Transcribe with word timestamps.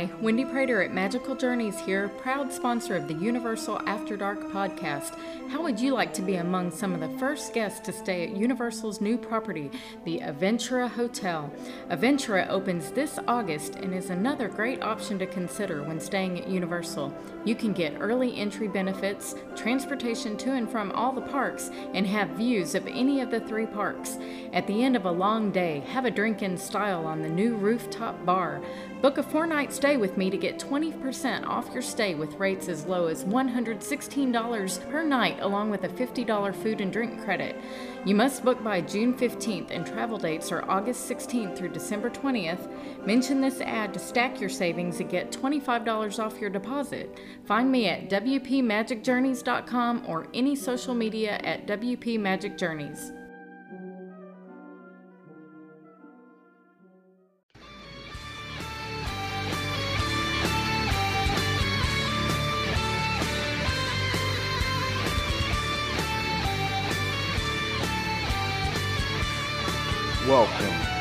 Hi, 0.00 0.10
Wendy 0.22 0.46
Prater 0.46 0.80
at 0.80 0.94
Magical 0.94 1.34
Journeys 1.34 1.78
here, 1.78 2.08
proud 2.08 2.50
sponsor 2.50 2.96
of 2.96 3.06
the 3.06 3.12
Universal 3.12 3.82
After 3.86 4.16
Dark 4.16 4.40
podcast. 4.50 5.14
How 5.50 5.62
would 5.62 5.78
you 5.78 5.92
like 5.92 6.14
to 6.14 6.22
be 6.22 6.36
among 6.36 6.70
some 6.70 6.94
of 6.94 7.00
the 7.00 7.18
first 7.18 7.52
guests 7.52 7.80
to 7.80 7.92
stay 7.92 8.22
at 8.22 8.34
Universal's 8.34 9.02
new 9.02 9.18
property, 9.18 9.70
the 10.06 10.20
Aventura 10.20 10.88
Hotel? 10.88 11.52
Aventura 11.90 12.48
opens 12.48 12.90
this 12.92 13.18
August 13.28 13.74
and 13.74 13.92
is 13.92 14.08
another 14.08 14.48
great 14.48 14.82
option 14.82 15.18
to 15.18 15.26
consider 15.26 15.82
when 15.82 16.00
staying 16.00 16.40
at 16.40 16.48
Universal. 16.48 17.12
You 17.44 17.54
can 17.54 17.74
get 17.74 18.00
early 18.00 18.38
entry 18.38 18.68
benefits, 18.68 19.34
transportation 19.54 20.38
to 20.38 20.52
and 20.52 20.70
from 20.70 20.92
all 20.92 21.12
the 21.12 21.20
parks, 21.20 21.70
and 21.92 22.06
have 22.06 22.30
views 22.30 22.74
of 22.74 22.86
any 22.86 23.20
of 23.20 23.30
the 23.30 23.40
three 23.40 23.66
parks. 23.66 24.16
At 24.54 24.66
the 24.66 24.82
end 24.82 24.96
of 24.96 25.04
a 25.04 25.10
long 25.10 25.50
day, 25.50 25.80
have 25.80 26.06
a 26.06 26.10
drink 26.10 26.40
in 26.42 26.56
style 26.56 27.04
on 27.04 27.20
the 27.20 27.28
new 27.28 27.54
rooftop 27.56 28.24
bar. 28.24 28.62
Book 29.00 29.16
a 29.16 29.22
four 29.22 29.46
night 29.46 29.72
stay 29.72 29.96
with 29.96 30.18
me 30.18 30.28
to 30.28 30.36
get 30.36 30.58
20% 30.58 31.46
off 31.46 31.72
your 31.72 31.80
stay 31.80 32.14
with 32.14 32.34
rates 32.34 32.68
as 32.68 32.84
low 32.84 33.06
as 33.06 33.24
$116 33.24 34.90
per 34.90 35.02
night, 35.02 35.38
along 35.40 35.70
with 35.70 35.84
a 35.84 35.88
$50 35.88 36.54
food 36.56 36.82
and 36.82 36.92
drink 36.92 37.24
credit. 37.24 37.56
You 38.04 38.14
must 38.14 38.44
book 38.44 38.62
by 38.62 38.82
June 38.82 39.14
15th, 39.14 39.70
and 39.70 39.86
travel 39.86 40.18
dates 40.18 40.52
are 40.52 40.70
August 40.70 41.10
16th 41.10 41.56
through 41.56 41.70
December 41.70 42.10
20th. 42.10 42.70
Mention 43.06 43.40
this 43.40 43.62
ad 43.62 43.94
to 43.94 43.98
stack 44.00 44.38
your 44.38 44.50
savings 44.50 45.00
and 45.00 45.08
get 45.08 45.32
$25 45.32 46.22
off 46.22 46.38
your 46.38 46.50
deposit. 46.50 47.18
Find 47.46 47.72
me 47.72 47.88
at 47.88 48.10
WPMagicJourneys.com 48.10 50.04
or 50.06 50.26
any 50.34 50.54
social 50.54 50.94
media 50.94 51.40
at 51.42 51.66
WP 51.66 52.18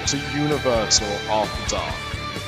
to 0.09 0.17
Universal 0.35 1.05
After 1.29 1.75
Dark, 1.75 1.93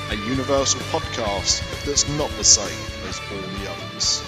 a 0.10 0.16
Universal 0.28 0.80
podcast 0.90 1.86
that's 1.86 2.10
not 2.18 2.32
the 2.32 2.44
same 2.44 2.66
as 3.08 3.20
all 3.20 3.38
the 3.38 3.70
others. 3.70 4.24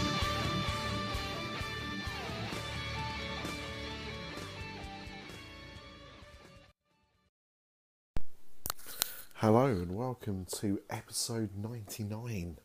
Hello 9.38 9.66
and 9.66 9.96
welcome 9.96 10.46
to 10.60 10.80
episode 10.92 11.50
99 11.58 12.58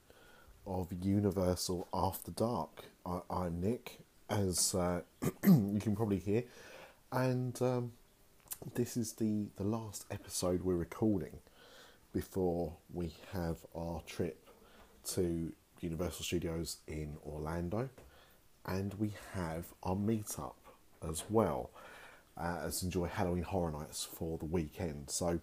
of 0.66 0.92
Universal 1.02 1.88
After 1.94 2.30
Dark. 2.30 2.84
I, 3.06 3.20
I'm 3.30 3.62
Nick, 3.62 4.00
as 4.28 4.74
uh, 4.74 5.00
you 5.44 5.78
can 5.80 5.96
probably 5.96 6.18
hear, 6.18 6.44
and 7.10 7.58
um, 7.62 7.92
this 8.74 8.96
is 8.96 9.12
the, 9.14 9.46
the 9.56 9.64
last 9.64 10.04
episode 10.10 10.62
we're 10.62 10.74
recording 10.74 11.38
before 12.12 12.74
we 12.92 13.14
have 13.32 13.58
our 13.74 14.02
trip 14.06 14.48
to 15.04 15.52
Universal 15.80 16.24
Studios 16.24 16.78
in 16.86 17.16
Orlando, 17.24 17.88
and 18.66 18.94
we 18.94 19.12
have 19.34 19.66
our 19.82 19.94
meetup 19.94 20.54
as 21.08 21.24
well 21.30 21.70
uh, 22.36 22.58
as 22.64 22.82
enjoy 22.82 23.06
Halloween 23.06 23.44
Horror 23.44 23.70
Nights 23.70 24.04
for 24.04 24.38
the 24.38 24.44
weekend. 24.44 25.10
So 25.10 25.40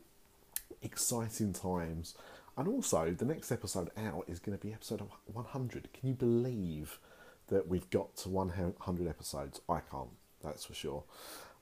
exciting 0.81 1.53
times, 1.53 2.15
and 2.57 2.67
also 2.67 3.11
the 3.11 3.25
next 3.25 3.51
episode 3.51 3.89
out 3.97 4.25
is 4.27 4.39
going 4.39 4.57
to 4.57 4.63
be 4.63 4.73
episode 4.73 5.01
100. 5.25 5.89
Can 5.93 6.09
you 6.09 6.15
believe 6.15 6.99
that 7.47 7.67
we've 7.67 7.89
got 7.89 8.15
to 8.17 8.29
100 8.29 9.07
episodes? 9.07 9.61
I 9.69 9.79
can't. 9.79 10.09
That's 10.43 10.65
for 10.65 10.73
sure. 10.73 11.03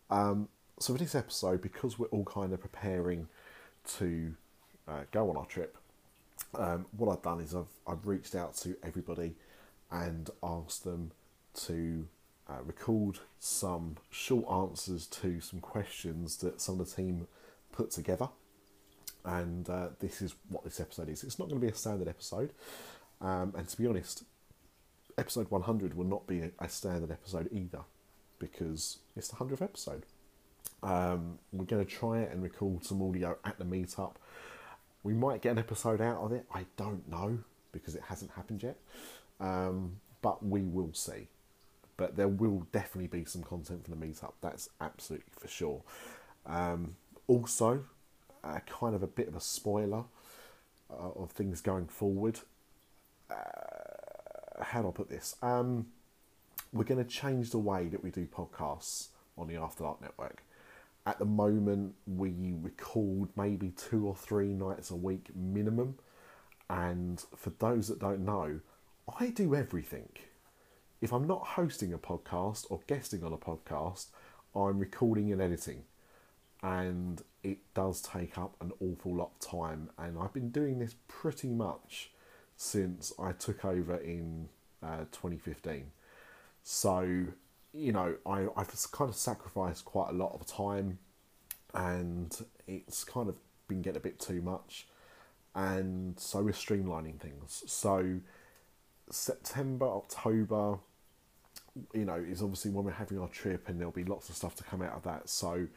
Um, 0.10 0.50
so 0.80 0.94
for 0.94 1.00
this 1.00 1.16
episode, 1.16 1.62
because 1.62 1.98
we're 1.98 2.08
all 2.08 2.26
kind 2.26 2.54
of 2.54 2.62
preparing 2.62 3.28
to 3.98 4.34
uh, 4.88 5.02
go 5.12 5.30
on 5.30 5.38
our 5.38 5.46
trip, 5.46 5.78
um, 6.56 6.86
what 6.96 7.12
I've 7.12 7.22
done 7.22 7.40
is 7.40 7.56
I've 7.56 7.66
I've 7.88 8.06
reached 8.06 8.36
out 8.36 8.56
to 8.58 8.76
everybody 8.84 9.36
and 9.92 10.30
asked 10.42 10.84
them 10.84 11.12
to 11.66 12.08
uh, 12.50 12.62
record 12.64 13.20
some 13.40 13.98
short 14.10 14.46
answers 14.52 15.06
to 15.08 15.40
some 15.40 15.60
questions 15.60 16.38
that 16.38 16.60
some 16.60 16.80
of 16.80 16.90
the 16.90 16.96
team 16.96 17.28
put 17.72 17.92
together. 17.92 18.30
And 19.26 19.70
uh, 19.70 19.90
this 20.00 20.22
is 20.22 20.36
what 20.50 20.64
this 20.64 20.80
episode 20.80 21.08
is. 21.10 21.24
It's 21.24 21.40
not 21.40 21.48
going 21.48 21.62
to 21.62 21.66
be 21.66 21.72
a 21.72 21.76
standard 21.76 22.10
episode, 22.10 22.52
um, 23.22 23.54
and 23.56 23.68
to 23.68 23.78
be 23.78 23.88
honest, 23.88 24.26
episode 25.18 25.50
100 25.50 25.96
will 25.96 26.06
not 26.06 26.28
be 26.28 26.42
a, 26.42 26.52
a 26.60 26.68
standard 26.68 27.12
episode 27.12 27.48
either, 27.52 27.84
because 28.38 29.00
it's 29.16 29.30
the 29.30 29.36
100th 29.38 29.62
episode. 29.62 30.06
Um, 30.84 31.40
we're 31.54 31.66
going 31.66 31.84
to 31.84 31.90
try 31.90 32.20
it 32.20 32.32
and 32.32 32.44
record 32.44 32.86
some 32.86 33.02
audio 33.02 33.38
at 33.46 33.58
the 33.58 33.66
meetup. 33.66 34.16
We 35.02 35.14
might 35.14 35.42
get 35.42 35.52
an 35.52 35.58
episode 35.58 36.02
out 36.02 36.18
of 36.18 36.32
it. 36.32 36.46
I 36.54 36.66
don't 36.78 37.10
know 37.10 37.40
because 37.72 37.96
it 37.96 38.04
hasn't 38.08 38.32
happened 38.32 38.64
yet. 38.64 38.78
Um, 39.40 39.98
but 40.22 40.46
we 40.46 40.62
will 40.62 40.94
see. 40.94 41.28
But 41.96 42.16
there 42.16 42.28
will 42.28 42.68
definitely 42.72 43.08
be 43.08 43.26
some 43.26 43.44
content 43.44 43.86
from 43.86 44.00
the 44.00 44.06
meetup. 44.06 44.34
That's 44.42 44.70
absolutely 44.82 45.32
for 45.32 45.48
sure. 45.48 45.82
Um, 46.46 46.96
also, 47.28 47.86
uh, 48.44 48.60
kind 48.66 48.96
of 48.96 49.04
a 49.04 49.08
bit 49.08 49.28
of 49.28 49.36
a 49.36 49.42
spoiler 49.42 50.04
uh, 50.90 51.12
of 51.16 51.32
things 51.32 51.62
going 51.62 51.88
forward. 51.88 52.40
Uh, 53.30 54.64
how 54.64 54.82
do 54.82 54.90
I 54.90 54.92
put 54.92 55.10
this? 55.10 55.36
Um, 55.42 55.88
we're 56.74 56.84
going 56.84 57.04
to 57.04 57.10
change 57.10 57.52
the 57.52 57.60
way 57.60 57.88
that 57.88 58.04
we 58.04 58.12
do 58.12 58.26
podcasts 58.26 59.08
on 59.38 59.48
the 59.48 59.56
After 59.56 59.84
Dark 59.84 60.02
Network 60.02 60.44
at 61.06 61.20
the 61.20 61.26
moment 61.26 61.96
we 62.08 62.54
record 62.62 63.30
maybe 63.36 63.72
two 63.72 64.08
or 64.08 64.16
three 64.16 64.54
nights 64.54 64.90
a 64.90 64.96
week 64.96 65.28
minimum. 65.36 65.96
And 66.70 67.24
for 67.36 67.52
those 67.60 67.88
that 67.90 68.00
don't 68.00 68.26
know 68.26 68.60
i 69.20 69.28
do 69.28 69.54
everything. 69.56 70.10
If 71.02 71.12
i'm 71.12 71.28
not 71.28 71.46
hosting 71.46 71.94
a 71.94 71.98
podcast 71.98 72.66
or 72.70 72.80
guesting 72.88 73.24
on 73.24 73.34
a 73.34 73.38
podcast 73.38 74.08
i'm 74.56 74.80
recording 74.80 75.32
and 75.32 75.42
editing. 75.42 75.84
And 76.62 77.22
it 77.44 77.58
does 77.74 78.02
take 78.02 78.38
up 78.38 78.56
an 78.62 78.72
awful 78.80 79.14
lot 79.14 79.32
of 79.36 79.48
time. 79.48 79.90
And 79.98 80.18
i've 80.18 80.34
been 80.34 80.50
doing 80.50 80.80
this 80.80 80.96
pretty 81.08 81.50
much 81.50 82.12
since 82.56 83.12
i 83.20 83.32
took 83.32 83.66
over 83.66 83.98
in 83.98 84.48
uh, 84.82 85.06
2015 85.12 85.92
so 86.64 87.26
you 87.74 87.92
know, 87.92 88.16
I, 88.26 88.48
I've 88.56 88.70
kind 88.92 89.10
of 89.10 89.16
sacrificed 89.16 89.86
quite 89.86 90.10
a 90.10 90.14
lot 90.14 90.38
of 90.40 90.46
time 90.46 91.00
and 91.74 92.46
it's 92.68 93.04
kind 93.04 93.28
of 93.28 93.36
been 93.68 93.82
getting 93.82 93.98
a 93.98 94.04
bit 94.04 94.20
too 94.20 94.42
much. 94.42 94.88
And 95.56 96.20
so 96.20 96.44
we're 96.44 96.52
streamlining 96.52 97.20
things. 97.20 97.64
So 97.68 98.20
September, 99.10 99.86
October, 99.86 100.78
you 101.94 102.06
know, 102.06 102.16
is 102.16 102.42
obviously 102.42 102.72
when 102.72 102.86
we're 102.86 102.92
having 102.92 103.20
our 103.20 103.28
trip 103.28 103.68
and 103.68 103.80
there'll 103.80 103.92
be 103.92 104.04
lots 104.04 104.30
of 104.30 104.36
stuff 104.36 104.56
to 104.58 104.64
come 104.64 104.82
out 104.82 104.94
of 104.94 105.04
that. 105.04 105.30
So 105.30 105.68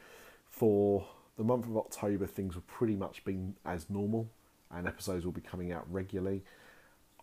for 0.49 1.07
the 1.37 1.43
month 1.43 1.65
of 1.65 1.77
October, 1.77 2.27
things 2.27 2.55
will 2.55 2.63
pretty 2.67 2.95
much 2.95 3.25
be 3.25 3.39
as 3.65 3.89
normal 3.89 4.29
and 4.71 4.87
episodes 4.87 5.25
will 5.25 5.31
be 5.31 5.41
coming 5.41 5.71
out 5.71 5.91
regularly. 5.91 6.43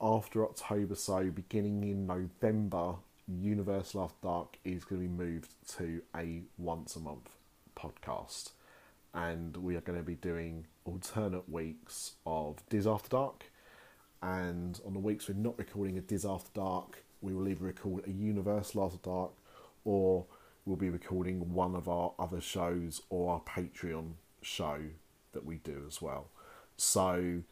After 0.01 0.45
October, 0.45 0.97
so 0.97 1.31
beginning 1.31 1.85
in 1.85 2.07
November, 2.07 2.97
Universal 3.29 4.03
After 4.03 4.19
Dark 4.23 4.59
is 4.65 4.85
going 4.85 5.03
to 5.03 5.09
be 5.09 5.25
moved 5.25 5.55
to 5.77 6.03
a 6.15 6.43
once 6.59 6.97
a 6.97 7.01
month 7.01 7.31
podcast. 7.77 8.51
And 9.13 9.57
we 9.59 9.77
are 9.77 9.81
going 9.81 9.99
to 9.99 10.05
be 10.05 10.17
doing 10.17 10.67
alternate 10.85 11.49
weeks 11.49 12.13
of 12.27 12.63
Diz 12.69 12.87
After 12.87 13.09
Dark. 13.09 13.45
And 14.23 14.81
on 14.87 14.93
the 14.93 15.01
weeks 15.01 15.29
we're 15.29 15.35
not 15.35 15.59
recording 15.59 15.97
a 15.97 16.01
Diz 16.01 16.25
After 16.25 16.51
Dark, 16.55 17.05
we 17.21 17.33
will 17.33 17.49
either 17.49 17.65
record 17.65 18.07
a 18.07 18.11
Universal 18.11 18.85
After 18.85 18.99
Dark 18.99 19.33
or 19.85 20.27
we'll 20.65 20.77
be 20.77 20.91
recording 20.91 21.53
one 21.53 21.75
of 21.75 21.89
our 21.89 22.13
other 22.19 22.41
shows 22.41 23.03
or 23.09 23.33
our 23.35 23.41
Patreon 23.41 24.13
show 24.43 24.79
that 25.33 25.45
we 25.45 25.57
do 25.57 25.85
as 25.87 26.03
well. 26.03 26.29
So 26.77 27.43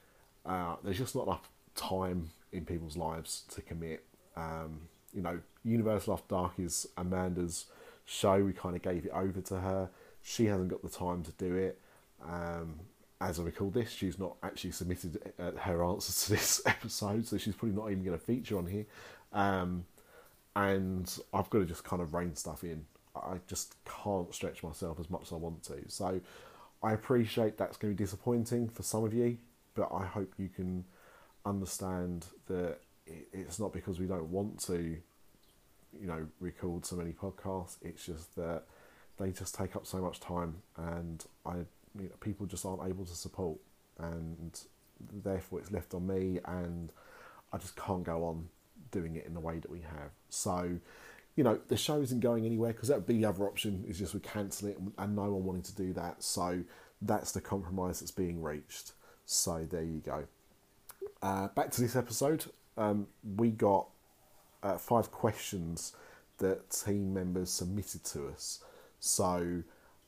uh, 0.44 0.76
there's 0.82 0.98
just 0.98 1.14
not 1.14 1.26
enough 1.26 1.48
time 1.74 2.30
in 2.52 2.64
people's 2.64 2.96
lives 2.96 3.44
to 3.54 3.62
commit. 3.62 4.04
Um, 4.36 4.88
you 5.12 5.22
know, 5.22 5.40
Universal 5.64 6.14
After 6.14 6.28
Dark 6.28 6.52
is 6.58 6.86
Amanda's 6.96 7.66
show. 8.04 8.42
We 8.42 8.52
kind 8.52 8.76
of 8.76 8.82
gave 8.82 9.04
it 9.04 9.12
over 9.12 9.40
to 9.40 9.60
her. 9.60 9.90
She 10.22 10.46
hasn't 10.46 10.70
got 10.70 10.82
the 10.82 10.88
time 10.88 11.22
to 11.24 11.32
do 11.32 11.54
it. 11.54 11.80
Um, 12.24 12.80
as 13.20 13.38
I 13.38 13.44
recall 13.44 13.70
this, 13.70 13.90
she's 13.90 14.18
not 14.18 14.36
actually 14.42 14.72
submitted 14.72 15.32
uh, 15.38 15.52
her 15.52 15.84
answers 15.84 16.24
to 16.24 16.30
this 16.32 16.62
episode, 16.66 17.26
so 17.26 17.38
she's 17.38 17.54
probably 17.54 17.76
not 17.76 17.90
even 17.90 18.04
going 18.04 18.18
to 18.18 18.24
feature 18.24 18.58
on 18.58 18.66
here. 18.66 18.86
Um, 19.32 19.84
and 20.54 21.18
I've 21.32 21.48
got 21.50 21.60
to 21.60 21.64
just 21.64 21.84
kind 21.84 22.02
of 22.02 22.14
rein 22.14 22.34
stuff 22.34 22.64
in. 22.64 22.84
I 23.14 23.36
just 23.46 23.76
can't 23.84 24.32
stretch 24.34 24.62
myself 24.62 24.98
as 24.98 25.10
much 25.10 25.22
as 25.22 25.32
I 25.32 25.36
want 25.36 25.62
to. 25.64 25.88
So 25.88 26.20
I 26.82 26.92
appreciate 26.92 27.56
that's 27.56 27.76
going 27.76 27.92
to 27.92 27.96
be 27.96 28.04
disappointing 28.04 28.68
for 28.68 28.82
some 28.82 29.04
of 29.04 29.14
you, 29.14 29.38
but 29.74 29.88
I 29.92 30.04
hope 30.04 30.32
you 30.36 30.48
can 30.48 30.84
understand 31.44 32.26
that 32.46 32.78
it's 33.06 33.58
not 33.58 33.72
because 33.72 33.98
we 33.98 34.06
don't 34.06 34.30
want 34.30 34.60
to, 34.66 34.96
you 36.00 36.06
know, 36.06 36.26
record 36.40 36.84
so 36.84 36.96
many 36.96 37.12
podcasts. 37.12 37.76
It's 37.82 38.04
just 38.04 38.34
that 38.36 38.64
they 39.18 39.30
just 39.30 39.54
take 39.54 39.76
up 39.76 39.86
so 39.86 39.98
much 39.98 40.20
time, 40.20 40.56
and 40.76 41.24
I, 41.44 41.56
you 41.98 42.08
know, 42.08 42.16
people 42.20 42.46
just 42.46 42.64
aren't 42.64 42.88
able 42.88 43.04
to 43.04 43.14
support, 43.14 43.58
and 43.98 44.58
therefore 45.22 45.60
it's 45.60 45.70
left 45.70 45.94
on 45.94 46.06
me, 46.06 46.40
and 46.44 46.92
I 47.52 47.58
just 47.58 47.76
can't 47.76 48.04
go 48.04 48.24
on 48.24 48.48
doing 48.90 49.16
it 49.16 49.26
in 49.26 49.34
the 49.34 49.40
way 49.40 49.58
that 49.58 49.70
we 49.70 49.80
have. 49.80 50.10
So, 50.28 50.78
you 51.36 51.44
know, 51.44 51.58
the 51.68 51.76
show 51.76 52.00
isn't 52.00 52.20
going 52.20 52.46
anywhere 52.46 52.72
because 52.72 52.88
that 52.88 52.96
would 52.96 53.06
be 53.06 53.18
the 53.18 53.24
other 53.24 53.44
option 53.44 53.84
is 53.88 53.98
just 53.98 54.14
we 54.14 54.20
cancel 54.20 54.68
it 54.68 54.78
and 54.98 55.16
no 55.16 55.22
one 55.22 55.44
wanting 55.44 55.62
to 55.62 55.74
do 55.74 55.92
that. 55.94 56.22
So 56.22 56.62
that's 57.00 57.32
the 57.32 57.40
compromise 57.40 58.00
that's 58.00 58.10
being 58.10 58.42
reached. 58.42 58.92
So 59.24 59.66
there 59.70 59.82
you 59.82 60.00
go. 60.00 60.24
Uh, 61.22 61.48
back 61.48 61.70
to 61.72 61.80
this 61.80 61.96
episode. 61.96 62.44
Um, 62.76 63.06
we 63.36 63.50
got 63.50 63.88
uh, 64.62 64.78
five 64.78 65.10
questions 65.10 65.92
that 66.38 66.70
team 66.70 67.14
members 67.14 67.50
submitted 67.50 68.04
to 68.04 68.28
us. 68.28 68.62
So 69.00 69.62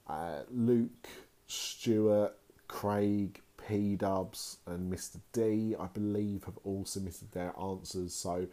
uh, 0.09 0.41
Luke, 0.51 1.09
Stuart, 1.47 2.37
Craig, 2.69 3.41
P 3.67 3.97
Dubs, 3.97 4.59
and 4.67 4.93
Mr. 4.93 5.19
D, 5.33 5.75
I 5.79 5.87
believe, 5.87 6.45
have 6.45 6.59
all 6.65 6.85
submitted 6.85 7.33
their 7.33 7.53
answers. 7.61 8.15
So 8.15 8.47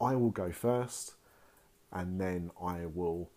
I 0.00 0.14
will 0.14 0.30
go 0.30 0.50
first, 0.50 1.14
and 1.92 2.20
then 2.20 2.50
I 2.60 2.86
will 2.86 3.30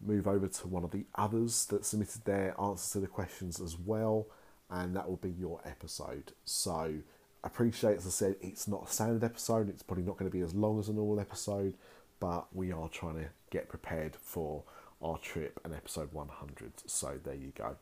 move 0.00 0.28
over 0.28 0.46
to 0.46 0.68
one 0.68 0.84
of 0.84 0.90
the 0.90 1.06
others 1.14 1.66
that 1.66 1.84
submitted 1.84 2.24
their 2.24 2.54
answers 2.60 2.90
to 2.92 3.00
the 3.00 3.06
questions 3.06 3.60
as 3.60 3.76
well, 3.78 4.26
and 4.70 4.94
that 4.94 5.08
will 5.08 5.16
be 5.16 5.30
your 5.30 5.60
episode. 5.64 6.32
So, 6.44 6.98
appreciate, 7.44 7.98
as 7.98 8.06
I 8.06 8.10
said, 8.10 8.36
it's 8.40 8.68
not 8.68 8.88
a 8.88 8.92
standard 8.92 9.24
episode, 9.24 9.68
it's 9.68 9.82
probably 9.82 10.04
not 10.04 10.16
going 10.16 10.30
to 10.30 10.36
be 10.36 10.42
as 10.42 10.54
long 10.54 10.78
as 10.78 10.88
a 10.88 10.92
normal 10.92 11.20
episode, 11.20 11.74
but 12.20 12.46
we 12.54 12.72
are 12.72 12.88
trying 12.88 13.14
to 13.16 13.26
get 13.50 13.68
prepared 13.68 14.16
for 14.16 14.64
our 15.02 15.18
trip 15.18 15.60
and 15.64 15.74
episode 15.74 16.12
100. 16.12 16.72
So, 16.86 17.18
there 17.22 17.34
you 17.34 17.52
go. 17.56 17.76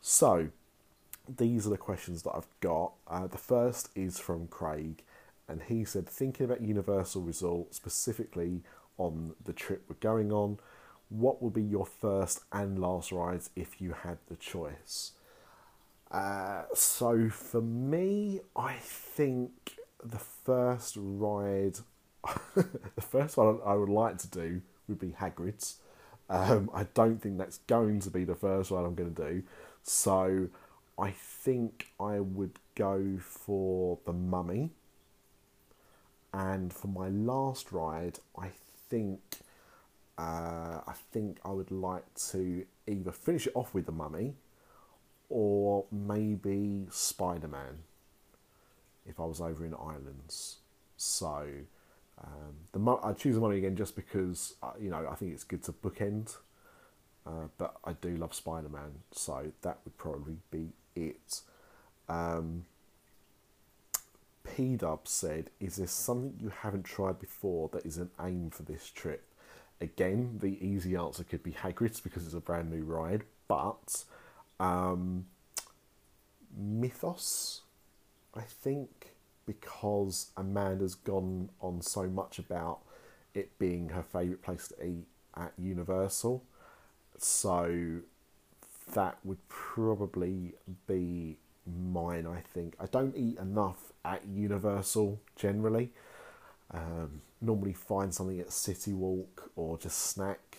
So, 0.00 0.48
these 1.36 1.66
are 1.66 1.70
the 1.70 1.78
questions 1.78 2.22
that 2.22 2.32
I've 2.34 2.48
got. 2.60 2.92
Uh, 3.06 3.26
the 3.26 3.38
first 3.38 3.90
is 3.94 4.18
from 4.18 4.46
Craig, 4.48 5.02
and 5.48 5.62
he 5.62 5.84
said, 5.84 6.08
thinking 6.08 6.44
about 6.44 6.60
Universal 6.60 7.22
Resort 7.22 7.74
specifically 7.74 8.62
on 8.98 9.34
the 9.44 9.52
trip 9.52 9.84
we're 9.88 9.96
going 10.00 10.32
on, 10.32 10.58
what 11.08 11.42
would 11.42 11.54
be 11.54 11.62
your 11.62 11.86
first 11.86 12.40
and 12.52 12.78
last 12.78 13.12
rides 13.12 13.50
if 13.56 13.80
you 13.80 13.92
had 13.92 14.18
the 14.28 14.36
choice? 14.36 15.12
Uh, 16.10 16.62
so 16.74 17.28
for 17.28 17.60
me, 17.60 18.40
I 18.56 18.74
think 18.74 19.76
the 20.02 20.18
first 20.18 20.96
ride, 20.98 21.78
the 22.54 23.02
first 23.02 23.36
one 23.36 23.58
I 23.64 23.74
would 23.74 23.88
like 23.88 24.18
to 24.18 24.28
do 24.28 24.62
would 24.88 24.98
be 24.98 25.10
Hagrid's. 25.10 25.76
Um, 26.30 26.70
I 26.74 26.84
don't 26.94 27.20
think 27.20 27.38
that's 27.38 27.58
going 27.58 28.00
to 28.00 28.10
be 28.10 28.24
the 28.24 28.34
first 28.34 28.70
ride 28.70 28.84
I'm 28.84 28.94
going 28.94 29.14
to 29.14 29.30
do. 29.30 29.42
So 29.82 30.48
I 30.98 31.10
think 31.10 31.88
I 31.98 32.20
would 32.20 32.58
go 32.74 33.18
for 33.20 33.98
the 34.04 34.12
Mummy 34.12 34.72
and 36.32 36.72
for 36.72 36.88
my 36.88 37.08
last 37.08 37.72
ride, 37.72 38.18
I 38.36 38.50
think 38.88 39.20
uh, 40.18 40.80
I 40.86 40.94
think 41.12 41.38
I 41.44 41.50
would 41.50 41.70
like 41.70 42.04
to 42.30 42.66
either 42.86 43.12
finish 43.12 43.46
it 43.46 43.52
off 43.54 43.72
with 43.72 43.86
the 43.86 43.92
Mummy, 43.92 44.34
or 45.28 45.84
maybe 45.90 46.86
Spider 46.90 47.48
Man. 47.48 47.80
If 49.06 49.18
I 49.18 49.24
was 49.24 49.40
over 49.40 49.64
in 49.64 49.74
Islands, 49.74 50.56
so 50.96 51.46
um, 52.22 52.54
the 52.72 52.98
I 53.02 53.12
choose 53.12 53.36
the 53.36 53.40
Mummy 53.40 53.58
again 53.58 53.76
just 53.76 53.96
because 53.96 54.54
uh, 54.62 54.72
you 54.78 54.90
know 54.90 55.06
I 55.10 55.14
think 55.14 55.32
it's 55.32 55.44
good 55.44 55.62
to 55.64 55.72
bookend. 55.72 56.36
Uh, 57.26 57.48
but 57.58 57.76
I 57.84 57.92
do 57.92 58.16
love 58.16 58.34
Spider 58.34 58.68
Man, 58.68 59.02
so 59.12 59.52
that 59.62 59.78
would 59.84 59.96
probably 59.98 60.38
be 60.50 60.70
it. 60.94 61.40
Um, 62.08 62.64
P 64.56 64.76
Dub 64.76 65.06
said, 65.06 65.50
Is 65.60 65.76
there 65.76 65.86
something 65.86 66.34
you 66.40 66.50
haven't 66.62 66.84
tried 66.84 67.18
before 67.18 67.68
that 67.72 67.84
is 67.84 67.98
an 67.98 68.10
aim 68.20 68.50
for 68.50 68.62
this 68.62 68.88
trip? 68.88 69.24
Again, 69.80 70.38
the 70.40 70.64
easy 70.64 70.96
answer 70.96 71.22
could 71.22 71.42
be 71.42 71.52
Hagrid's 71.52 72.00
because 72.00 72.24
it's 72.24 72.34
a 72.34 72.40
brand 72.40 72.70
new 72.70 72.82
ride, 72.82 73.24
but 73.46 74.04
um, 74.60 75.26
Mythos, 76.56 77.62
I 78.34 78.42
think, 78.42 79.12
because 79.46 80.30
Amanda's 80.36 80.94
gone 80.94 81.50
on 81.60 81.80
so 81.80 82.06
much 82.08 82.38
about 82.38 82.80
it 83.34 83.58
being 83.58 83.90
her 83.90 84.02
favourite 84.02 84.42
place 84.42 84.68
to 84.68 84.84
eat 84.84 85.06
at 85.36 85.52
Universal. 85.58 86.42
So 87.16 88.00
that 88.94 89.18
would 89.24 89.46
probably 89.48 90.54
be 90.86 91.36
mine, 91.66 92.26
I 92.26 92.40
think. 92.40 92.74
I 92.80 92.86
don't 92.86 93.16
eat 93.16 93.38
enough 93.38 93.92
at 94.04 94.26
Universal 94.26 95.20
generally. 95.36 95.90
Um, 96.70 97.22
normally 97.40 97.72
find 97.72 98.12
something 98.12 98.40
at 98.40 98.52
City 98.52 98.92
Walk 98.92 99.50
or 99.56 99.78
just 99.78 99.98
snack 99.98 100.58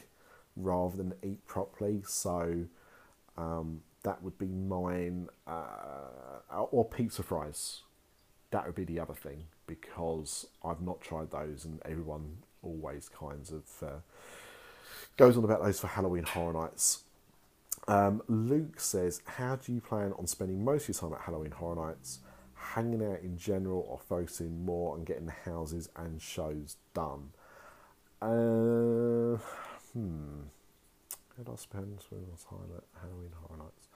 rather 0.55 0.97
than 0.97 1.13
eat 1.23 1.45
properly. 1.45 2.01
So 2.05 2.65
um, 3.37 3.81
that 4.03 4.21
would 4.23 4.37
be 4.37 4.47
mine. 4.47 5.27
Uh, 5.47 6.63
or 6.71 6.85
pizza 6.85 7.23
fries. 7.23 7.81
That 8.51 8.65
would 8.65 8.75
be 8.75 8.85
the 8.85 8.99
other 8.99 9.13
thing 9.13 9.45
because 9.67 10.47
I've 10.63 10.81
not 10.81 11.01
tried 11.01 11.31
those 11.31 11.65
and 11.65 11.79
everyone 11.85 12.37
always 12.63 13.07
kinds 13.09 13.51
of 13.51 13.63
uh, 13.83 13.99
goes 15.17 15.37
on 15.37 15.43
about 15.43 15.63
those 15.63 15.79
for 15.79 15.87
Halloween 15.87 16.23
Horror 16.23 16.53
Nights. 16.53 17.03
Um, 17.87 18.21
Luke 18.27 18.79
says, 18.79 19.21
How 19.25 19.55
do 19.55 19.71
you 19.71 19.81
plan 19.81 20.13
on 20.17 20.27
spending 20.27 20.63
most 20.63 20.89
of 20.89 20.95
your 20.95 21.09
time 21.09 21.19
at 21.19 21.25
Halloween 21.25 21.51
Horror 21.51 21.87
Nights? 21.87 22.19
Hanging 22.55 23.03
out 23.03 23.21
in 23.21 23.37
general 23.37 23.85
or 23.87 23.99
focusing 23.99 24.65
more 24.65 24.93
on 24.95 25.03
getting 25.03 25.25
the 25.25 25.51
houses 25.51 25.89
and 25.95 26.21
shows 26.21 26.77
done? 26.93 27.29
Uh, 28.21 29.37
hmm. 29.93 30.41
How 31.37 31.43
do 31.43 31.53
I 31.53 31.55
spend 31.55 31.87
my 32.11 32.17
time 32.49 32.69
at 32.75 32.83
Halloween 33.01 33.31
Horror 33.41 33.59
Nights? 33.59 33.88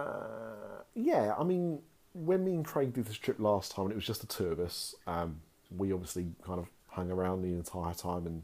Uh, 0.00 0.82
yeah, 0.94 1.34
I 1.38 1.44
mean, 1.44 1.80
when 2.12 2.44
me 2.44 2.54
and 2.54 2.64
Craig 2.64 2.92
did 2.92 3.06
this 3.06 3.16
trip 3.16 3.38
last 3.38 3.72
time, 3.72 3.86
and 3.86 3.92
it 3.92 3.96
was 3.96 4.06
just 4.06 4.20
the 4.20 4.26
two 4.26 4.48
of 4.48 4.60
us, 4.60 4.94
um, 5.06 5.40
we 5.76 5.92
obviously 5.92 6.26
kind 6.44 6.58
of 6.58 6.68
hung 6.88 7.10
around 7.10 7.42
the 7.42 7.48
entire 7.48 7.94
time 7.94 8.26
and 8.26 8.42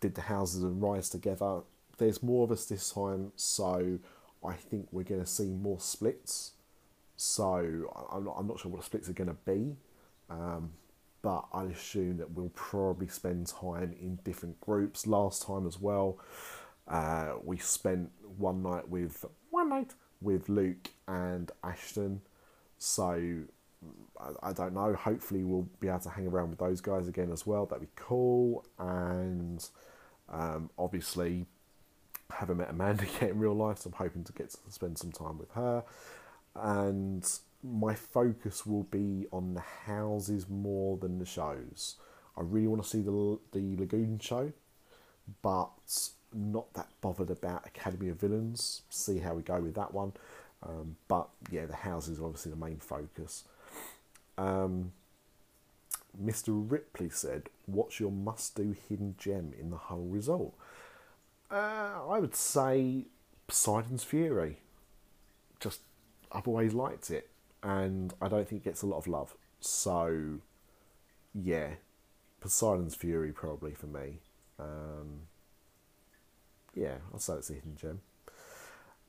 did 0.00 0.14
the 0.14 0.22
houses 0.22 0.62
and 0.62 0.82
rides 0.82 1.08
together 1.08 1.60
there's 2.00 2.22
more 2.22 2.44
of 2.44 2.50
us 2.50 2.64
this 2.64 2.90
time, 2.90 3.30
so 3.36 4.00
I 4.44 4.54
think 4.54 4.88
we're 4.90 5.04
going 5.04 5.20
to 5.20 5.26
see 5.26 5.52
more 5.52 5.78
splits. 5.78 6.52
So 7.16 8.08
I'm 8.10 8.24
not, 8.24 8.36
I'm 8.38 8.48
not 8.48 8.58
sure 8.58 8.72
what 8.72 8.80
the 8.80 8.86
splits 8.86 9.08
are 9.08 9.12
going 9.12 9.28
to 9.28 9.36
be, 9.44 9.76
um, 10.30 10.72
but 11.22 11.44
I 11.52 11.64
assume 11.64 12.16
that 12.16 12.32
we'll 12.32 12.48
probably 12.54 13.06
spend 13.06 13.46
time 13.46 13.94
in 14.00 14.18
different 14.24 14.58
groups. 14.62 15.06
Last 15.06 15.46
time 15.46 15.66
as 15.66 15.78
well, 15.78 16.18
uh, 16.88 17.34
we 17.44 17.58
spent 17.58 18.10
one 18.38 18.62
night 18.62 18.88
with 18.88 19.26
one 19.50 19.68
night 19.68 19.92
with 20.20 20.48
Luke 20.48 20.90
and 21.08 21.50
Ashton. 21.62 22.22
So 22.78 23.44
I, 24.18 24.50
I 24.50 24.52
don't 24.52 24.74
know. 24.74 24.94
Hopefully, 24.94 25.44
we'll 25.44 25.68
be 25.80 25.88
able 25.88 26.00
to 26.00 26.10
hang 26.10 26.26
around 26.26 26.50
with 26.50 26.58
those 26.58 26.80
guys 26.80 27.08
again 27.08 27.30
as 27.32 27.46
well. 27.46 27.66
That'd 27.66 27.82
be 27.82 27.92
cool. 27.96 28.64
And 28.78 29.66
um, 30.28 30.70
obviously, 30.78 31.46
haven't 32.30 32.58
met 32.58 32.70
Amanda 32.70 33.04
yet 33.20 33.30
in 33.30 33.38
real 33.38 33.54
life, 33.54 33.78
so 33.78 33.90
I'm 33.90 33.96
hoping 33.96 34.24
to 34.24 34.32
get 34.32 34.50
to 34.50 34.58
spend 34.68 34.98
some 34.98 35.12
time 35.12 35.38
with 35.38 35.50
her. 35.52 35.84
And 36.54 37.28
my 37.62 37.94
focus 37.94 38.66
will 38.66 38.84
be 38.84 39.26
on 39.32 39.54
the 39.54 39.62
houses 39.86 40.48
more 40.48 40.96
than 40.96 41.18
the 41.18 41.26
shows. 41.26 41.96
I 42.36 42.42
really 42.42 42.68
want 42.68 42.82
to 42.82 42.88
see 42.88 43.02
the 43.02 43.38
the 43.52 43.76
Lagoon 43.76 44.18
show, 44.18 44.52
but 45.42 46.10
not 46.32 46.72
that 46.74 46.88
bothered 47.00 47.30
about 47.30 47.66
Academy 47.66 48.08
of 48.08 48.20
Villains. 48.20 48.82
See 48.88 49.18
how 49.18 49.34
we 49.34 49.42
go 49.42 49.60
with 49.60 49.74
that 49.74 49.92
one. 49.92 50.12
Um, 50.62 50.96
but 51.08 51.28
yeah, 51.50 51.66
the 51.66 51.76
house 51.76 52.08
is 52.08 52.20
obviously 52.20 52.50
the 52.50 52.56
main 52.56 52.78
focus. 52.78 53.44
Um, 54.36 54.92
Mr. 56.22 56.48
Ripley 56.48 57.08
said, 57.08 57.48
"What's 57.66 58.00
your 58.00 58.10
must-do 58.10 58.74
hidden 58.88 59.14
gem 59.18 59.52
in 59.58 59.70
the 59.70 59.76
whole 59.76 60.06
result?" 60.06 60.54
Uh, 61.50 62.06
I 62.08 62.18
would 62.20 62.34
say 62.34 63.06
Poseidon's 63.46 64.04
Fury. 64.04 64.58
Just 65.58 65.80
I've 66.32 66.48
always 66.48 66.74
liked 66.74 67.10
it, 67.10 67.30
and 67.62 68.14
I 68.20 68.28
don't 68.28 68.48
think 68.48 68.62
it 68.62 68.64
gets 68.64 68.82
a 68.82 68.86
lot 68.86 68.98
of 68.98 69.08
love. 69.08 69.34
So, 69.60 70.40
yeah, 71.34 71.74
Poseidon's 72.40 72.94
Fury 72.94 73.32
probably 73.32 73.74
for 73.74 73.86
me. 73.86 74.20
Um, 74.58 75.22
yeah, 76.74 76.96
I'll 77.12 77.18
say 77.18 77.34
it's 77.34 77.50
a 77.50 77.54
hidden 77.54 77.76
gem. 77.76 78.00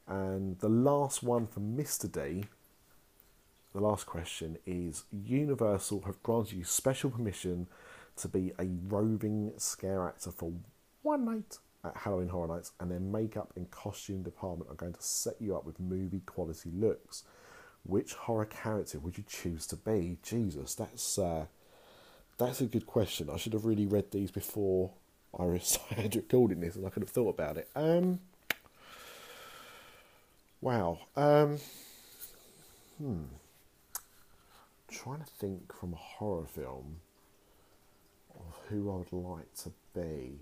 And 0.08 0.60
the 0.60 0.70
last 0.70 1.24
one 1.24 1.48
for 1.48 1.60
Mr. 1.60 2.12
D, 2.12 2.46
the 3.74 3.82
last 3.82 4.06
question 4.06 4.58
is 4.66 5.04
Universal 5.12 6.02
have 6.06 6.22
granted 6.24 6.58
you 6.58 6.64
special 6.64 7.10
permission 7.10 7.68
to 8.18 8.28
be 8.28 8.52
a 8.60 8.68
roving 8.88 9.54
scare 9.58 10.08
actor 10.08 10.32
for 10.32 10.52
one 11.02 11.26
night 11.26 11.60
at 11.84 11.98
Halloween 11.98 12.30
Horror 12.30 12.48
Nights, 12.48 12.74
and 12.80 12.92
their 12.92 13.00
makeup 13.00 13.54
and 13.56 13.72
costume 13.72 14.22
department 14.22 14.70
are 14.70 14.76
going 14.76 14.94
to 14.94 15.02
set 15.02 15.36
you 15.40 15.56
up 15.56 15.66
with 15.66 15.80
movie 15.80 16.22
quality 16.26 16.70
looks. 16.72 17.24
Which 17.84 18.14
horror 18.14 18.46
character 18.46 19.00
would 19.00 19.18
you 19.18 19.24
choose 19.28 19.66
to 19.68 19.76
be? 19.76 20.18
Jesus, 20.22 20.76
that's 20.76 21.18
uh, 21.18 21.46
that's 22.38 22.62
a 22.62 22.66
good 22.66 22.86
question. 22.86 23.30
I 23.30 23.38
should 23.38 23.54
have 23.54 23.66
really 23.66 23.88
read 23.88 24.12
these 24.12 24.30
before 24.30 24.92
I 25.40 25.94
had 25.94 26.16
recording 26.16 26.60
this, 26.60 26.76
and 26.76 26.86
I 26.86 26.90
could 26.90 27.04
have 27.04 27.10
thought 27.10 27.30
about 27.30 27.58
it. 27.58 27.70
Um, 27.76 28.20
wow. 30.62 31.00
Um, 31.16 31.58
hmm. 32.98 33.24
trying 34.90 35.20
to 35.20 35.26
think 35.26 35.74
from 35.74 35.94
a 35.94 35.98
horror 35.98 36.46
film 36.46 36.98
of 38.36 38.60
who 38.70 38.92
I 38.92 38.98
would 38.98 39.14
like 39.14 39.54
to 39.64 39.72
be. 39.96 40.40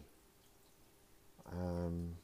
Um, 1.51 2.15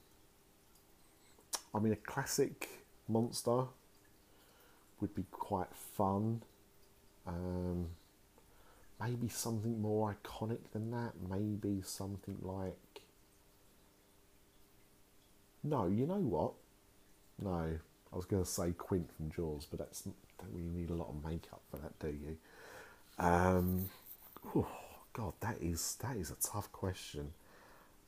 I 1.74 1.79
mean, 1.79 1.93
a 1.93 1.98
classic 1.98 2.69
monster 3.07 3.65
would 5.01 5.13
be 5.13 5.25
quite 5.31 5.74
fun. 5.98 6.41
Um, 7.27 7.88
maybe 9.01 9.27
something 9.27 9.81
more 9.81 10.15
iconic 10.15 10.59
than 10.73 10.91
that. 10.91 11.13
Maybe 11.29 11.81
something 11.83 12.37
like. 12.41 13.01
No, 15.63 15.87
you 15.87 16.05
know 16.05 16.15
what? 16.15 16.53
No, 17.41 17.79
I 18.13 18.15
was 18.15 18.25
going 18.25 18.43
to 18.43 18.49
say 18.49 18.71
Quint 18.71 19.09
from 19.15 19.31
Jaws, 19.31 19.65
but 19.69 19.79
that's 19.79 20.01
don't 20.01 20.51
really 20.53 20.69
need 20.69 20.89
a 20.89 20.93
lot 20.93 21.09
of 21.09 21.23
makeup 21.23 21.61
for 21.71 21.77
that, 21.77 21.97
do 21.99 22.07
you? 22.07 22.37
Um, 23.17 23.89
oh 24.55 24.67
God, 25.13 25.33
that 25.39 25.57
is 25.61 25.97
that 26.01 26.17
is 26.17 26.31
a 26.31 26.35
tough 26.35 26.71
question. 26.71 27.31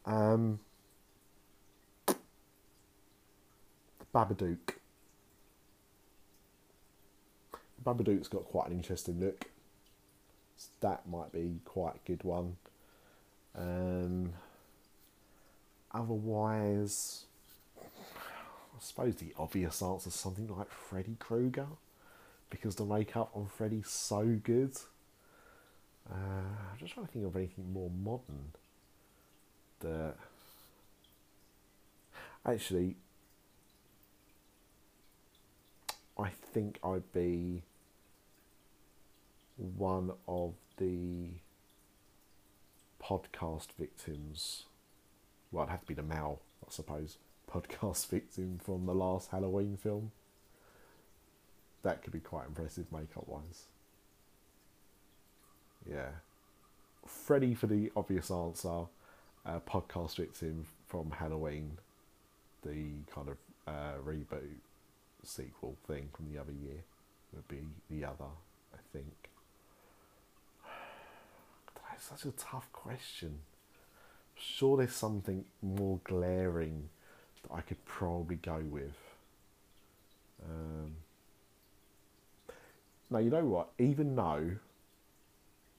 Um, 0.05 0.59
Babadook. 4.13 4.75
Babadook's 7.83 8.27
got 8.27 8.45
quite 8.45 8.67
an 8.67 8.73
interesting 8.73 9.19
look. 9.19 9.45
That 10.81 11.07
might 11.07 11.31
be 11.31 11.59
quite 11.65 11.95
a 11.95 12.07
good 12.07 12.23
one. 12.23 12.57
Um, 13.55 14.33
otherwise, 15.91 17.25
I 17.79 18.79
suppose 18.79 19.15
the 19.15 19.33
obvious 19.37 19.81
answer 19.81 20.09
is 20.09 20.15
something 20.15 20.47
like 20.47 20.69
Freddy 20.69 21.15
Krueger, 21.19 21.67
because 22.49 22.75
the 22.75 22.85
makeup 22.85 23.31
on 23.33 23.47
Freddy's 23.47 23.89
so 23.89 24.39
good. 24.43 24.75
Uh, 26.09 26.13
I'm 26.71 26.77
just 26.79 26.93
trying 26.93 27.05
to 27.07 27.11
think 27.11 27.25
of 27.25 27.35
anything 27.35 27.73
more 27.73 27.89
modern 27.89 28.51
that 29.81 30.15
actually 32.45 32.95
I 36.17 36.29
think 36.29 36.79
I'd 36.83 37.11
be 37.13 37.63
one 39.57 40.11
of 40.27 40.53
the 40.77 41.29
podcast 43.03 43.67
victims. 43.77 44.63
Well, 45.51 45.63
it'd 45.63 45.71
have 45.71 45.81
to 45.81 45.87
be 45.87 45.93
the 45.93 46.03
Mal, 46.03 46.39
I 46.65 46.71
suppose, 46.71 47.17
podcast 47.51 48.07
victim 48.09 48.59
from 48.63 48.85
the 48.85 48.93
last 48.93 49.31
Halloween 49.31 49.77
film. 49.77 50.11
That 51.83 52.03
could 52.03 52.13
be 52.13 52.19
quite 52.19 52.47
impressive 52.47 52.91
makeup 52.91 53.27
wise. 53.27 53.65
Yeah. 55.89 56.09
Freddy 57.05 57.53
for 57.53 57.67
the 57.67 57.91
obvious 57.95 58.29
answer, 58.29 58.85
podcast 59.45 60.17
victim 60.17 60.65
from 60.87 61.11
Halloween, 61.11 61.77
the 62.63 63.03
kind 63.13 63.29
of 63.29 63.37
uh, 63.67 63.93
reboot 64.05 64.59
sequel 65.23 65.77
thing 65.87 66.09
from 66.13 66.31
the 66.31 66.39
other 66.39 66.51
year 66.51 66.83
would 67.33 67.47
be 67.47 67.61
the 67.89 68.05
other, 68.05 68.31
I 68.73 68.77
think. 68.91 69.29
That's 71.97 72.21
such 72.21 72.31
a 72.31 72.35
tough 72.37 72.71
question. 72.73 73.39
I'm 74.35 74.41
sure 74.41 74.77
there's 74.77 74.93
something 74.93 75.45
more 75.63 75.99
glaring 76.03 76.89
that 77.41 77.51
I 77.51 77.61
could 77.61 77.83
probably 77.85 78.35
go 78.35 78.61
with. 78.69 78.95
Um, 80.43 80.97
now 83.09 83.17
you 83.17 83.31
know 83.31 83.45
what? 83.45 83.69
Even 83.79 84.15
though, 84.15 84.51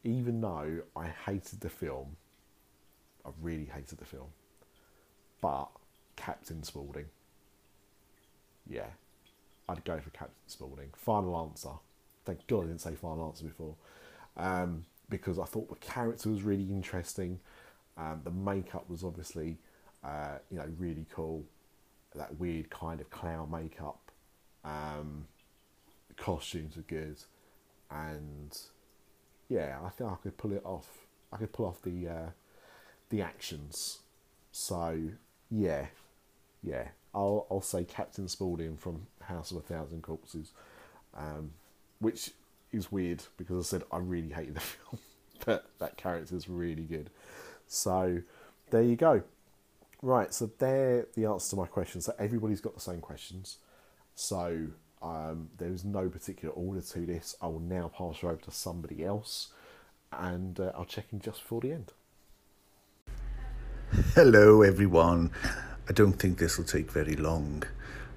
even 0.03 0.41
though 0.41 0.81
I 0.97 1.07
hated 1.07 1.61
the 1.61 1.69
film, 1.69 2.17
I 3.25 3.31
really 3.41 3.67
hated 3.73 3.99
the 3.99 4.05
film, 4.05 4.29
but 5.41 5.69
Captain 6.17 6.65
Spaulding, 6.65 7.07
yeah, 8.69 8.89
I'd 9.69 9.85
go 9.85 10.01
for 10.01 10.11
Captain 10.11 10.35
Spaulding. 10.49 10.89
Final 10.97 11.37
answer. 11.37 11.75
Thank 12.25 12.45
God 12.49 12.65
I 12.65 12.67
didn't 12.67 12.81
say 12.81 12.97
final 12.97 13.27
answer 13.27 13.45
before. 13.45 13.77
Um, 14.37 14.85
because 15.09 15.39
I 15.39 15.45
thought 15.45 15.69
the 15.69 15.77
character 15.77 16.29
was 16.31 16.43
really 16.43 16.65
interesting. 16.65 17.41
Um, 17.97 18.21
the 18.25 18.31
makeup 18.31 18.89
was 18.89 19.03
obviously, 19.05 19.59
uh, 20.05 20.39
you 20.51 20.59
know, 20.59 20.67
really 20.79 21.07
cool. 21.13 21.45
That 22.15 22.39
weird 22.39 22.71
kind 22.71 23.01
of 23.01 23.11
clown 23.11 23.51
makeup. 23.51 24.01
Um, 24.65 25.27
the 26.09 26.15
costumes 26.15 26.77
are 26.77 26.83
good, 26.83 27.17
and 27.91 28.57
yeah, 29.49 29.79
I 29.85 29.91
think 29.91 30.11
I 30.11 30.17
could 30.17 30.37
pull 30.37 30.53
it 30.53 30.63
off. 30.65 31.07
I 31.33 31.37
could 31.37 31.53
pull 31.53 31.67
off 31.67 31.83
the 31.83 32.09
uh, 32.09 32.31
the 33.11 33.23
actions. 33.23 33.99
So 34.53 34.99
yeah, 35.51 35.87
yeah, 36.63 36.89
I'll 37.15 37.47
I'll 37.51 37.61
say 37.61 37.85
Captain 37.85 38.29
Spaulding 38.29 38.77
from 38.77 39.07
House 39.23 39.51
of 39.51 39.59
a 39.59 39.61
Thousand 39.61 40.03
Corpses, 40.03 40.53
um, 41.15 41.53
which 41.99 42.31
is 42.73 42.93
weird 42.93 43.23
because 43.37 43.67
I 43.67 43.69
said 43.69 43.83
I 43.91 43.99
really 43.99 44.31
hated 44.31 44.55
the 44.55 44.61
film, 44.61 44.99
but 45.45 45.67
that 45.79 45.97
character 45.97 46.37
is 46.37 46.49
really 46.49 46.85
good. 46.85 47.11
So 47.67 48.23
there 48.71 48.83
you 48.83 48.97
go. 48.97 49.23
Right, 50.01 50.33
so 50.33 50.51
there 50.59 51.07
the 51.15 51.27
answer 51.27 51.51
to 51.51 51.57
my 51.57 51.67
questions. 51.67 52.05
So 52.05 52.15
everybody's 52.19 52.61
got 52.61 52.75
the 52.75 52.81
same 52.81 53.01
questions. 53.01 53.59
So 54.15 54.69
um, 55.03 55.51
there 55.59 55.73
is 55.73 55.85
no 55.85 56.09
particular 56.09 56.55
order 56.55 56.81
to 56.81 57.07
this. 57.07 57.37
I 57.41 57.47
will 57.47 57.61
now 57.61 57.91
pass 57.97 58.23
you 58.23 58.29
over 58.29 58.41
to 58.43 58.51
somebody 58.51 59.05
else, 59.05 59.49
and 60.13 60.59
uh, 60.59 60.73
I'll 60.75 60.85
check 60.85 61.07
in 61.13 61.21
just 61.21 61.43
before 61.43 61.61
the 61.61 61.73
end. 61.73 61.93
Hello, 64.15 64.63
everyone. 64.63 65.31
I 65.89 65.93
don't 65.93 66.13
think 66.13 66.39
this 66.39 66.59
will 66.59 66.65
take 66.65 66.91
very 66.91 67.17
long. 67.17 67.63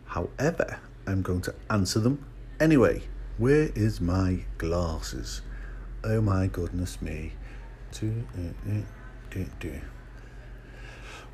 However, 0.06 0.80
I'm 1.08 1.22
going 1.22 1.42
to 1.42 1.56
answer 1.70 2.00
them 2.00 2.26
anyway. 2.60 3.02
Where 3.42 3.72
is 3.74 4.00
my 4.00 4.42
glasses? 4.60 5.42
Oh 6.04 6.22
my 6.22 6.46
goodness 6.46 7.02
me. 7.02 7.34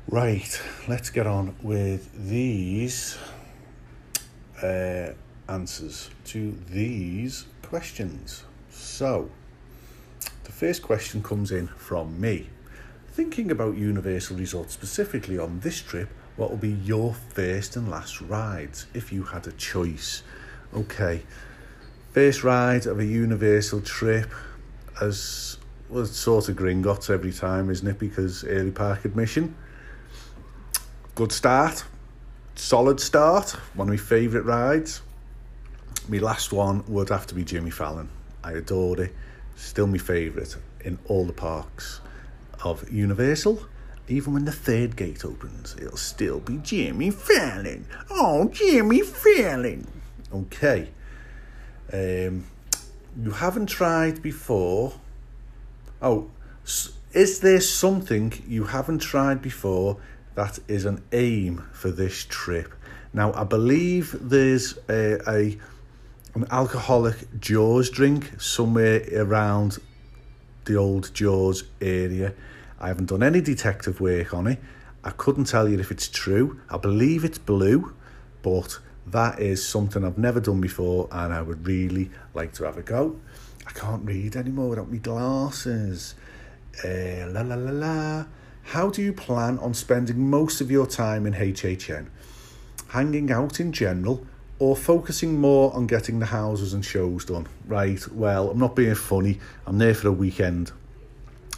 Right, 0.08 0.62
let's 0.88 1.10
get 1.10 1.26
on 1.26 1.54
with 1.62 2.10
these 2.30 3.18
uh, 4.62 5.10
answers 5.50 6.08
to 6.28 6.56
these 6.70 7.44
questions. 7.60 8.44
So, 8.70 9.30
the 10.44 10.52
first 10.52 10.80
question 10.80 11.22
comes 11.22 11.52
in 11.52 11.66
from 11.66 12.18
me. 12.18 12.48
Thinking 13.08 13.50
about 13.50 13.76
Universal 13.76 14.38
Resort 14.38 14.70
specifically 14.70 15.38
on 15.38 15.60
this 15.60 15.82
trip, 15.82 16.08
what 16.36 16.48
will 16.48 16.56
be 16.56 16.70
your 16.70 17.12
first 17.12 17.76
and 17.76 17.90
last 17.90 18.22
rides 18.22 18.86
if 18.94 19.12
you 19.12 19.24
had 19.24 19.46
a 19.46 19.52
choice? 19.52 20.22
Okay, 20.74 21.22
first 22.18 22.42
ride 22.42 22.84
of 22.86 22.98
a 22.98 23.04
Universal 23.04 23.80
trip, 23.82 24.28
as 25.00 25.56
was 25.88 26.10
sort 26.10 26.48
of 26.48 26.56
Gringotts 26.56 27.10
every 27.10 27.30
time, 27.30 27.70
isn't 27.70 27.86
it? 27.86 27.96
Because 27.96 28.42
early 28.42 28.72
park 28.72 29.04
admission. 29.04 29.54
Good 31.14 31.30
start. 31.30 31.84
Solid 32.56 32.98
start. 32.98 33.50
One 33.74 33.86
of 33.86 33.92
my 33.92 33.96
favourite 33.96 34.44
rides. 34.44 35.00
My 36.08 36.18
last 36.18 36.52
one 36.52 36.82
would 36.88 37.10
have 37.10 37.28
to 37.28 37.36
be 37.36 37.44
Jimmy 37.44 37.70
Fallon. 37.70 38.08
I 38.42 38.50
adored 38.54 38.98
it. 38.98 39.14
Still 39.54 39.86
my 39.86 39.98
favourite 39.98 40.56
in 40.80 40.98
all 41.04 41.24
the 41.24 41.32
parks 41.32 42.00
of 42.64 42.90
Universal. 42.90 43.62
Even 44.08 44.32
when 44.32 44.44
the 44.44 44.50
third 44.50 44.96
gate 44.96 45.24
opens, 45.24 45.76
it'll 45.80 45.96
still 45.96 46.40
be 46.40 46.56
Jimmy 46.64 47.12
Fallon. 47.12 47.86
Oh, 48.10 48.48
Jimmy 48.48 49.02
Fallon. 49.02 49.86
Okay. 50.34 50.88
Um, 51.92 52.46
you 53.20 53.30
haven't 53.30 53.66
tried 53.66 54.22
before. 54.22 54.94
Oh, 56.00 56.30
is 57.12 57.40
there 57.40 57.60
something 57.60 58.32
you 58.46 58.64
haven't 58.64 59.00
tried 59.00 59.42
before 59.42 59.96
that 60.34 60.58
is 60.68 60.84
an 60.84 61.02
aim 61.12 61.64
for 61.72 61.90
this 61.90 62.24
trip? 62.28 62.74
Now, 63.12 63.32
I 63.32 63.44
believe 63.44 64.14
there's 64.20 64.78
a, 64.88 65.18
a 65.28 65.58
an 66.34 66.46
alcoholic 66.50 67.40
Jaws 67.40 67.90
drink 67.90 68.40
somewhere 68.40 69.02
around 69.16 69.78
the 70.66 70.76
old 70.76 71.12
Jaws 71.14 71.64
area. 71.80 72.34
I 72.78 72.88
haven't 72.88 73.06
done 73.06 73.22
any 73.22 73.40
detective 73.40 74.00
work 74.00 74.34
on 74.34 74.46
it. 74.46 74.60
I 75.02 75.10
couldn't 75.10 75.46
tell 75.46 75.68
you 75.68 75.80
if 75.80 75.90
it's 75.90 76.06
true. 76.06 76.60
I 76.68 76.76
believe 76.76 77.24
it's 77.24 77.38
blue, 77.38 77.94
but 78.42 78.78
that 79.12 79.40
is 79.40 79.66
something 79.66 80.04
I've 80.04 80.18
never 80.18 80.40
done 80.40 80.60
before 80.60 81.08
and 81.10 81.32
I 81.32 81.42
would 81.42 81.66
really 81.66 82.10
like 82.34 82.52
to 82.54 82.64
have 82.64 82.76
a 82.76 82.82
go. 82.82 83.18
I 83.66 83.70
can't 83.72 84.04
read 84.04 84.36
anymore 84.36 84.70
without 84.70 84.90
my 84.90 84.98
glasses. 84.98 86.14
Uh, 86.84 87.26
la 87.28 87.42
la 87.42 87.54
la 87.54 87.70
la. 87.70 88.24
How 88.62 88.90
do 88.90 89.02
you 89.02 89.12
plan 89.12 89.58
on 89.58 89.74
spending 89.74 90.28
most 90.30 90.60
of 90.60 90.70
your 90.70 90.86
time 90.86 91.26
in 91.26 91.34
HHN? 91.34 92.08
Hanging 92.88 93.30
out 93.30 93.60
in 93.60 93.72
general 93.72 94.26
or 94.58 94.76
focusing 94.76 95.40
more 95.40 95.74
on 95.74 95.86
getting 95.86 96.18
the 96.18 96.26
houses 96.26 96.74
and 96.74 96.84
shows 96.84 97.24
done? 97.24 97.46
Right, 97.66 98.06
well, 98.12 98.50
I'm 98.50 98.58
not 98.58 98.74
being 98.74 98.94
funny. 98.94 99.40
I'm 99.66 99.78
there 99.78 99.94
for 99.94 100.08
a 100.08 100.12
weekend. 100.12 100.72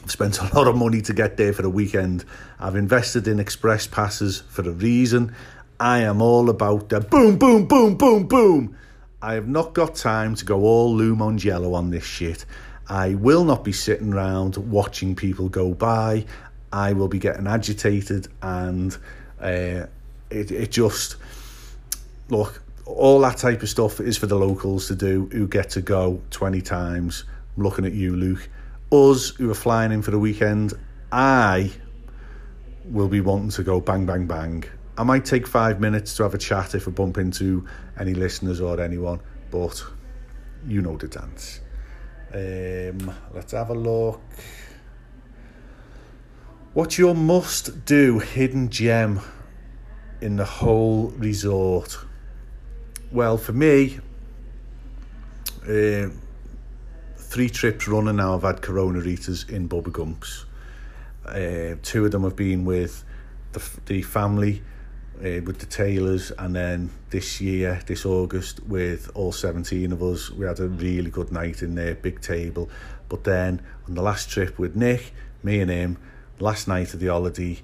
I've 0.02 0.10
spent 0.10 0.40
a 0.40 0.54
lot 0.56 0.66
of 0.66 0.76
money 0.76 1.02
to 1.02 1.12
get 1.12 1.36
there 1.36 1.52
for 1.52 1.64
a 1.64 1.70
weekend. 1.70 2.24
I've 2.58 2.76
invested 2.76 3.28
in 3.28 3.38
express 3.38 3.86
passes 3.86 4.42
for 4.48 4.62
a 4.62 4.72
reason. 4.72 5.34
I 5.80 6.00
am 6.00 6.20
all 6.20 6.50
about 6.50 6.90
the 6.90 7.00
boom, 7.00 7.38
boom, 7.38 7.64
boom, 7.64 7.96
boom, 7.96 8.26
boom. 8.26 8.76
I 9.22 9.32
have 9.32 9.48
not 9.48 9.72
got 9.72 9.94
time 9.94 10.34
to 10.34 10.44
go 10.44 10.64
all 10.64 10.94
Lumon 10.94 11.42
yellow 11.42 11.72
on 11.72 11.88
this 11.88 12.04
shit. 12.04 12.44
I 12.86 13.14
will 13.14 13.44
not 13.44 13.64
be 13.64 13.72
sitting 13.72 14.12
around 14.12 14.58
watching 14.58 15.16
people 15.16 15.48
go 15.48 15.72
by. 15.72 16.26
I 16.70 16.92
will 16.92 17.08
be 17.08 17.18
getting 17.18 17.46
agitated 17.46 18.28
and 18.42 18.94
uh, 19.40 19.86
it, 20.28 20.50
it 20.50 20.70
just 20.70 21.16
look 22.28 22.62
all 22.84 23.18
that 23.20 23.38
type 23.38 23.62
of 23.62 23.70
stuff 23.70 24.00
is 24.00 24.18
for 24.18 24.26
the 24.26 24.36
locals 24.36 24.86
to 24.88 24.94
do 24.94 25.30
who 25.32 25.48
get 25.48 25.70
to 25.70 25.80
go 25.80 26.20
20 26.30 26.60
times. 26.60 27.24
I'm 27.56 27.62
looking 27.62 27.86
at 27.86 27.92
you, 27.92 28.14
Luke. 28.14 28.50
Us 28.92 29.30
who 29.30 29.50
are 29.50 29.54
flying 29.54 29.92
in 29.92 30.02
for 30.02 30.10
the 30.10 30.18
weekend, 30.18 30.74
I 31.10 31.70
will 32.84 33.08
be 33.08 33.22
wanting 33.22 33.50
to 33.52 33.62
go 33.62 33.80
bang, 33.80 34.04
bang, 34.04 34.26
bang. 34.26 34.64
I 34.98 35.02
might 35.04 35.24
take 35.24 35.46
five 35.46 35.80
minutes 35.80 36.16
to 36.16 36.24
have 36.24 36.34
a 36.34 36.38
chat 36.38 36.74
if 36.74 36.86
I 36.86 36.90
bump 36.90 37.18
into 37.18 37.66
any 37.98 38.14
listeners 38.14 38.60
or 38.60 38.80
anyone, 38.80 39.20
but 39.50 39.82
you 40.66 40.82
know 40.82 40.96
the 40.96 41.08
dance. 41.08 41.60
Um, 42.32 43.14
let's 43.32 43.52
have 43.52 43.70
a 43.70 43.74
look. 43.74 44.20
What's 46.72 46.98
your 46.98 47.14
must 47.14 47.84
do 47.84 48.20
hidden 48.20 48.68
gem 48.68 49.20
in 50.20 50.36
the 50.36 50.44
whole 50.44 51.08
resort? 51.16 51.98
Well, 53.10 53.38
for 53.38 53.52
me, 53.52 53.98
uh, 55.68 56.10
three 57.16 57.48
trips 57.48 57.88
running 57.88 58.16
now 58.16 58.36
I've 58.36 58.42
had 58.42 58.62
Corona 58.62 59.00
Ritas 59.00 59.48
in 59.50 59.68
Bubba 59.68 59.92
Gumps. 59.92 60.46
Uh, 61.26 61.76
two 61.82 62.04
of 62.04 62.12
them 62.12 62.22
have 62.22 62.36
been 62.36 62.64
with 62.64 63.04
the, 63.52 63.62
the 63.86 64.02
family, 64.02 64.62
uh, 65.20 65.42
with 65.44 65.58
the 65.58 65.66
Taylors, 65.66 66.32
and 66.38 66.54
then 66.54 66.90
this 67.10 67.40
year, 67.40 67.80
this 67.86 68.04
August, 68.04 68.60
with 68.64 69.10
all 69.14 69.32
17 69.32 69.92
of 69.92 70.02
us. 70.02 70.30
We 70.30 70.46
had 70.46 70.60
a 70.60 70.68
really 70.68 71.10
good 71.10 71.30
night 71.30 71.62
in 71.62 71.74
there, 71.74 71.94
big 71.94 72.20
table. 72.20 72.68
But 73.08 73.24
then 73.24 73.62
on 73.88 73.94
the 73.94 74.02
last 74.02 74.30
trip 74.30 74.58
with 74.58 74.76
Nick, 74.76 75.12
me 75.42 75.60
and 75.60 75.70
him, 75.70 75.98
last 76.38 76.68
night 76.68 76.94
of 76.94 77.00
the 77.00 77.08
holiday, 77.08 77.58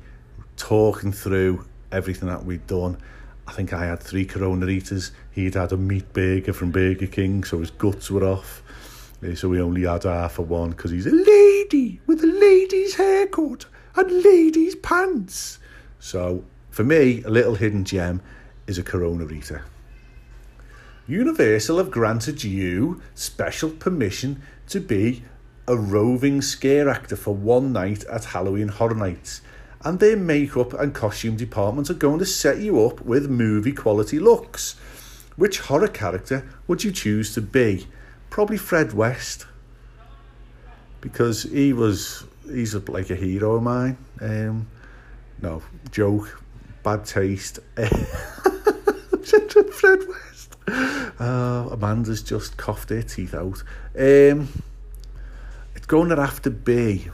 talking 0.56 1.12
through 1.12 1.66
everything 1.92 2.28
that 2.28 2.44
we'd 2.44 2.66
done 2.66 2.98
I 3.48 3.52
think 3.52 3.72
I 3.72 3.86
had 3.86 4.00
three 4.00 4.24
Corona 4.24 4.66
Ritas. 4.66 5.12
He'd 5.30 5.54
had 5.54 5.72
a 5.72 5.76
meat 5.76 6.12
burger 6.12 6.52
from 6.52 6.72
Burger 6.72 7.06
King, 7.06 7.44
so 7.44 7.60
his 7.60 7.70
guts 7.70 8.10
were 8.10 8.24
off. 8.24 8.62
Eh, 9.22 9.34
so 9.34 9.48
we 9.48 9.60
only 9.60 9.82
had 9.82 10.02
half 10.02 10.38
of 10.38 10.50
one 10.50 10.70
because 10.70 10.90
he's 10.90 11.06
a 11.06 11.10
lady 11.10 12.00
with 12.06 12.22
a 12.24 12.26
lady's 12.26 12.96
haircut 12.96 13.66
and 13.94 14.10
lady's 14.24 14.74
pants. 14.74 15.58
So 16.00 16.44
for 16.76 16.84
me, 16.84 17.22
a 17.22 17.30
little 17.30 17.54
hidden 17.54 17.86
gem 17.86 18.20
is 18.66 18.76
a 18.76 18.82
Corona 18.82 19.24
Rita. 19.24 19.62
Universal 21.06 21.78
have 21.78 21.90
granted 21.90 22.44
you 22.44 23.00
special 23.14 23.70
permission 23.70 24.42
to 24.68 24.78
be 24.78 25.24
a 25.66 25.74
roving 25.74 26.42
scare 26.42 26.90
actor 26.90 27.16
for 27.16 27.34
one 27.34 27.72
night 27.72 28.04
at 28.12 28.26
Halloween 28.26 28.68
Horror 28.68 28.94
Nights 28.94 29.40
and 29.84 30.00
their 30.00 30.18
makeup 30.18 30.74
and 30.74 30.92
costume 30.92 31.34
department 31.34 31.88
are 31.88 31.94
going 31.94 32.18
to 32.18 32.26
set 32.26 32.58
you 32.58 32.84
up 32.84 33.00
with 33.00 33.30
movie 33.30 33.72
quality 33.72 34.18
looks. 34.18 34.74
Which 35.36 35.60
horror 35.60 35.88
character 35.88 36.46
would 36.66 36.84
you 36.84 36.92
choose 36.92 37.32
to 37.36 37.40
be? 37.40 37.86
Probably 38.28 38.58
Fred 38.58 38.92
West, 38.92 39.46
because 41.00 41.44
he 41.44 41.72
was 41.72 42.24
he's 42.44 42.74
like 42.74 43.08
a 43.08 43.16
hero 43.16 43.54
of 43.54 43.62
mine. 43.62 43.96
Um, 44.20 44.66
no 45.40 45.62
joke, 45.90 46.42
bad 46.86 47.04
taste. 47.04 47.58
Fred 49.72 49.98
West. 50.08 50.56
Uh, 50.68 51.68
Amanda's 51.72 52.22
just 52.22 52.56
coughed 52.56 52.90
her 52.90 53.02
teeth 53.02 53.34
out. 53.34 53.64
Um, 53.98 54.48
it's 55.74 55.86
going 55.86 56.10
to 56.10 56.16
have 56.16 56.40
to 56.42 56.50
be 56.50 57.08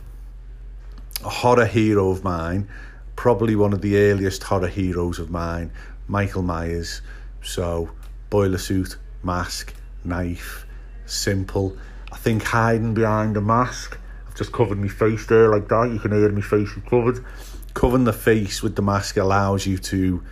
a 1.25 1.29
horror 1.31 1.65
hero 1.65 2.11
of 2.11 2.23
mine, 2.23 2.69
probably 3.17 3.57
one 3.57 3.73
of 3.73 3.81
the 3.81 3.97
earliest 3.97 4.43
horror 4.43 4.69
heroes 4.69 5.19
of 5.19 5.31
mine, 5.31 5.71
Michael 6.07 6.43
Myers. 6.43 7.01
So, 7.43 7.93
boiler 8.29 8.59
suit, 8.59 8.99
mask, 9.23 9.73
knife, 10.05 10.67
simple. 11.07 11.79
I 12.13 12.19
think 12.19 12.43
hiding 12.43 12.93
behind 12.93 13.39
a 13.39 13.41
mask. 13.41 13.99
I've 14.29 14.35
just 14.35 14.53
covered 14.53 14.79
my 14.79 14.89
face 14.89 15.25
there 15.25 15.49
like 15.49 15.69
that. 15.69 15.91
You 15.91 15.99
can 15.99 16.11
hear 16.11 16.31
my 16.31 16.43
face 16.43 16.69
is 16.69 16.83
covered. 16.91 17.25
Covering 17.75 18.05
the 18.05 18.13
face 18.13 18.63
with 18.63 18.77
the 18.77 18.83
mask 18.83 19.17
allows 19.17 19.67
you 19.67 19.79
to 19.79 20.23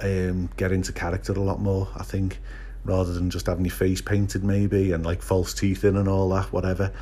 um, 0.00 0.48
get 0.56 0.72
into 0.72 0.92
character 0.92 1.32
a 1.32 1.40
lot 1.40 1.60
more, 1.60 1.88
I 1.94 2.02
think, 2.02 2.40
rather 2.84 3.12
than 3.12 3.30
just 3.30 3.46
having 3.46 3.64
your 3.64 3.74
face 3.74 4.00
painted 4.00 4.42
maybe 4.42 4.92
and 4.92 5.04
like 5.04 5.22
false 5.22 5.52
teeth 5.52 5.84
in 5.84 5.96
and 5.96 6.08
all 6.08 6.28
that, 6.30 6.52
whatever. 6.52 6.92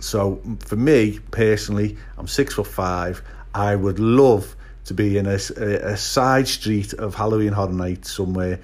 So 0.00 0.42
for 0.60 0.76
me 0.76 1.20
personally, 1.30 1.96
I'm 2.18 2.26
six 2.26 2.54
foot 2.54 2.66
five. 2.66 3.22
I 3.54 3.76
would 3.76 3.98
love 3.98 4.56
to 4.86 4.94
be 4.94 5.16
in 5.16 5.26
a, 5.26 5.38
a, 5.56 5.92
a 5.92 5.96
side 5.96 6.48
street 6.48 6.92
of 6.94 7.14
Halloween 7.14 7.52
Horror 7.52 7.72
Night 7.72 8.04
somewhere 8.04 8.58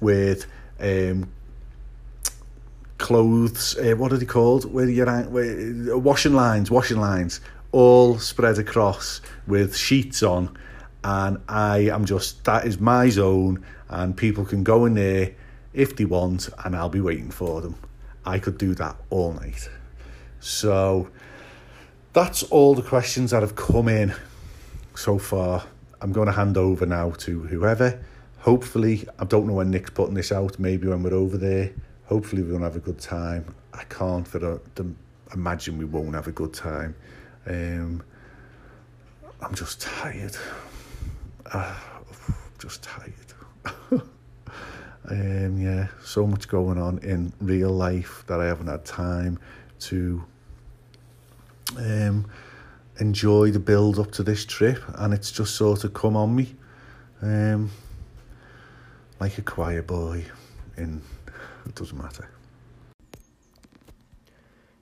with 0.00 0.46
um, 0.80 1.28
clothes. 2.96 3.76
Uh, 3.76 3.94
what 3.94 4.12
are 4.12 4.16
they 4.16 4.26
called? 4.26 4.72
Where 4.72 4.88
you're 4.88 5.22
where, 5.24 5.94
uh, 5.94 5.98
washing 5.98 6.34
lines, 6.34 6.70
washing 6.70 6.98
lines, 6.98 7.40
all 7.72 8.18
spread 8.18 8.58
across 8.58 9.20
with 9.46 9.76
sheets 9.76 10.22
on, 10.22 10.56
and 11.04 11.38
I 11.48 11.90
am 11.90 12.04
just 12.04 12.44
that 12.44 12.66
is 12.66 12.80
my 12.80 13.08
zone, 13.08 13.64
and 13.88 14.16
people 14.16 14.44
can 14.44 14.64
go 14.64 14.84
in 14.86 14.94
there 14.94 15.34
if 15.72 15.96
they 15.96 16.04
want, 16.04 16.48
and 16.64 16.74
I'll 16.74 16.88
be 16.88 17.00
waiting 17.00 17.30
for 17.30 17.60
them. 17.60 17.76
I 18.24 18.38
could 18.38 18.58
do 18.58 18.74
that 18.74 18.96
all 19.10 19.32
night. 19.32 19.68
So 20.40 21.08
that's 22.12 22.42
all 22.44 22.74
the 22.74 22.82
questions 22.82 23.30
that 23.30 23.42
have 23.42 23.56
come 23.56 23.88
in 23.88 24.14
so 24.94 25.18
far. 25.18 25.64
I'm 26.00 26.12
going 26.12 26.26
to 26.26 26.32
hand 26.32 26.56
over 26.56 26.86
now 26.86 27.10
to 27.10 27.42
whoever. 27.44 28.02
Hopefully, 28.38 29.06
I 29.18 29.24
don't 29.24 29.46
know 29.46 29.54
when 29.54 29.70
Nick's 29.70 29.90
putting 29.90 30.14
this 30.14 30.30
out, 30.30 30.58
maybe 30.58 30.86
when 30.86 31.02
we're 31.02 31.14
over 31.14 31.36
there. 31.36 31.72
Hopefully, 32.06 32.42
we're 32.42 32.50
going 32.50 32.60
to 32.60 32.66
have 32.66 32.76
a 32.76 32.80
good 32.80 32.98
time. 32.98 33.54
I 33.72 33.84
can't 33.84 34.26
for 34.26 34.38
the, 34.38 34.60
the 34.74 34.90
imagine 35.34 35.78
we 35.78 35.84
won't 35.84 36.14
have 36.14 36.28
a 36.28 36.32
good 36.32 36.54
time. 36.54 36.94
Um, 37.48 38.02
I'm 39.40 39.54
just 39.54 39.80
tired. 39.80 40.36
Uh, 41.46 41.74
just 42.58 42.82
tired. 42.82 43.12
um, 45.10 45.58
yeah, 45.58 45.88
so 46.02 46.26
much 46.26 46.48
going 46.48 46.78
on 46.78 46.98
in 46.98 47.32
real 47.40 47.70
life 47.70 48.24
that 48.26 48.40
I 48.40 48.46
haven't 48.46 48.66
had 48.66 48.84
time 48.84 49.38
to 49.80 50.22
um, 51.76 52.30
enjoy 53.00 53.50
the 53.50 53.60
build 53.60 53.98
up 53.98 54.10
to 54.12 54.22
this 54.22 54.44
trip, 54.44 54.82
and 54.96 55.14
it's 55.14 55.30
just 55.30 55.54
sort 55.54 55.84
of 55.84 55.94
come 55.94 56.16
on 56.16 56.34
me, 56.34 56.54
um, 57.22 57.70
like 59.20 59.38
a 59.38 59.42
choir 59.42 59.82
boy. 59.82 60.24
In 60.76 61.02
it 61.66 61.74
doesn't 61.74 61.96
matter. 61.96 62.28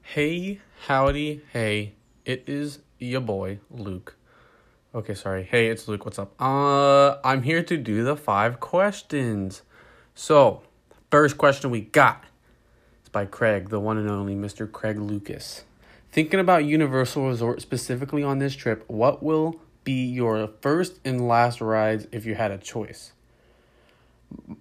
Hey, 0.03 0.61
howdy, 0.87 1.43
hey, 1.53 1.96
it 2.27 2.45
is 2.47 2.81
your 2.99 3.23
boy 3.23 3.61
Luke. 3.71 4.17
Okay, 4.95 5.15
sorry. 5.15 5.45
Hey, 5.45 5.69
it's 5.69 5.89
Luke. 5.89 6.05
What's 6.05 6.19
up? 6.19 6.35
Uh, 6.41 7.19
I'm 7.25 7.43
here 7.43 7.63
to 7.63 7.77
do 7.77 8.03
the 8.03 8.17
five 8.17 8.61
questions. 8.61 9.63
So, 10.15 10.63
first 11.11 11.39
question 11.39 11.71
we 11.71 11.83
got 11.83 12.25
is 13.05 13.09
by 13.11 13.27
Craig, 13.27 13.69
the 13.69 13.79
one 13.79 13.97
and 13.97 14.11
only 14.11 14.35
Mr. 14.35 14.71
Craig 14.71 14.99
Lucas. 14.99 15.65
Thinking 16.11 16.41
about 16.41 16.65
Universal 16.65 17.29
Resort 17.29 17.63
specifically 17.63 18.23
on 18.23 18.39
this 18.39 18.57
trip, 18.57 18.85
what 18.89 19.23
will 19.23 19.61
be 19.85 20.07
your 20.07 20.49
first 20.61 20.99
and 21.05 21.29
last 21.29 21.61
rides 21.61 22.09
if 22.11 22.27
you 22.27 22.35
had 22.35 22.51
a 22.51 22.59
choice? 22.59 23.13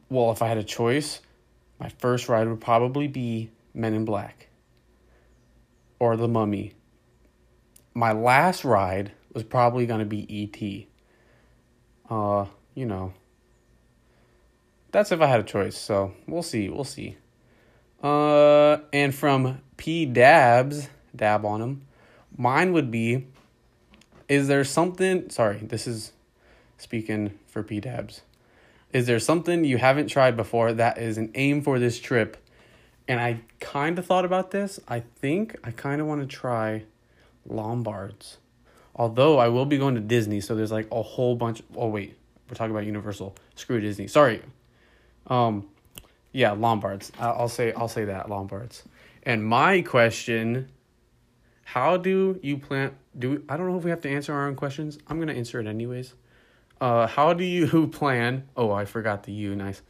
Well, 0.09 0.31
if 0.31 0.41
I 0.41 0.49
had 0.49 0.57
a 0.57 0.63
choice, 0.63 1.21
my 1.79 1.89
first 1.89 2.29
ride 2.29 2.47
would 2.47 2.61
probably 2.61 3.07
be 3.07 3.49
Men 3.73 3.93
in 3.93 4.05
Black 4.05 4.49
or 5.97 6.15
The 6.15 6.27
Mummy. 6.27 6.74
My 7.95 8.11
last 8.11 8.63
ride 8.63 9.13
was 9.33 9.43
probably 9.43 9.87
going 9.87 10.01
to 10.01 10.05
be 10.05 10.31
E.T. 10.33 10.87
Uh, 12.09 12.45
you 12.75 12.85
know. 12.85 13.13
That's 14.91 15.11
if 15.11 15.19
I 15.19 15.25
had 15.25 15.39
a 15.39 15.43
choice, 15.43 15.77
so 15.77 16.13
we'll 16.27 16.43
see, 16.43 16.69
we'll 16.69 16.83
see. 16.83 17.17
Uh, 18.03 18.77
and 18.93 19.13
from 19.13 19.61
P 19.77 20.05
Dabs, 20.05 20.89
dab 21.15 21.43
on 21.43 21.61
him, 21.61 21.81
mine 22.37 22.71
would 22.73 22.91
be 22.91 23.25
Is 24.29 24.47
there 24.47 24.63
something, 24.63 25.29
sorry, 25.29 25.57
this 25.57 25.87
is 25.87 26.11
speaking 26.77 27.37
for 27.47 27.63
P 27.63 27.79
Dabs. 27.79 28.21
Is 28.93 29.07
there 29.07 29.19
something 29.19 29.65
you 29.65 29.77
haven't 29.77 30.07
tried 30.07 30.37
before 30.37 30.71
that 30.73 30.97
is 30.97 31.17
an 31.17 31.31
aim 31.35 31.61
for 31.61 31.79
this 31.79 31.99
trip? 31.99 32.37
And 33.07 33.19
I 33.19 33.41
kind 33.59 33.99
of 33.99 34.05
thought 34.05 34.25
about 34.25 34.51
this. 34.51 34.79
I 34.87 35.01
think 35.01 35.55
I 35.63 35.71
kind 35.71 35.99
of 35.99 36.07
want 36.07 36.21
to 36.21 36.27
try 36.27 36.83
Lombards. 37.47 38.37
Although 38.95 39.39
I 39.39 39.49
will 39.49 39.65
be 39.65 39.77
going 39.77 39.95
to 39.95 40.01
Disney, 40.01 40.39
so 40.39 40.55
there's 40.55 40.71
like 40.71 40.87
a 40.91 41.01
whole 41.01 41.35
bunch. 41.35 41.61
Oh 41.75 41.87
wait, 41.87 42.15
we're 42.49 42.55
talking 42.55 42.71
about 42.71 42.85
Universal. 42.85 43.35
Screw 43.55 43.81
Disney. 43.81 44.07
Sorry. 44.07 44.41
Um, 45.27 45.67
yeah, 46.31 46.51
Lombards. 46.51 47.11
I'll 47.19 47.49
say 47.49 47.73
I'll 47.73 47.87
say 47.87 48.05
that 48.05 48.29
Lombards. 48.29 48.83
And 49.23 49.43
my 49.43 49.81
question: 49.81 50.69
How 51.63 51.97
do 51.97 52.39
you 52.41 52.57
plan? 52.57 52.95
Do 53.17 53.43
I 53.49 53.57
don't 53.57 53.69
know 53.69 53.77
if 53.77 53.83
we 53.83 53.89
have 53.89 54.01
to 54.01 54.09
answer 54.09 54.33
our 54.33 54.47
own 54.47 54.55
questions. 54.55 54.97
I'm 55.07 55.19
gonna 55.19 55.33
answer 55.33 55.59
it 55.59 55.67
anyways. 55.67 56.13
Uh, 56.79 57.07
how 57.07 57.33
do 57.33 57.43
you 57.43 57.87
plan? 57.91 58.47
Oh, 58.55 58.71
I 58.71 58.85
forgot 58.85 59.23
the 59.23 59.33
U. 59.33 59.55
Nice. 59.55 59.81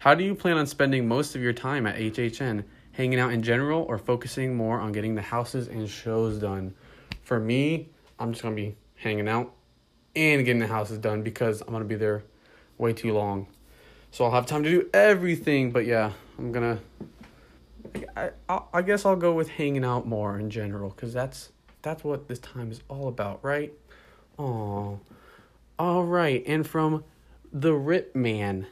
How 0.00 0.14
do 0.14 0.24
you 0.24 0.34
plan 0.34 0.56
on 0.56 0.66
spending 0.66 1.06
most 1.06 1.34
of 1.34 1.42
your 1.42 1.52
time 1.52 1.86
at 1.86 1.96
HHN? 1.96 2.64
Hanging 2.92 3.20
out 3.20 3.32
in 3.32 3.42
general, 3.42 3.82
or 3.82 3.98
focusing 3.98 4.56
more 4.56 4.80
on 4.80 4.92
getting 4.92 5.14
the 5.14 5.22
houses 5.22 5.68
and 5.68 5.88
shows 5.88 6.38
done? 6.38 6.74
For 7.30 7.38
me, 7.38 7.90
I'm 8.18 8.32
just 8.32 8.42
gonna 8.42 8.56
be 8.56 8.74
hanging 8.96 9.28
out 9.28 9.52
and 10.16 10.44
getting 10.44 10.58
the 10.58 10.66
houses 10.66 10.98
done 10.98 11.22
because 11.22 11.60
I'm 11.60 11.68
gonna 11.72 11.84
be 11.84 11.94
there 11.94 12.24
way 12.76 12.92
too 12.92 13.12
long. 13.12 13.46
So 14.10 14.24
I'll 14.24 14.32
have 14.32 14.46
time 14.46 14.64
to 14.64 14.68
do 14.68 14.90
everything. 14.92 15.70
But 15.70 15.86
yeah, 15.86 16.10
I'm 16.38 16.50
gonna. 16.50 16.80
I 18.16 18.30
I, 18.72 18.82
guess 18.82 19.06
I'll 19.06 19.14
go 19.14 19.32
with 19.32 19.48
hanging 19.48 19.84
out 19.84 20.08
more 20.08 20.40
in 20.40 20.50
general 20.50 20.90
because 20.90 21.12
that's 21.12 21.52
that's 21.82 22.02
what 22.02 22.26
this 22.26 22.40
time 22.40 22.72
is 22.72 22.80
all 22.88 23.06
about, 23.06 23.44
right? 23.44 23.72
Oh, 24.36 24.98
all 25.78 26.02
right. 26.02 26.42
And 26.48 26.66
from 26.66 27.04
the 27.52 27.74
Rip 27.74 28.16
Man, 28.16 28.66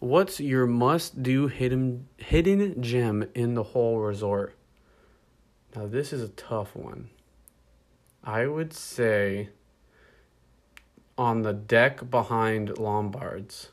what's 0.00 0.40
your 0.40 0.66
must 0.66 1.22
do 1.22 1.46
hidden 1.46 2.08
hidden 2.16 2.82
gem 2.82 3.28
in 3.36 3.54
the 3.54 3.62
whole 3.62 3.98
resort? 3.98 4.56
Now 5.76 5.86
this 5.86 6.12
is 6.12 6.20
a 6.20 6.28
tough 6.30 6.74
one. 6.74 7.10
I 8.22 8.46
would 8.46 8.72
say 8.72 9.48
on 11.18 11.42
the 11.42 11.52
deck 11.52 12.08
behind 12.10 12.78
Lombards. 12.78 13.70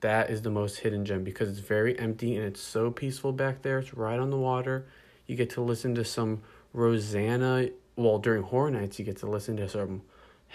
That 0.00 0.30
is 0.30 0.42
the 0.42 0.50
most 0.50 0.78
hidden 0.78 1.04
gem 1.04 1.24
because 1.24 1.48
it's 1.48 1.66
very 1.66 1.98
empty 1.98 2.36
and 2.36 2.44
it's 2.44 2.60
so 2.60 2.90
peaceful 2.90 3.32
back 3.32 3.62
there. 3.62 3.78
It's 3.78 3.94
right 3.94 4.18
on 4.18 4.30
the 4.30 4.38
water. 4.38 4.86
You 5.26 5.36
get 5.36 5.50
to 5.50 5.60
listen 5.60 5.94
to 5.94 6.04
some 6.04 6.42
Rosanna. 6.72 7.68
Well, 7.96 8.18
during 8.18 8.42
Horror 8.42 8.70
Nights, 8.70 8.98
you 8.98 9.04
get 9.04 9.18
to 9.18 9.26
listen 9.26 9.56
to 9.56 9.68
some 9.68 10.02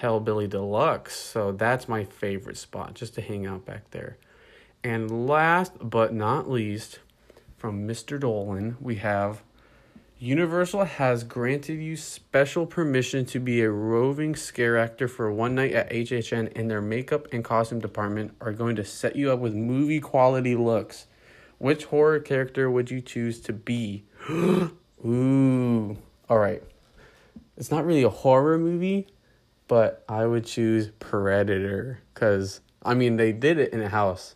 Hellbilly 0.02 0.50
Deluxe. 0.50 1.15
So 1.15 1.52
that's 1.52 1.88
my 1.88 2.04
favorite 2.04 2.58
spot 2.58 2.96
just 2.96 3.13
to 3.15 3.22
hang 3.22 3.46
out 3.46 3.65
back 3.65 3.91
there. 3.91 4.18
And 4.84 5.28
last 5.28 5.74
but 5.80 6.13
not 6.13 6.50
least, 6.50 7.00
from 7.58 7.88
Mr. 7.88 8.20
Dolan, 8.20 8.78
we 8.80 8.96
have 8.96 9.41
Universal 10.17 10.86
has 10.86 11.25
granted 11.25 11.82
you 11.82 11.97
special 11.97 12.65
permission 12.65 13.25
to 13.25 13.38
be 13.38 13.62
a 13.62 13.69
roving 13.69 14.34
scare 14.34 14.78
actor 14.78 15.10
for 15.10 15.30
one 15.30 15.56
night 15.56 15.73
at 15.73 15.91
HHN, 15.91 16.54
and 16.56 16.71
their 16.71 16.82
makeup 16.82 17.28
and 17.34 17.43
costume 17.43 17.80
department 17.80 18.34
are 18.39 18.54
going 18.54 18.78
to 18.78 18.86
set 18.86 19.17
you 19.17 19.30
up 19.30 19.39
with 19.39 19.54
movie 19.54 19.99
quality 19.99 20.56
looks. 20.56 21.08
Which 21.58 21.86
horror 21.86 22.21
character 22.21 22.71
would 22.71 22.89
you 22.89 23.01
choose 23.01 23.41
to 23.41 23.51
be? 23.51 24.06
Ooh. 24.30 25.97
All 26.30 26.39
right. 26.39 26.63
It's 27.58 27.69
not 27.69 27.86
really 27.86 28.04
a 28.04 28.10
horror 28.10 28.58
movie, 28.58 29.08
but 29.67 30.06
I 30.08 30.25
would 30.25 30.45
choose 30.45 30.91
Predator 30.99 31.99
because, 32.13 32.62
I 32.84 32.93
mean, 32.93 33.17
they 33.17 33.34
did 33.34 33.58
it 33.58 33.73
in 33.73 33.82
a 33.82 33.89
house 33.89 34.36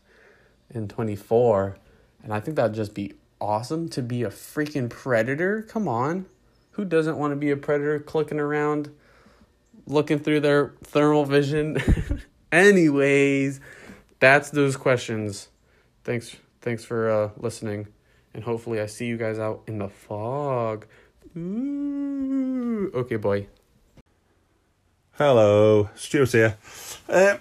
in 0.69 0.89
24, 0.89 1.77
and 2.21 2.33
I 2.33 2.41
think 2.41 2.57
that'd 2.57 2.75
just 2.75 2.93
be 2.93 3.13
awesome 3.39 3.89
to 3.89 4.01
be 4.01 4.23
a 4.23 4.29
freaking 4.29 4.89
predator. 4.89 5.61
Come 5.63 5.87
on. 5.87 6.25
Who 6.71 6.85
doesn't 6.85 7.17
want 7.17 7.31
to 7.31 7.35
be 7.35 7.51
a 7.51 7.57
predator 7.57 7.99
clicking 7.99 8.39
around 8.39 8.89
looking 9.85 10.19
through 10.19 10.41
their 10.41 10.73
thermal 10.83 11.25
vision? 11.25 11.77
Anyways, 12.51 13.59
that's 14.19 14.49
those 14.49 14.77
questions. 14.77 15.49
Thanks 16.03 16.35
thanks 16.61 16.83
for 16.83 17.09
uh, 17.09 17.29
listening 17.37 17.87
and 18.33 18.43
hopefully 18.43 18.79
I 18.79 18.85
see 18.85 19.05
you 19.05 19.17
guys 19.17 19.39
out 19.39 19.63
in 19.67 19.79
the 19.79 19.89
fog. 19.89 20.85
Ooh. 21.37 22.91
Okay, 22.93 23.15
boy. 23.15 23.47
Hello, 25.13 25.89
Stuart 25.95 26.31
here. 26.31 26.57
Uh, 27.07 27.37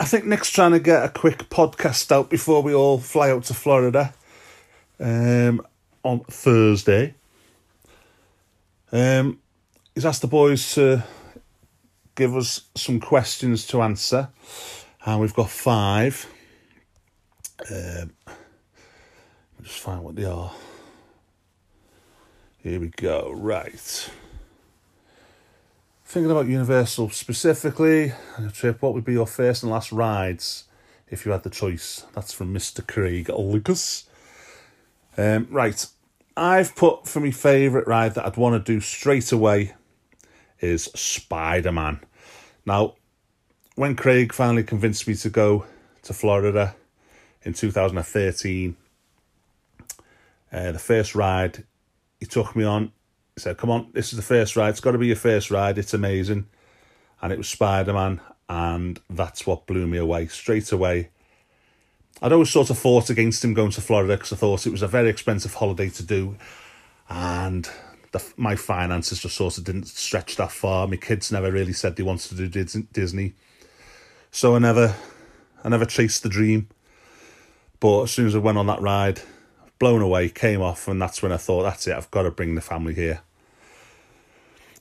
I 0.00 0.04
think 0.06 0.24
Nick's 0.24 0.50
trying 0.50 0.72
to 0.72 0.80
get 0.80 1.04
a 1.04 1.08
quick 1.08 1.50
podcast 1.50 2.10
out 2.10 2.30
before 2.30 2.62
we 2.62 2.72
all 2.72 2.98
fly 2.98 3.30
out 3.30 3.44
to 3.44 3.54
Florida 3.54 4.14
um, 5.00 5.66
on 6.02 6.20
Thursday. 6.20 7.14
Um, 8.92 9.40
he's 9.94 10.06
asked 10.06 10.22
the 10.22 10.28
boys 10.28 10.74
to 10.74 11.02
give 12.14 12.36
us 12.36 12.62
some 12.74 13.00
questions 13.00 13.66
to 13.68 13.82
answer, 13.82 14.28
and 15.04 15.20
we've 15.20 15.34
got 15.34 15.50
five. 15.50 16.28
Um, 17.70 18.12
just 19.62 19.78
find 19.78 20.02
what 20.02 20.16
they 20.16 20.24
are. 20.24 20.52
Here 22.62 22.80
we 22.80 22.88
go. 22.88 23.32
Right. 23.34 24.10
Thinking 26.04 26.30
about 26.30 26.46
Universal 26.46 27.10
specifically, 27.10 28.12
a 28.38 28.50
trip, 28.52 28.80
what 28.80 28.94
would 28.94 29.04
be 29.04 29.14
your 29.14 29.26
first 29.26 29.62
and 29.62 29.72
last 29.72 29.90
rides 29.90 30.64
if 31.10 31.26
you 31.26 31.32
had 31.32 31.42
the 31.42 31.50
choice? 31.50 32.04
That's 32.14 32.32
from 32.32 32.54
Mr. 32.54 32.86
Craig 32.86 33.28
Lucas. 33.30 34.04
Um, 35.16 35.46
right, 35.50 35.86
I've 36.36 36.74
put 36.74 37.06
for 37.06 37.20
my 37.20 37.30
favourite 37.30 37.86
ride 37.86 38.14
that 38.14 38.26
I'd 38.26 38.36
want 38.36 38.54
to 38.64 38.72
do 38.72 38.80
straight 38.80 39.30
away 39.30 39.74
is 40.60 40.84
Spider 40.94 41.72
Man. 41.72 42.00
Now, 42.66 42.94
when 43.76 43.94
Craig 43.94 44.32
finally 44.32 44.64
convinced 44.64 45.06
me 45.06 45.14
to 45.16 45.30
go 45.30 45.66
to 46.02 46.12
Florida 46.12 46.74
in 47.42 47.52
2013, 47.52 48.76
uh, 50.52 50.72
the 50.72 50.78
first 50.78 51.14
ride 51.14 51.64
he 52.20 52.26
took 52.26 52.56
me 52.56 52.64
on, 52.64 52.92
he 53.34 53.40
said, 53.40 53.56
Come 53.56 53.70
on, 53.70 53.90
this 53.92 54.12
is 54.12 54.16
the 54.16 54.22
first 54.22 54.56
ride. 54.56 54.70
It's 54.70 54.80
got 54.80 54.92
to 54.92 54.98
be 54.98 55.08
your 55.08 55.16
first 55.16 55.50
ride. 55.50 55.78
It's 55.78 55.94
amazing. 55.94 56.46
And 57.20 57.32
it 57.32 57.38
was 57.38 57.48
Spider 57.48 57.92
Man. 57.92 58.20
And 58.48 59.00
that's 59.08 59.46
what 59.46 59.66
blew 59.66 59.86
me 59.86 59.98
away 59.98 60.26
straight 60.28 60.70
away. 60.70 61.10
I'd 62.22 62.32
always 62.32 62.50
sort 62.50 62.70
of 62.70 62.78
fought 62.78 63.10
against 63.10 63.44
him 63.44 63.54
going 63.54 63.72
to 63.72 63.80
Florida 63.80 64.16
because 64.16 64.32
I 64.32 64.36
thought 64.36 64.66
it 64.66 64.70
was 64.70 64.82
a 64.82 64.88
very 64.88 65.08
expensive 65.08 65.54
holiday 65.54 65.90
to 65.90 66.02
do, 66.02 66.36
and 67.08 67.68
the, 68.12 68.24
my 68.36 68.56
finances 68.56 69.20
just 69.20 69.36
sort 69.36 69.58
of 69.58 69.64
didn't 69.64 69.88
stretch 69.88 70.36
that 70.36 70.52
far. 70.52 70.86
My 70.86 70.96
kids 70.96 71.32
never 71.32 71.50
really 71.50 71.72
said 71.72 71.96
they 71.96 72.02
wanted 72.02 72.36
to 72.36 72.48
do 72.48 72.84
Disney, 72.92 73.34
so 74.30 74.56
I 74.56 74.58
never, 74.58 74.94
I 75.62 75.68
never 75.68 75.84
chased 75.84 76.22
the 76.22 76.28
dream. 76.28 76.68
But 77.80 78.04
as 78.04 78.12
soon 78.12 78.26
as 78.26 78.34
I 78.34 78.38
went 78.38 78.56
on 78.56 78.66
that 78.68 78.80
ride, 78.80 79.20
blown 79.78 80.00
away, 80.00 80.28
came 80.30 80.62
off, 80.62 80.88
and 80.88 81.02
that's 81.02 81.22
when 81.22 81.32
I 81.32 81.36
thought, 81.36 81.64
that's 81.64 81.86
it, 81.86 81.96
I've 81.96 82.10
got 82.10 82.22
to 82.22 82.30
bring 82.30 82.54
the 82.54 82.60
family 82.60 82.94
here. 82.94 83.20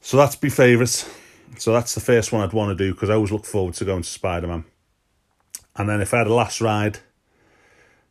So 0.02 0.18
that's 0.18 0.42
my 0.42 0.50
favourite. 0.50 1.06
So 1.58 1.72
that's 1.72 1.96
the 1.96 2.02
first 2.02 2.32
one 2.32 2.42
I'd 2.42 2.54
want 2.54 2.78
to 2.78 2.84
do 2.84 2.94
because 2.94 3.10
I 3.10 3.16
always 3.16 3.32
look 3.32 3.46
forward 3.46 3.74
to 3.76 3.86
going 3.86 4.04
to 4.04 4.10
Spider 4.10 4.48
Man. 4.48 4.66
And 5.76 5.90
then 5.90 6.02
if 6.02 6.14
I 6.14 6.20
had 6.20 6.28
a 6.28 6.34
last 6.34 6.62
ride, 6.62 7.00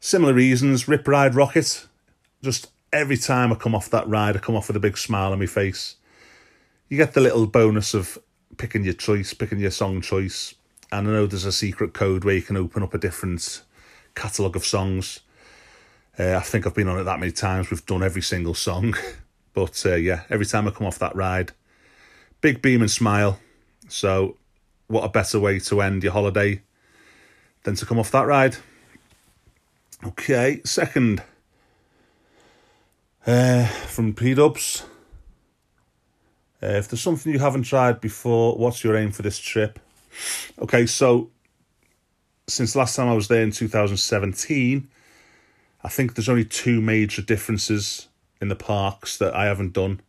similar 0.03 0.35
reasons, 0.35 0.89
Rip 0.89 1.07
Ride 1.09 1.35
Rocket. 1.35 1.87
Just 2.43 2.71
every 2.93 3.17
time 3.17 3.53
I 3.53 3.55
come 3.55 3.75
off 3.75 3.89
that 3.91 4.07
ride, 4.09 4.37
I 4.37 4.41
come 4.41 4.57
off 4.57 4.67
with 4.67 4.77
a 4.77 4.81
big 4.81 4.99
smile 4.99 5.33
on 5.33 5.39
my 5.39 5.47
face. 5.47 5.97
You 6.89 6.99
get 6.99 7.15
the 7.15 7.21
little 7.21 7.47
bonus 7.47 7.95
of 7.95 8.19
picking 8.59 8.85
your 8.85 8.95
choice, 8.95 9.33
picking 9.33 9.61
your 9.61 9.71
song 9.71 10.03
choice. 10.03 10.55
And 10.91 11.09
I 11.09 11.13
know 11.13 11.27
there's 11.27 11.47
a 11.47 11.53
secret 11.53 11.95
code 11.95 12.25
where 12.25 12.35
you 12.35 12.43
can 12.43 12.57
open 12.57 12.83
up 12.83 12.93
a 12.93 12.99
different 12.99 13.63
catalogue 14.15 14.57
of 14.57 14.67
songs. 14.67 15.21
Uh, 16.19 16.35
I 16.35 16.41
think 16.41 16.67
I've 16.67 16.75
been 16.75 16.89
on 16.89 16.99
it 16.99 17.05
that 17.05 17.21
many 17.21 17.33
times. 17.33 17.71
We've 17.71 17.87
done 17.87 18.03
every 18.03 18.21
single 18.23 18.55
song. 18.55 18.95
but 19.55 19.81
uh, 19.87 19.95
yeah, 19.95 20.25
every 20.29 20.47
time 20.47 20.67
I 20.67 20.73
come 20.73 20.87
off 20.87 20.99
that 20.99 21.17
ride, 21.17 21.53
big 22.41 22.61
beam 22.61 22.83
and 22.83 22.91
smile. 22.91 23.39
So, 23.89 24.37
what 24.89 25.05
a 25.05 25.09
better 25.09 25.39
way 25.39 25.61
to 25.61 25.81
end 25.81 26.03
your 26.03 26.13
holiday 26.13 26.61
than 27.63 27.77
to 27.77 27.87
come 27.87 28.01
off 28.01 28.11
that 28.11 28.27
ride? 28.27 28.57
Okay, 30.05 30.61
second. 30.65 31.23
Uh, 33.25 33.67
from 33.67 34.15
P 34.15 34.35
Dubs. 34.35 34.85
Uh, 36.61 36.79
if 36.79 36.89
there's 36.89 37.01
something 37.01 37.33
you 37.33 37.39
haven't 37.39 37.63
tried 37.63 38.01
before, 38.01 38.57
what's 38.57 38.83
your 38.83 38.97
aim 38.97 39.13
for 39.13 39.23
this 39.23 39.39
trip? 39.39 39.79
Okay, 40.59 40.87
so 40.87 41.31
since 42.49 42.75
last 42.75 42.97
time 42.97 43.09
I 43.09 43.15
was 43.15 43.29
there 43.29 43.43
in 43.43 43.53
2017, 43.53 44.89
I 45.85 45.89
think 45.89 46.15
there's 46.15 46.29
only 46.29 46.45
two 46.45 46.81
major 46.81 47.23
differences 47.23 48.09
in 48.41 48.49
the 48.49 48.57
parks 48.57 49.19
that 49.19 49.35
I 49.35 49.47
haven't 49.47 49.73
done. 49.73 49.91
And 49.91 50.01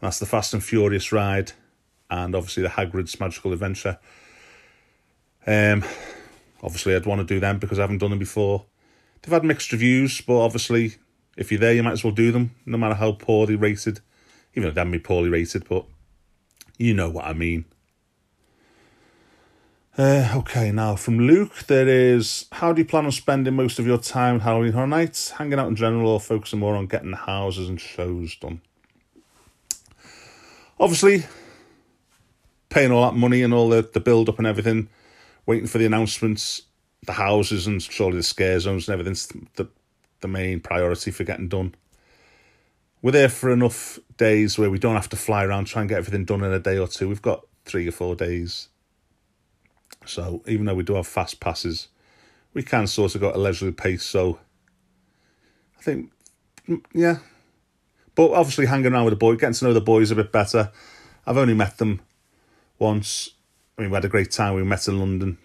that's 0.00 0.18
the 0.18 0.26
Fast 0.26 0.54
and 0.54 0.62
Furious 0.62 1.12
ride 1.12 1.52
and 2.10 2.34
obviously 2.34 2.64
the 2.64 2.70
Hagrid's 2.70 3.20
Magical 3.20 3.52
Adventure. 3.52 3.98
Um, 5.46 5.84
obviously, 6.62 6.96
I'd 6.96 7.06
want 7.06 7.20
to 7.20 7.34
do 7.34 7.38
them 7.38 7.58
because 7.58 7.78
I 7.78 7.82
haven't 7.82 7.98
done 7.98 8.10
them 8.10 8.18
before. 8.18 8.64
They've 9.22 9.32
had 9.32 9.44
mixed 9.44 9.72
reviews, 9.72 10.20
but 10.20 10.40
obviously, 10.40 10.96
if 11.36 11.50
you're 11.50 11.60
there, 11.60 11.74
you 11.74 11.82
might 11.82 11.92
as 11.92 12.04
well 12.04 12.12
do 12.12 12.32
them, 12.32 12.54
no 12.64 12.78
matter 12.78 12.94
how 12.94 13.12
poorly 13.12 13.56
rated. 13.56 14.00
Even 14.54 14.68
though 14.68 14.74
they 14.74 14.80
haven't 14.80 14.92
been 14.92 15.00
poorly 15.00 15.28
rated, 15.28 15.68
but 15.68 15.84
you 16.78 16.94
know 16.94 17.10
what 17.10 17.26
I 17.26 17.32
mean. 17.34 17.66
Uh, 19.98 20.32
okay, 20.34 20.72
now 20.72 20.96
from 20.96 21.18
Luke, 21.18 21.66
there 21.66 21.86
is 21.86 22.46
how 22.52 22.72
do 22.72 22.80
you 22.80 22.86
plan 22.86 23.04
on 23.04 23.12
spending 23.12 23.54
most 23.54 23.78
of 23.78 23.86
your 23.86 23.98
time 23.98 24.40
Halloween 24.40 24.72
Horror 24.72 24.86
Nights? 24.86 25.30
Hanging 25.32 25.58
out 25.58 25.68
in 25.68 25.76
general 25.76 26.08
or 26.10 26.20
focusing 26.20 26.58
more 26.58 26.74
on 26.74 26.86
getting 26.86 27.12
houses 27.12 27.68
and 27.68 27.80
shows 27.80 28.34
done? 28.36 28.62
Obviously, 30.78 31.24
paying 32.70 32.92
all 32.92 33.02
that 33.02 33.16
money 33.16 33.42
and 33.42 33.52
all 33.52 33.68
the, 33.68 33.82
the 33.82 34.00
build 34.00 34.30
up 34.30 34.38
and 34.38 34.46
everything, 34.46 34.88
waiting 35.44 35.66
for 35.66 35.76
the 35.76 35.84
announcements, 35.84 36.62
the 37.06 37.12
houses 37.12 37.66
and 37.66 37.82
surely 37.82 38.18
the 38.18 38.22
scare 38.22 38.60
zones 38.60 38.88
and 38.88 38.92
everything's 38.92 39.26
the, 39.56 39.68
the 40.20 40.28
main 40.28 40.60
priority 40.60 41.10
for 41.10 41.24
getting 41.24 41.48
done. 41.48 41.74
We're 43.02 43.12
there 43.12 43.30
for 43.30 43.50
enough 43.50 43.98
days 44.18 44.58
where 44.58 44.70
we 44.70 44.78
don't 44.78 44.94
have 44.94 45.08
to 45.10 45.16
fly 45.16 45.44
around, 45.44 45.64
try 45.64 45.80
and 45.80 45.88
get 45.88 45.98
everything 45.98 46.26
done 46.26 46.44
in 46.44 46.52
a 46.52 46.58
day 46.58 46.76
or 46.76 46.86
two. 46.86 47.08
We've 47.08 47.22
got 47.22 47.46
three 47.64 47.88
or 47.88 47.92
four 47.92 48.14
days. 48.14 48.68
So 50.04 50.42
even 50.46 50.66
though 50.66 50.74
we 50.74 50.82
do 50.82 50.94
have 50.94 51.06
fast 51.06 51.40
passes, 51.40 51.88
we 52.52 52.62
can 52.62 52.86
sort 52.86 53.14
of 53.14 53.20
go 53.22 53.30
at 53.30 53.36
a 53.36 53.38
leisurely 53.38 53.72
pace. 53.72 54.02
So 54.02 54.38
I 55.78 55.82
think, 55.82 56.12
yeah. 56.92 57.18
But 58.14 58.32
obviously 58.32 58.66
hanging 58.66 58.92
around 58.92 59.06
with 59.06 59.12
the 59.12 59.16
boys, 59.16 59.38
getting 59.38 59.54
to 59.54 59.64
know 59.64 59.72
the 59.72 59.80
boys 59.80 60.10
a 60.10 60.16
bit 60.16 60.30
better. 60.30 60.70
I've 61.26 61.38
only 61.38 61.54
met 61.54 61.78
them 61.78 62.02
once. 62.78 63.30
I 63.78 63.82
mean, 63.82 63.90
we 63.90 63.94
had 63.94 64.04
a 64.04 64.08
great 64.08 64.30
time. 64.30 64.54
We 64.54 64.62
met 64.62 64.88
in 64.88 64.98
London. 64.98 65.38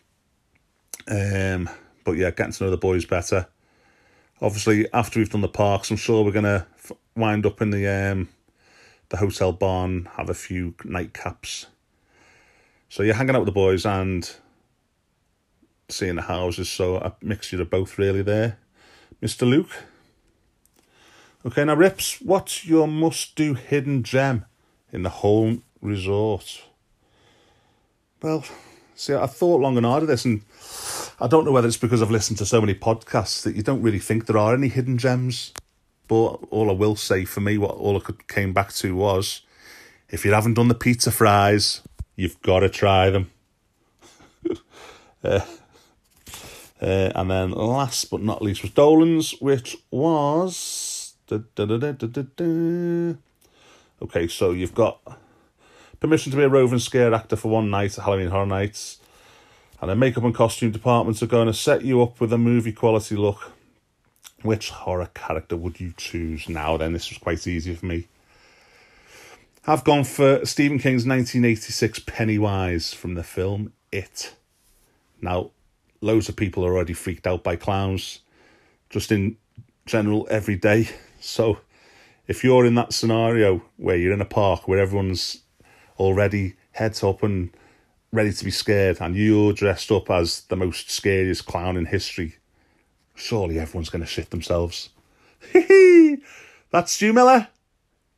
Um, 1.08 1.70
but 2.04 2.14
yeah, 2.14 2.32
getting 2.32 2.54
to 2.54 2.64
know 2.64 2.72
the 2.72 2.78
boys 2.78 3.06
better. 3.06 3.48
Obviously, 4.42 4.92
after 4.92 5.20
we've 5.20 5.30
done 5.30 5.42
the 5.42 5.48
parks, 5.48 5.90
I'm 5.90 5.98
sure 5.98 6.24
we're 6.24 6.32
gonna 6.32 6.68
wind 7.16 7.46
up 7.46 7.62
in 7.62 7.72
the 7.72 7.88
um, 7.88 8.30
the 9.10 9.18
hotel 9.18 9.52
barn, 9.52 10.10
have 10.18 10.30
a 10.30 10.34
few 10.34 10.72
nightcaps. 10.80 11.68
So 12.90 13.04
you're 13.04 13.16
hanging 13.16 13.36
out 13.36 13.42
with 13.42 13.48
the 13.48 13.52
boys 13.52 13.86
and 13.86 14.30
seeing 15.90 16.16
the 16.16 16.24
houses. 16.24 16.70
So 16.70 16.98
a 16.98 17.16
mixture 17.22 17.62
of 17.62 17.70
both, 17.70 17.98
really. 17.98 18.22
There, 18.22 18.58
Mister 19.22 19.46
Luke. 19.46 19.72
Okay, 21.46 21.64
now 21.64 21.76
Rips, 21.76 22.20
what's 22.22 22.66
your 22.66 22.88
must-do 22.88 23.54
hidden 23.54 24.02
gem 24.02 24.46
in 24.92 25.04
the 25.04 25.10
whole 25.10 25.60
resort? 25.80 26.64
Well, 28.20 28.44
see, 28.96 29.14
I 29.14 29.28
thought 29.28 29.62
long 29.62 29.78
and 29.78 29.86
hard 29.86 30.02
of 30.02 30.10
this, 30.10 30.26
and 30.26 30.42
I 31.20 31.28
don't 31.28 31.46
know 31.46 31.52
whether 31.52 31.68
it's 31.68 31.78
because 31.78 32.02
I've 32.02 32.12
listened 32.12 32.40
to 32.40 32.46
so 32.46 32.60
many 32.60 32.74
podcasts 32.74 33.44
that 33.44 33.56
you 33.56 33.64
don't 33.64 33.82
really 33.82 34.00
think 34.00 34.26
there 34.26 34.38
are 34.38 34.54
any 34.54 34.68
hidden 34.68 34.98
gems. 34.98 35.54
But 36.08 36.36
all 36.52 36.70
I 36.70 36.74
will 36.74 36.96
say 36.96 37.26
for 37.26 37.42
me, 37.42 37.58
what 37.58 37.72
all 37.72 37.98
I 37.98 38.00
could, 38.00 38.28
came 38.28 38.54
back 38.54 38.74
to 38.74 38.96
was, 38.96 39.42
if 40.10 40.26
you 40.26 40.34
haven't 40.34 40.56
done 40.56 40.68
the 40.68 40.76
pizza 40.76 41.12
fries, 41.12 41.82
you've 42.16 42.42
got 42.42 42.60
to 42.60 42.70
try 42.70 43.10
them. 43.10 43.32
uh, 45.24 45.40
uh, 46.82 47.12
and 47.16 47.32
then 47.32 47.52
last 47.52 48.12
but 48.12 48.22
not 48.22 48.42
least 48.42 48.62
was 48.62 48.72
Dolan's, 48.72 49.32
which 49.40 49.78
was. 49.90 51.16
Da, 51.28 51.40
da, 51.56 51.66
da, 51.66 53.16
okay, 54.02 54.28
so 54.28 54.52
you've 54.52 54.76
got 54.76 55.00
permission 56.00 56.32
to 56.32 56.38
be 56.38 56.44
a 56.44 56.50
roving 56.50 56.78
scare 56.78 57.14
actor 57.14 57.36
for 57.36 57.50
one 57.50 57.72
night 57.72 57.98
at 57.98 58.04
Halloween 58.04 58.28
Horror 58.28 58.46
Nights. 58.46 59.00
And 59.86 59.92
the 59.92 59.96
makeup 59.96 60.24
and 60.24 60.34
costume 60.34 60.72
departments 60.72 61.22
are 61.22 61.28
going 61.28 61.46
to 61.46 61.54
set 61.54 61.86
you 61.86 62.02
up 62.02 62.20
with 62.20 62.34
a 62.34 62.40
movie 62.40 62.72
quality 62.72 63.16
look. 63.16 63.52
Which 64.42 64.72
horror 64.72 65.12
character 65.14 65.56
would 65.56 65.80
you 65.80 65.94
choose 65.96 66.50
now 66.50 66.76
then? 66.76 66.92
This 66.92 67.12
was 67.12 67.20
quite 67.20 67.46
easy 67.46 67.76
for 67.76 67.86
me. 67.86 68.08
I've 69.68 69.84
gone 69.84 70.04
for 70.04 70.44
Stephen 70.44 70.80
King's 70.80 71.06
1986 71.06 72.00
Pennywise 72.00 72.96
from 72.96 73.14
the 73.14 73.22
film 73.22 73.74
It. 73.92 74.34
Now, 75.22 75.52
loads 76.02 76.30
of 76.30 76.36
people 76.36 76.66
are 76.66 76.74
already 76.74 76.94
freaked 76.94 77.28
out 77.28 77.44
by 77.44 77.56
clowns, 77.56 78.22
just 78.90 79.12
in 79.12 79.38
general 79.86 80.28
every 80.32 80.56
day. 80.56 80.90
So, 81.20 81.60
if 82.28 82.44
you're 82.44 82.66
in 82.66 82.74
that 82.74 82.92
scenario 82.92 83.62
where 83.78 83.98
you're 83.98 84.14
in 84.14 84.22
a 84.22 84.26
park 84.26 84.68
where 84.68 84.80
everyone's 84.80 85.44
already 86.00 86.56
heads 86.72 87.04
up 87.04 87.22
and 87.22 87.52
ready 88.16 88.32
to 88.32 88.46
be 88.46 88.52
scared, 88.52 88.98
and 89.02 89.16
you're 89.16 89.54
dressed 89.54 89.92
up 89.92 90.10
as 90.10 90.42
the 90.44 90.56
most 90.56 90.90
scariest 90.90 91.46
clown 91.46 91.76
in 91.76 91.86
history, 91.86 92.38
surely 93.14 93.60
everyone's 93.60 93.90
going 93.90 94.02
to 94.02 94.08
shit 94.08 94.30
themselves. 94.30 94.90
That's 96.72 96.92
Stu 96.92 97.14
Miller. 97.14 97.50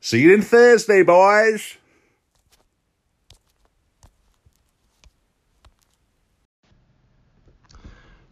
See 0.00 0.22
you 0.22 0.34
in 0.34 0.42
Thursday, 0.42 1.02
boys. 1.02 1.76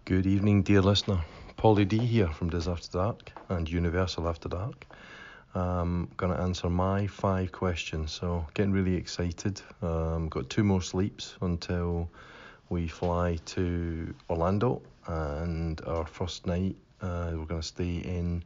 Good 0.04 0.24
evening, 0.24 0.62
dear 0.62 0.82
listener. 0.82 1.24
Paulie 1.58 1.88
D 1.88 1.98
here 1.98 2.28
from 2.28 2.48
Diz 2.48 2.68
After 2.68 2.90
Dark 2.92 3.32
and 3.48 3.68
Universal 3.68 4.28
After 4.28 4.48
Dark. 4.48 4.86
I'm 5.56 6.08
going 6.18 6.34
to 6.34 6.40
answer 6.40 6.68
my 6.68 7.06
five 7.06 7.50
questions. 7.50 8.12
So, 8.12 8.46
getting 8.52 8.72
really 8.72 8.94
excited. 8.94 9.62
Um, 9.80 10.28
got 10.28 10.50
two 10.50 10.62
more 10.62 10.82
sleeps 10.82 11.34
until 11.40 12.10
we 12.68 12.88
fly 12.88 13.38
to 13.46 14.14
Orlando, 14.28 14.82
and 15.06 15.80
our 15.86 16.06
first 16.06 16.46
night 16.46 16.76
uh, 17.00 17.30
we're 17.32 17.46
going 17.46 17.60
to 17.60 17.66
stay 17.66 17.96
in 17.96 18.44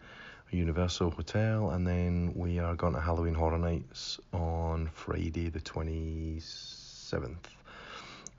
a 0.53 0.57
Universal 0.57 1.11
Hotel, 1.11 1.71
and 1.71 1.87
then 1.87 2.33
we 2.37 2.61
are 2.61 2.77
going 2.77 2.95
to 2.95 3.01
Halloween 3.01 3.35
Horror 3.35 3.59
Nights 3.59 4.21
on 4.33 4.89
Friday, 4.93 5.49
the 5.49 5.61
27th. 5.61 7.60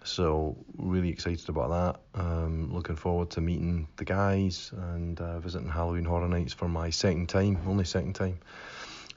So 0.03 0.57
really 0.77 1.09
excited 1.09 1.47
about 1.49 1.69
that. 1.69 2.19
Um, 2.21 2.73
looking 2.73 2.95
forward 2.95 3.29
to 3.31 3.41
meeting 3.41 3.87
the 3.97 4.05
guys 4.05 4.71
and 4.75 5.19
uh, 5.19 5.39
visiting 5.39 5.69
Halloween 5.69 6.05
Horror 6.05 6.27
Nights 6.27 6.53
for 6.53 6.67
my 6.67 6.89
second 6.89 7.29
time, 7.29 7.59
only 7.67 7.85
second 7.85 8.15
time. 8.15 8.39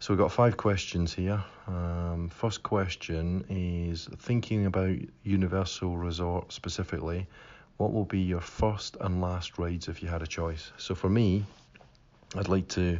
So 0.00 0.12
we've 0.12 0.20
got 0.20 0.32
five 0.32 0.58
questions 0.58 1.14
here. 1.14 1.42
Um, 1.66 2.28
first 2.28 2.62
question 2.62 3.44
is 3.48 4.08
thinking 4.18 4.66
about 4.66 4.96
Universal 5.22 5.96
Resort 5.96 6.52
specifically. 6.52 7.26
What 7.78 7.94
will 7.94 8.04
be 8.04 8.20
your 8.20 8.42
first 8.42 8.98
and 9.00 9.22
last 9.22 9.58
rides 9.58 9.88
if 9.88 10.02
you 10.02 10.08
had 10.08 10.22
a 10.22 10.26
choice? 10.26 10.70
So 10.76 10.94
for 10.94 11.08
me, 11.08 11.44
I'd 12.36 12.48
like 12.48 12.68
to 12.68 12.98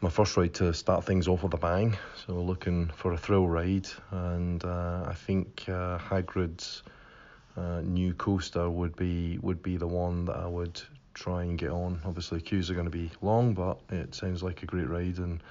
my 0.00 0.10
first 0.10 0.36
ride 0.36 0.54
to 0.54 0.72
start 0.72 1.04
things 1.04 1.28
off 1.28 1.42
with 1.42 1.54
a 1.54 1.58
bang. 1.58 1.96
So 2.26 2.34
looking 2.34 2.88
for 2.96 3.12
a 3.12 3.18
thrill 3.18 3.46
ride, 3.46 3.88
and 4.10 4.64
uh, 4.64 5.04
I 5.06 5.14
think 5.14 5.64
uh, 5.68 5.98
Hagrid's 5.98 6.82
uh, 7.56 7.80
new 7.82 8.14
coaster 8.14 8.70
would 8.70 8.96
be 8.96 9.38
would 9.42 9.62
be 9.62 9.76
the 9.76 9.86
one 9.86 10.24
that 10.26 10.36
I 10.36 10.46
would 10.46 10.80
try 11.12 11.42
and 11.42 11.58
get 11.58 11.70
on. 11.70 12.00
Obviously, 12.04 12.40
queues 12.40 12.70
are 12.70 12.74
going 12.74 12.86
to 12.86 12.90
be 12.90 13.10
long, 13.20 13.54
but 13.54 13.78
it 13.90 14.14
sounds 14.14 14.42
like 14.42 14.62
a 14.62 14.66
great 14.66 14.88
ride, 14.88 15.18
and 15.18 15.42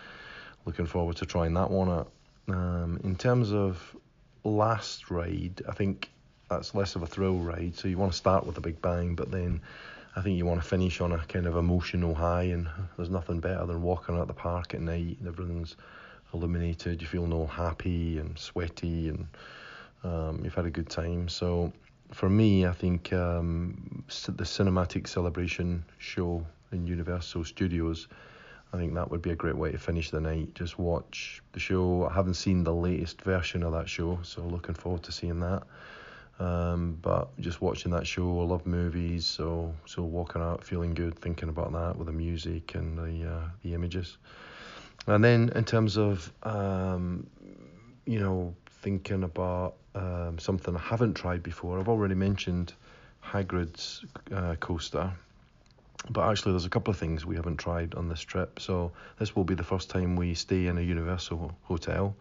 looking 0.66 0.86
forward 0.86 1.18
to 1.18 1.26
trying 1.26 1.54
that 1.54 1.70
one 1.70 1.90
at 1.90 2.08
Um, 2.50 3.00
in 3.04 3.16
terms 3.16 3.52
of 3.54 3.96
last 4.44 5.12
ride, 5.12 5.62
I 5.68 5.74
think 5.74 6.10
that's 6.50 6.74
less 6.74 6.96
of 6.96 7.04
a 7.04 7.08
thrill 7.08 7.38
ride. 7.38 7.76
So 7.76 7.88
you 7.88 7.98
want 7.98 8.12
to 8.12 8.18
start 8.18 8.46
with 8.46 8.58
a 8.58 8.62
big 8.62 8.82
bang, 8.82 9.16
but 9.16 9.30
then 9.30 9.62
I 10.20 10.22
think 10.22 10.38
you 10.38 10.46
want 10.46 10.62
to 10.62 10.68
finish 10.68 11.00
on 11.00 11.14
a 11.14 11.20
kind 11.28 11.48
of 11.48 11.56
emotional 11.56 12.14
high. 12.14 12.44
And 12.44 12.68
there's 12.98 13.10
nothing 13.10 13.40
better 13.40 13.66
than 13.66 13.82
walking 13.82 14.18
out 14.18 14.28
the 14.28 14.34
park 14.34 14.74
at 14.74 14.82
night 14.82 15.16
and 15.18 15.28
everything's 15.30 15.78
illuminated. 16.34 17.02
You 17.02 17.08
feel 17.08 17.34
all 17.34 17.48
happy 17.48 18.18
and 18.18 18.38
sweaty, 18.38 19.08
and 19.08 19.28
um, 20.04 20.42
you've 20.44 20.54
had 20.54 20.66
a 20.66 20.70
good 20.70 20.90
time. 20.90 21.30
So 21.30 21.72
for 22.12 22.30
me, 22.30 22.66
I 22.66 22.74
think 22.74 23.14
um, 23.14 24.04
the 24.08 24.44
cinematic 24.44 25.08
celebration 25.08 25.86
show 26.00 26.46
in 26.74 26.86
Universal 26.86 27.46
Studios. 27.46 28.10
I 28.74 28.78
think 28.78 28.94
that 28.96 29.10
would 29.10 29.22
be 29.22 29.32
a 29.32 29.38
great 29.38 29.56
way 29.56 29.72
to 29.72 29.78
finish 29.78 30.12
the 30.12 30.20
night. 30.20 30.54
Just 30.54 30.78
watch 30.78 31.42
the 31.54 31.62
show. 31.62 32.10
I 32.12 32.14
haven't 32.14 32.34
seen 32.34 32.66
the 32.66 32.74
latest 32.74 33.22
version 33.22 33.64
of 33.64 33.72
that 33.72 33.88
show, 33.88 34.20
so 34.24 34.42
looking 34.42 34.76
forward 34.76 35.04
to 35.04 35.14
seeing 35.14 35.40
that. 35.40 35.64
Um, 36.40 36.98
but 37.02 37.38
just 37.42 37.62
watching 37.62 37.92
that 37.92 38.08
show, 38.08 38.40
I 38.40 38.44
love 38.46 38.66
movies, 38.66 39.26
so 39.26 39.74
so 39.86 40.04
walking 40.04 40.42
out 40.42 40.64
feeling 40.64 40.94
good, 40.94 41.20
thinking 41.20 41.50
about 41.50 41.74
that 41.74 41.98
with 41.98 42.08
the 42.08 42.14
music 42.14 42.76
and 42.76 42.98
the 42.98 43.30
uh, 43.30 43.50
the 43.62 43.74
images. 43.74 44.18
And 45.08 45.24
then 45.24 45.52
in 45.56 45.66
terms 45.66 45.98
of 45.98 46.32
um, 46.44 47.28
you 48.06 48.20
know 48.20 48.56
thinking 48.82 49.24
about 49.24 49.76
um, 49.96 50.40
something 50.40 50.76
I 50.76 50.80
haven't 50.80 51.16
tried 51.16 51.44
before, 51.44 51.78
I've 51.78 51.90
already 51.90 52.16
mentioned 52.16 52.74
Hagrid's 53.22 54.06
uh, 54.34 54.56
coaster. 54.56 55.12
But 56.10 56.30
actually, 56.30 56.54
there's 56.54 56.66
a 56.66 56.70
couple 56.70 56.92
of 56.92 56.98
things 56.98 57.26
we 57.26 57.36
haven't 57.36 57.58
tried 57.58 57.94
on 57.96 58.08
this 58.08 58.22
trip. 58.22 58.62
So 58.62 58.94
this 59.18 59.36
will 59.36 59.44
be 59.44 59.56
the 59.56 59.66
first 59.66 59.90
time 59.90 60.16
we 60.16 60.34
stay 60.34 60.68
in 60.68 60.78
a 60.78 60.82
Universal 60.82 61.54
hotel. 61.64 62.16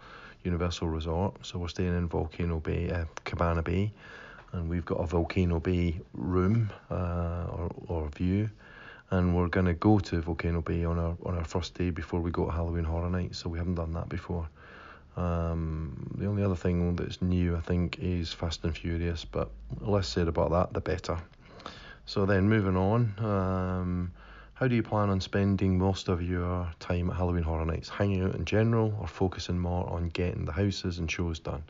Universal 0.45 0.89
Resort. 0.89 1.35
So 1.47 1.59
we're 1.59 1.69
staying 1.69 1.97
in 1.97 2.09
Volcano 2.09 2.61
Bay, 2.61 2.91
uh, 2.91 3.05
Cabana 3.25 3.63
Bay, 3.63 3.93
and 4.53 4.69
we've 4.69 4.85
got 4.85 4.97
a 4.97 5.07
Volcano 5.07 5.61
Bay 5.61 6.01
room 6.15 6.71
uh, 6.91 7.47
or, 7.51 7.71
or 7.89 8.09
view. 8.11 8.51
And 9.11 9.35
we're 9.35 9.49
going 9.49 9.67
to 9.67 9.75
go 9.75 9.99
to 9.99 10.21
Volcano 10.21 10.61
Bay 10.61 10.85
on 10.85 10.99
our 10.99 11.17
on 11.25 11.35
our 11.35 11.45
first 11.45 11.75
day 11.75 11.91
before 11.91 12.21
we 12.21 12.31
go 12.31 12.45
to 12.45 12.53
Halloween 12.53 12.85
Horror 12.85 13.09
Night. 13.09 13.35
So 13.35 13.49
we 13.49 13.59
haven't 13.59 13.77
done 13.77 13.95
that 13.95 14.09
before. 14.09 14.49
Um, 15.17 16.11
the 16.17 16.27
only 16.27 16.45
other 16.45 16.55
thing 16.55 16.95
that's 16.95 17.21
new, 17.23 17.57
I 17.57 17.61
think, 17.61 17.99
is 18.01 18.33
Fast 18.33 18.65
and 18.65 18.77
Furious. 18.77 19.25
But 19.25 19.51
less 19.81 20.09
said 20.09 20.29
about 20.29 20.51
that, 20.51 20.75
the 20.75 20.81
better. 20.81 21.19
So 22.05 22.27
then 22.27 22.49
moving 22.49 22.77
on. 22.77 23.15
Um, 23.19 24.13
how 24.59 24.67
do 24.67 24.75
you 24.75 24.83
plan 24.83 25.09
on 25.09 25.21
spending 25.21 25.79
most 25.79 26.09
of 26.09 26.21
your 26.21 26.69
time 26.81 27.11
at 27.11 27.17
Halloween 27.17 27.45
Horror 27.45 27.65
Nights? 27.65 27.89
Hanging 27.89 28.25
out 28.25 28.35
in 28.35 28.45
general 28.45 28.93
or 29.01 29.07
focusing 29.07 29.57
more 29.57 29.89
on 29.89 30.09
getting 30.09 30.47
the 30.47 30.53
houses 30.53 30.99
and 30.99 31.09
shows 31.09 31.39
done? 31.39 31.63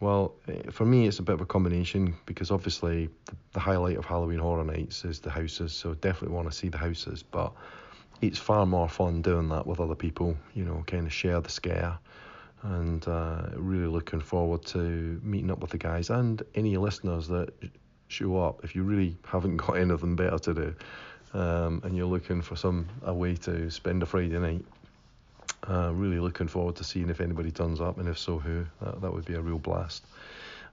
Well, 0.00 0.32
eh, 0.48 0.70
for 0.70 0.86
me, 0.86 1.06
it's 1.06 1.18
a 1.18 1.22
bit 1.22 1.34
of 1.34 1.42
a 1.42 1.46
combination 1.46 2.14
because 2.24 2.50
obviously 2.50 3.10
the 3.52 3.60
highlight 3.60 3.98
of 3.98 4.06
Halloween 4.06 4.38
Horror 4.38 4.64
Nights 4.64 5.04
is 5.04 5.20
the 5.20 5.28
houses, 5.28 5.74
so 5.74 5.92
definitely 5.92 6.34
want 6.34 6.50
to 6.50 6.56
see 6.56 6.70
the 6.70 6.78
houses, 6.78 7.22
but 7.22 7.52
it's 8.22 8.38
far 8.38 8.64
more 8.64 8.88
fun 8.88 9.20
doing 9.20 9.50
that 9.50 9.66
with 9.66 9.78
other 9.78 9.94
people, 9.94 10.38
you 10.54 10.64
know, 10.64 10.82
kind 10.86 11.06
of 11.06 11.12
share 11.12 11.42
the 11.42 11.50
scare. 11.50 11.98
And 12.62 13.06
uh, 13.08 13.48
really 13.56 13.88
looking 13.88 14.20
forward 14.20 14.64
to 14.66 15.20
meeting 15.22 15.50
up 15.50 15.60
with 15.60 15.70
the 15.70 15.78
guys 15.78 16.08
and 16.08 16.42
any 16.54 16.78
listeners 16.78 17.28
that 17.28 17.52
show 18.08 18.38
up 18.38 18.64
if 18.64 18.74
you 18.74 18.82
really 18.84 19.16
haven't 19.26 19.58
got 19.58 19.72
anything 19.76 20.16
better 20.16 20.38
to 20.38 20.54
do 20.54 20.74
um, 21.34 21.80
and 21.84 21.96
you're 21.96 22.06
looking 22.06 22.42
for 22.42 22.56
some 22.56 22.88
a 23.04 23.14
way 23.14 23.36
to 23.36 23.70
spend 23.70 24.02
a 24.02 24.06
Friday 24.06 24.38
night. 24.38 24.64
Uh, 25.68 25.92
really 25.92 26.18
looking 26.18 26.48
forward 26.48 26.76
to 26.76 26.84
seeing 26.84 27.10
if 27.10 27.20
anybody 27.20 27.50
turns 27.50 27.80
up, 27.80 27.98
and 27.98 28.08
if 28.08 28.18
so, 28.18 28.38
who. 28.38 28.64
That, 28.80 29.00
that 29.02 29.12
would 29.12 29.24
be 29.24 29.34
a 29.34 29.40
real 29.40 29.58
blast. 29.58 30.04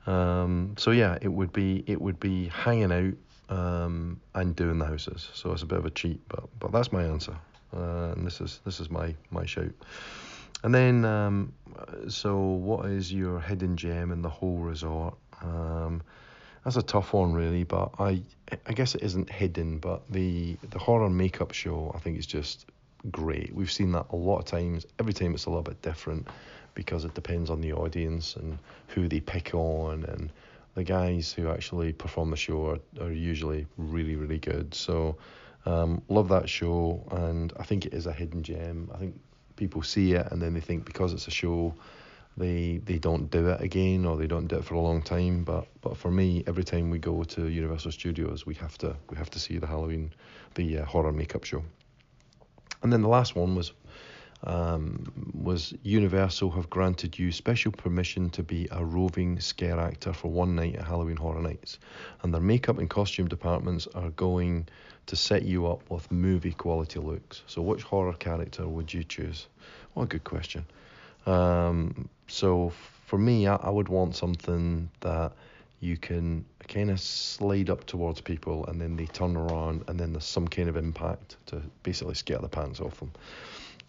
Um, 0.05 0.75
so 0.77 0.91
yeah, 0.91 1.17
it 1.21 1.27
would 1.27 1.51
be 1.51 1.83
it 1.87 2.01
would 2.01 2.19
be 2.19 2.47
hanging 2.47 2.91
out 2.91 3.55
um, 3.55 4.19
and 4.33 4.55
doing 4.55 4.79
the 4.79 4.85
houses. 4.85 5.29
So 5.33 5.51
it's 5.51 5.63
a 5.63 5.65
bit 5.65 5.79
of 5.79 5.85
a 5.85 5.89
cheat, 5.89 6.21
but 6.29 6.45
but 6.59 6.71
that's 6.71 6.91
my 6.91 7.03
answer, 7.03 7.35
uh, 7.75 8.13
and 8.15 8.25
this 8.25 8.39
is 8.39 8.61
this 8.65 8.79
is 8.79 8.89
my 8.89 9.13
my 9.29 9.45
shout. 9.45 9.73
And 10.63 10.73
then, 10.73 11.05
um, 11.05 11.53
so 12.07 12.39
what 12.39 12.87
is 12.87 13.13
your 13.13 13.39
hidden 13.39 13.77
gem 13.77 14.11
in 14.11 14.21
the 14.21 14.29
whole 14.29 14.57
resort? 14.57 15.15
Um, 15.41 16.01
that's 16.67 16.75
a 16.75 16.81
tough 16.81 17.13
one, 17.13 17.31
really. 17.31 17.63
But 17.63 17.91
I, 17.97 18.21
I 18.65 18.73
guess 18.73 18.93
it 18.93 19.01
isn't 19.01 19.29
hidden. 19.29 19.77
But 19.77 20.01
the 20.11 20.57
the 20.69 20.77
horror 20.77 21.09
makeup 21.09 21.53
show, 21.53 21.93
I 21.95 21.99
think, 21.99 22.19
is 22.19 22.25
just 22.25 22.65
great. 23.09 23.55
We've 23.55 23.71
seen 23.71 23.93
that 23.93 24.07
a 24.09 24.17
lot 24.17 24.39
of 24.39 24.45
times. 24.45 24.85
Every 24.99 25.13
time 25.13 25.33
it's 25.33 25.45
a 25.45 25.49
little 25.49 25.63
bit 25.63 25.81
different 25.81 26.27
because 26.73 27.05
it 27.05 27.13
depends 27.13 27.49
on 27.49 27.61
the 27.61 27.71
audience 27.71 28.35
and 28.35 28.57
who 28.89 29.07
they 29.07 29.21
pick 29.21 29.55
on 29.55 30.03
and 30.03 30.29
the 30.75 30.83
guys 30.83 31.31
who 31.31 31.49
actually 31.49 31.93
perform 31.93 32.31
the 32.31 32.35
show 32.35 32.67
are, 32.67 32.79
are 33.01 33.11
usually 33.11 33.65
really 33.77 34.15
really 34.15 34.37
good 34.37 34.71
so 34.75 35.17
um, 35.65 36.03
love 36.07 36.29
that 36.29 36.47
show 36.47 37.03
and 37.09 37.51
i 37.59 37.63
think 37.63 37.87
it 37.87 37.95
is 37.95 38.05
a 38.05 38.13
hidden 38.13 38.43
gem 38.43 38.87
i 38.93 38.97
think 38.99 39.19
people 39.55 39.81
see 39.81 40.13
it 40.13 40.27
and 40.31 40.39
then 40.39 40.53
they 40.53 40.59
think 40.59 40.85
because 40.85 41.13
it's 41.13 41.27
a 41.27 41.31
show 41.31 41.73
they 42.37 42.79
they 42.85 42.99
don't 42.99 43.29
do 43.31 43.49
it 43.49 43.61
again 43.61 44.05
or 44.05 44.15
they 44.15 44.27
don't 44.27 44.47
do 44.47 44.57
it 44.57 44.65
for 44.65 44.75
a 44.75 44.79
long 44.79 45.01
time. 45.01 45.43
But 45.43 45.67
but 45.81 45.97
for 45.97 46.11
me, 46.11 46.43
every 46.47 46.63
time 46.63 46.89
we 46.89 46.99
go 46.99 47.23
to 47.23 47.47
Universal 47.47 47.91
Studios, 47.91 48.45
we 48.45 48.53
have 48.55 48.77
to 48.79 48.95
we 49.09 49.17
have 49.17 49.29
to 49.31 49.39
see 49.39 49.57
the 49.57 49.67
Halloween, 49.67 50.13
the 50.55 50.79
uh, 50.79 50.85
horror 50.85 51.11
makeup 51.11 51.43
show. 51.43 51.63
And 52.83 52.93
then 52.93 53.01
the 53.01 53.07
last 53.07 53.35
one 53.35 53.55
was 53.55 53.73
um, 54.43 55.11
was 55.33 55.73
Universal 55.81 56.51
have 56.51 56.69
granted 56.69 57.17
you 57.17 57.31
special 57.31 57.71
permission 57.71 58.29
to 58.29 58.43
be 58.43 58.67
a 58.71 58.85
roving 58.85 59.39
scare 59.39 59.79
actor 59.79 60.13
for 60.13 60.29
one 60.29 60.55
night 60.55 60.75
at 60.75 60.85
Halloween 60.85 61.17
Horror 61.17 61.41
Nights, 61.41 61.79
and 62.21 62.33
their 62.33 62.41
makeup 62.41 62.77
and 62.77 62.89
costume 62.89 63.27
departments 63.27 63.87
are 63.95 64.11
going 64.11 64.67
to 65.07 65.15
set 65.15 65.43
you 65.43 65.65
up 65.65 65.89
with 65.89 66.11
movie 66.11 66.53
quality 66.53 66.99
looks. 66.99 67.41
So, 67.47 67.61
which 67.63 67.81
horror 67.81 68.13
character 68.13 68.67
would 68.67 68.93
you 68.93 69.03
choose? 69.03 69.47
What 69.95 70.03
a 70.03 70.07
good 70.07 70.23
question. 70.23 70.65
Um, 71.27 72.09
so 72.27 72.71
for 73.05 73.19
me, 73.19 73.47
I, 73.47 73.55
I 73.55 73.69
would 73.69 73.89
want 73.89 74.15
something 74.15 74.89
that 75.01 75.33
you 75.79 75.97
can 75.97 76.43
kind 76.67 76.89
of 76.89 76.99
slide 76.99 77.69
up 77.69 77.85
towards 77.85 78.19
people 78.19 78.65
and 78.65 78.81
then 78.81 78.95
they 78.95 79.05
turn 79.05 79.37
around 79.37 79.83
and 79.87 79.99
then 79.99 80.11
there's 80.11 80.25
some 80.25 80.47
kind 80.47 80.69
of 80.69 80.75
impact 80.75 81.37
to 81.47 81.61
basically 81.83 82.15
scare 82.15 82.39
the 82.39 82.49
pants 82.49 82.79
off 82.79 82.99
them. 82.99 83.11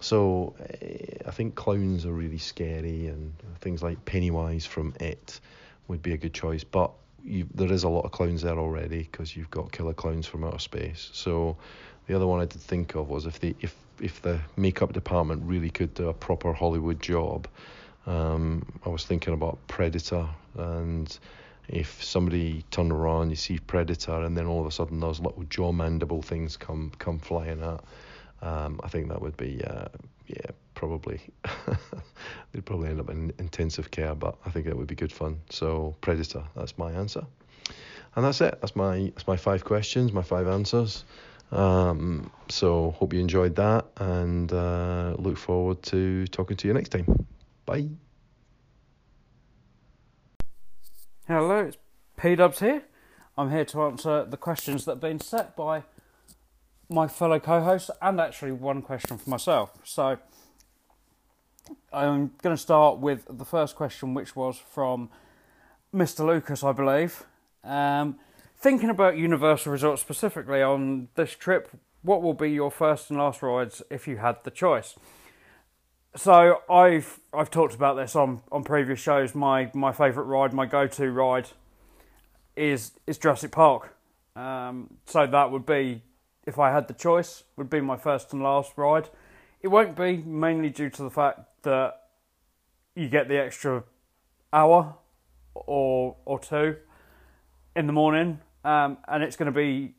So 0.00 0.54
eh, 0.80 1.16
I 1.26 1.30
think 1.30 1.54
clowns 1.54 2.04
are 2.04 2.12
really 2.12 2.38
scary 2.38 3.06
and 3.06 3.32
things 3.60 3.82
like 3.82 4.04
Pennywise 4.04 4.66
from 4.66 4.94
It 5.00 5.40
would 5.88 6.02
be 6.02 6.12
a 6.12 6.18
good 6.18 6.34
choice. 6.34 6.62
But 6.62 6.90
you, 7.24 7.48
there 7.54 7.72
is 7.72 7.84
a 7.84 7.88
lot 7.88 8.04
of 8.04 8.12
clowns 8.12 8.42
there 8.42 8.58
already 8.58 9.08
because 9.10 9.34
you've 9.34 9.50
got 9.50 9.72
killer 9.72 9.94
clowns 9.94 10.26
from 10.26 10.44
outer 10.44 10.58
space. 10.58 11.10
So 11.12 11.56
the 12.06 12.14
other 12.14 12.26
one 12.26 12.40
I 12.40 12.44
did 12.44 12.60
think 12.60 12.94
of 12.94 13.08
was 13.08 13.26
if 13.26 13.40
the 13.40 13.56
if 13.60 13.74
if 14.00 14.22
the 14.22 14.40
makeup 14.56 14.92
department 14.92 15.42
really 15.44 15.70
could 15.70 15.94
do 15.94 16.08
a 16.08 16.14
proper 16.14 16.52
Hollywood 16.52 17.00
job 17.00 17.48
um, 18.08 18.64
I 18.86 18.88
was 18.88 19.04
thinking 19.04 19.34
about 19.34 19.58
Predator, 19.68 20.26
and 20.56 21.18
if 21.68 22.02
somebody 22.02 22.64
turned 22.70 22.90
around, 22.90 23.28
you 23.28 23.36
see 23.36 23.58
Predator, 23.58 24.22
and 24.22 24.34
then 24.34 24.46
all 24.46 24.60
of 24.60 24.66
a 24.66 24.70
sudden 24.70 24.98
those 24.98 25.20
little 25.20 25.42
jaw 25.44 25.72
mandible 25.72 26.22
things 26.22 26.56
come 26.56 26.90
come 26.98 27.18
flying 27.18 27.62
out. 27.62 27.84
Um, 28.40 28.80
I 28.82 28.88
think 28.88 29.08
that 29.08 29.20
would 29.20 29.36
be, 29.36 29.62
uh, 29.62 29.88
yeah, 30.26 30.52
probably. 30.74 31.20
they'd 32.52 32.64
probably 32.64 32.88
end 32.88 33.00
up 33.00 33.10
in 33.10 33.32
intensive 33.38 33.90
care, 33.90 34.14
but 34.14 34.36
I 34.46 34.50
think 34.50 34.64
that 34.66 34.76
would 34.76 34.86
be 34.86 34.94
good 34.94 35.12
fun. 35.12 35.40
So 35.50 35.94
Predator, 36.00 36.44
that's 36.56 36.78
my 36.78 36.90
answer, 36.92 37.26
and 38.16 38.24
that's 38.24 38.40
it. 38.40 38.58
That's 38.62 38.74
my 38.74 39.12
that's 39.14 39.26
my 39.26 39.36
five 39.36 39.66
questions, 39.66 40.14
my 40.14 40.22
five 40.22 40.48
answers. 40.48 41.04
Um, 41.50 42.30
so 42.48 42.92
hope 42.92 43.12
you 43.12 43.20
enjoyed 43.20 43.56
that, 43.56 43.86
and 43.96 44.52
uh, 44.52 45.14
look 45.18 45.36
forward 45.36 45.82
to 45.84 46.26
talking 46.26 46.56
to 46.56 46.68
you 46.68 46.74
next 46.74 46.90
time. 46.90 47.26
Bye. 47.64 47.88
Hello, 51.26 51.66
it's 51.66 51.76
P 52.16 52.34
Dubs 52.34 52.60
here. 52.60 52.82
I'm 53.36 53.50
here 53.50 53.64
to 53.66 53.82
answer 53.82 54.24
the 54.24 54.36
questions 54.36 54.84
that 54.84 54.92
have 54.92 55.00
been 55.00 55.20
set 55.20 55.54
by 55.56 55.84
my 56.88 57.06
fellow 57.06 57.38
co 57.38 57.60
hosts 57.60 57.90
and 58.00 58.20
actually 58.20 58.52
one 58.52 58.82
question 58.82 59.18
for 59.18 59.30
myself. 59.30 59.72
So 59.84 60.18
I'm 61.92 62.32
going 62.42 62.56
to 62.56 62.60
start 62.60 62.98
with 62.98 63.26
the 63.28 63.44
first 63.44 63.76
question, 63.76 64.14
which 64.14 64.34
was 64.34 64.58
from 64.58 65.10
Mr. 65.94 66.26
Lucas, 66.26 66.64
I 66.64 66.72
believe. 66.72 67.24
Um, 67.62 68.18
thinking 68.58 68.90
about 68.90 69.16
Universal 69.16 69.72
Resort 69.72 69.98
specifically 69.98 70.62
on 70.62 71.08
this 71.14 71.34
trip, 71.34 71.70
what 72.02 72.22
will 72.22 72.34
be 72.34 72.50
your 72.50 72.70
first 72.70 73.10
and 73.10 73.18
last 73.18 73.42
rides 73.42 73.82
if 73.90 74.08
you 74.08 74.16
had 74.18 74.36
the 74.44 74.50
choice? 74.50 74.96
So 76.16 76.62
I've 76.68 77.20
I've 77.32 77.50
talked 77.50 77.74
about 77.74 77.94
this 77.94 78.16
on, 78.16 78.42
on 78.50 78.64
previous 78.64 78.98
shows. 78.98 79.34
My 79.34 79.70
my 79.74 79.92
favourite 79.92 80.26
ride, 80.26 80.52
my 80.52 80.66
go 80.66 80.86
to 80.86 81.10
ride, 81.10 81.48
is 82.56 82.92
is 83.06 83.18
Jurassic 83.18 83.52
Park. 83.52 83.94
Um, 84.34 84.94
so 85.06 85.26
that 85.26 85.50
would 85.50 85.66
be 85.66 86.02
if 86.46 86.58
I 86.58 86.72
had 86.72 86.88
the 86.88 86.94
choice, 86.94 87.44
would 87.56 87.68
be 87.68 87.80
my 87.80 87.96
first 87.96 88.32
and 88.32 88.42
last 88.42 88.72
ride. 88.76 89.10
It 89.60 89.68
won't 89.68 89.96
be 89.96 90.16
mainly 90.16 90.70
due 90.70 90.88
to 90.90 91.02
the 91.02 91.10
fact 91.10 91.40
that 91.62 92.00
you 92.94 93.08
get 93.08 93.28
the 93.28 93.38
extra 93.38 93.84
hour 94.52 94.96
or 95.54 96.16
or 96.24 96.38
two 96.38 96.76
in 97.76 97.86
the 97.86 97.92
morning, 97.92 98.40
um, 98.64 98.98
and 99.06 99.22
it's 99.22 99.36
going 99.36 99.52
to 99.52 99.56
be 99.56 99.94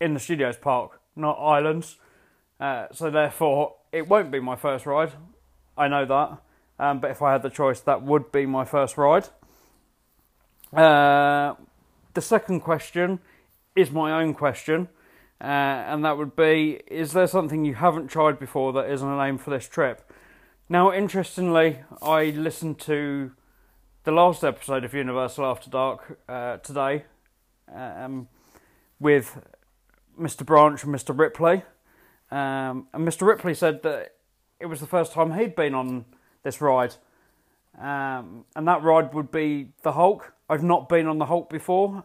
in 0.00 0.14
the 0.14 0.20
studios 0.20 0.56
park, 0.56 1.00
not 1.16 1.34
islands. 1.34 1.96
Uh, 2.60 2.86
so 2.92 3.10
therefore, 3.10 3.76
it 3.92 4.08
won't 4.08 4.30
be 4.30 4.40
my 4.40 4.56
first 4.56 4.86
ride. 4.86 5.12
I 5.76 5.88
know 5.88 6.04
that, 6.04 6.38
um, 6.84 7.00
but 7.00 7.10
if 7.10 7.22
I 7.22 7.32
had 7.32 7.42
the 7.42 7.50
choice, 7.50 7.80
that 7.80 8.02
would 8.02 8.30
be 8.30 8.46
my 8.46 8.64
first 8.64 8.96
ride. 8.96 9.28
Uh, 10.72 11.54
the 12.14 12.20
second 12.20 12.60
question 12.60 13.20
is 13.74 13.90
my 13.90 14.20
own 14.22 14.34
question, 14.34 14.88
uh, 15.40 15.44
and 15.44 16.04
that 16.04 16.16
would 16.18 16.36
be: 16.36 16.80
Is 16.86 17.12
there 17.12 17.26
something 17.26 17.64
you 17.64 17.74
haven't 17.74 18.08
tried 18.08 18.38
before 18.38 18.72
that 18.74 18.90
isn't 18.90 19.08
a 19.08 19.16
name 19.16 19.38
for 19.38 19.50
this 19.50 19.68
trip? 19.68 20.10
Now, 20.68 20.92
interestingly, 20.92 21.80
I 22.00 22.26
listened 22.26 22.78
to 22.80 23.32
the 24.04 24.12
last 24.12 24.44
episode 24.44 24.84
of 24.84 24.94
Universal 24.94 25.44
After 25.44 25.70
Dark 25.70 26.18
uh, 26.28 26.58
today 26.58 27.04
um, 27.74 28.28
with 29.00 29.40
Mr. 30.18 30.44
Branch 30.44 30.82
and 30.84 30.94
Mr. 30.94 31.16
Ripley. 31.16 31.62
Um, 32.30 32.86
and 32.92 33.06
Mr. 33.06 33.26
Ripley 33.26 33.54
said 33.54 33.82
that 33.82 34.14
it 34.60 34.66
was 34.66 34.80
the 34.80 34.86
first 34.86 35.12
time 35.12 35.38
he'd 35.38 35.54
been 35.54 35.74
on 35.74 36.04
this 36.42 36.60
ride. 36.60 36.94
Um, 37.78 38.44
and 38.54 38.66
that 38.68 38.82
ride 38.82 39.12
would 39.14 39.30
be 39.30 39.72
the 39.82 39.92
Hulk. 39.92 40.32
I've 40.48 40.62
not 40.62 40.88
been 40.88 41.06
on 41.06 41.18
the 41.18 41.26
Hulk 41.26 41.50
before. 41.50 42.04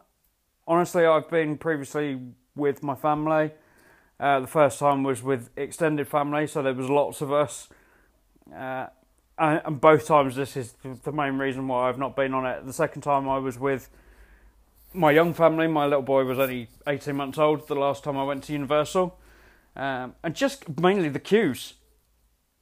Honestly, 0.68 1.05
I've 1.05 1.30
been 1.30 1.57
previously 1.57 2.20
with 2.55 2.84
my 2.84 2.95
family. 2.95 3.51
Uh, 4.20 4.39
the 4.39 4.47
first 4.47 4.80
time 4.80 5.03
was 5.03 5.22
with 5.22 5.49
extended 5.55 6.07
family, 6.07 6.47
so 6.47 6.63
there 6.63 6.74
was 6.74 6.89
lots 6.89 7.22
of 7.22 7.32
us. 7.32 7.70
Uh, 8.53 8.88
and, 9.38 9.61
and 9.65 9.82
both 9.82 10.07
times, 10.07 10.36
this 10.36 10.57
is 10.57 10.74
the 11.03 11.11
main 11.11 11.38
reason 11.38 11.68
why 11.68 11.88
I've 11.88 11.99
not 11.99 12.15
been 12.15 12.34
on 12.34 12.45
it. 12.45 12.65
The 12.65 12.74
second 12.74 13.03
time 13.03 13.30
I 13.30 13.38
was 13.38 13.59
with 13.59 13.89
my 14.97 15.11
young 15.11 15.33
family. 15.33 15.67
My 15.67 15.85
little 15.85 16.01
boy 16.01 16.25
was 16.25 16.39
only 16.39 16.69
18 16.87 17.15
months 17.15 17.37
old 17.37 17.67
the 17.67 17.75
last 17.75 18.03
time 18.03 18.17
I 18.17 18.23
went 18.23 18.43
to 18.45 18.53
Universal. 18.53 19.17
Um, 19.75 20.15
and 20.23 20.35
just 20.35 20.79
mainly 20.79 21.09
the 21.09 21.19
queues. 21.19 21.75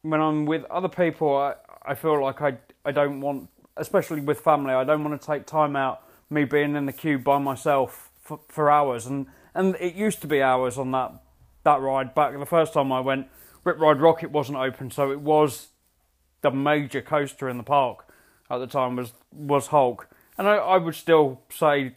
When 0.01 0.21
I'm 0.21 0.45
with 0.45 0.65
other 0.65 0.89
people, 0.89 1.36
I, 1.36 1.55
I 1.83 1.95
feel 1.95 2.21
like 2.21 2.41
I, 2.41 2.57
I 2.83 2.91
don't 2.91 3.21
want, 3.21 3.49
especially 3.77 4.21
with 4.21 4.41
family, 4.41 4.73
I 4.73 4.83
don't 4.83 5.03
want 5.03 5.19
to 5.19 5.25
take 5.25 5.45
time 5.45 5.75
out 5.75 6.03
me 6.29 6.43
being 6.43 6.75
in 6.75 6.86
the 6.86 6.93
queue 6.93 7.17
by 7.17 7.38
myself 7.38 8.11
for, 8.21 8.39
for 8.49 8.69
hours. 8.69 9.05
And, 9.05 9.27
and 9.53 9.75
it 9.79 9.95
used 9.95 10.21
to 10.21 10.27
be 10.27 10.41
hours 10.41 10.77
on 10.77 10.91
that, 10.91 11.13
that 11.63 11.79
ride 11.79 12.13
back 12.13 12.38
the 12.38 12.45
first 12.45 12.73
time 12.73 12.91
I 12.91 12.99
went. 12.99 13.27
Rip 13.63 13.79
Ride 13.79 13.97
Rockit 13.97 14.29
wasn't 14.29 14.57
open, 14.57 14.91
so 14.91 15.11
it 15.11 15.21
was 15.21 15.69
the 16.41 16.51
major 16.51 17.01
coaster 17.01 17.49
in 17.49 17.57
the 17.57 17.63
park 17.63 18.07
at 18.51 18.59
the 18.59 18.67
time 18.67 18.95
was 18.95 19.13
was 19.31 19.67
Hulk. 19.67 20.07
And 20.38 20.47
I, 20.47 20.55
I 20.57 20.77
would 20.77 20.93
still 20.93 21.41
say 21.49 21.95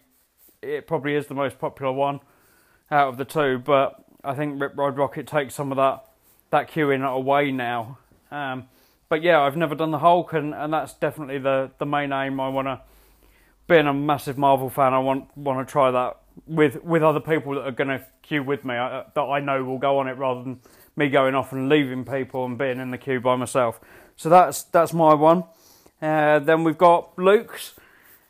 it 0.62 0.86
probably 0.86 1.14
is 1.14 1.26
the 1.26 1.34
most 1.34 1.58
popular 1.58 1.92
one 1.92 2.20
out 2.90 3.08
of 3.08 3.16
the 3.16 3.24
two, 3.24 3.58
but 3.58 4.04
I 4.24 4.34
think 4.34 4.60
Rip 4.60 4.76
Ride 4.76 4.96
Rockit 4.96 5.26
takes 5.26 5.54
some 5.54 5.70
of 5.72 5.76
that 5.76 6.04
that 6.50 6.70
queuing 6.70 7.06
away 7.06 7.52
now. 7.52 7.98
Um, 8.30 8.68
but 9.08 9.22
yeah, 9.22 9.40
I've 9.40 9.56
never 9.56 9.74
done 9.74 9.90
the 9.90 9.98
Hulk, 9.98 10.32
and, 10.32 10.54
and 10.54 10.72
that's 10.72 10.94
definitely 10.94 11.38
the, 11.38 11.70
the 11.78 11.86
main 11.86 12.12
aim. 12.12 12.40
I 12.40 12.48
want 12.48 12.68
to, 12.68 12.80
being 13.66 13.86
a 13.86 13.92
massive 13.92 14.38
Marvel 14.38 14.70
fan, 14.70 14.94
I 14.94 14.98
want 14.98 15.36
want 15.36 15.66
to 15.66 15.70
try 15.70 15.90
that 15.90 16.18
with 16.46 16.82
with 16.82 17.02
other 17.02 17.20
people 17.20 17.54
that 17.54 17.62
are 17.62 17.72
going 17.72 17.88
to 17.88 18.04
queue 18.22 18.42
with 18.42 18.64
me 18.64 18.74
I, 18.74 19.04
that 19.14 19.20
I 19.20 19.40
know 19.40 19.64
will 19.64 19.78
go 19.78 19.98
on 19.98 20.06
it 20.06 20.12
rather 20.12 20.42
than 20.42 20.60
me 20.94 21.08
going 21.08 21.34
off 21.34 21.52
and 21.52 21.68
leaving 21.68 22.04
people 22.04 22.44
and 22.44 22.56
being 22.56 22.78
in 22.78 22.90
the 22.90 22.98
queue 22.98 23.20
by 23.20 23.36
myself. 23.36 23.80
So 24.16 24.28
that's 24.28 24.62
that's 24.64 24.92
my 24.92 25.14
one. 25.14 25.44
Uh, 26.00 26.38
then 26.38 26.64
we've 26.64 26.78
got 26.78 27.18
Luke's. 27.18 27.74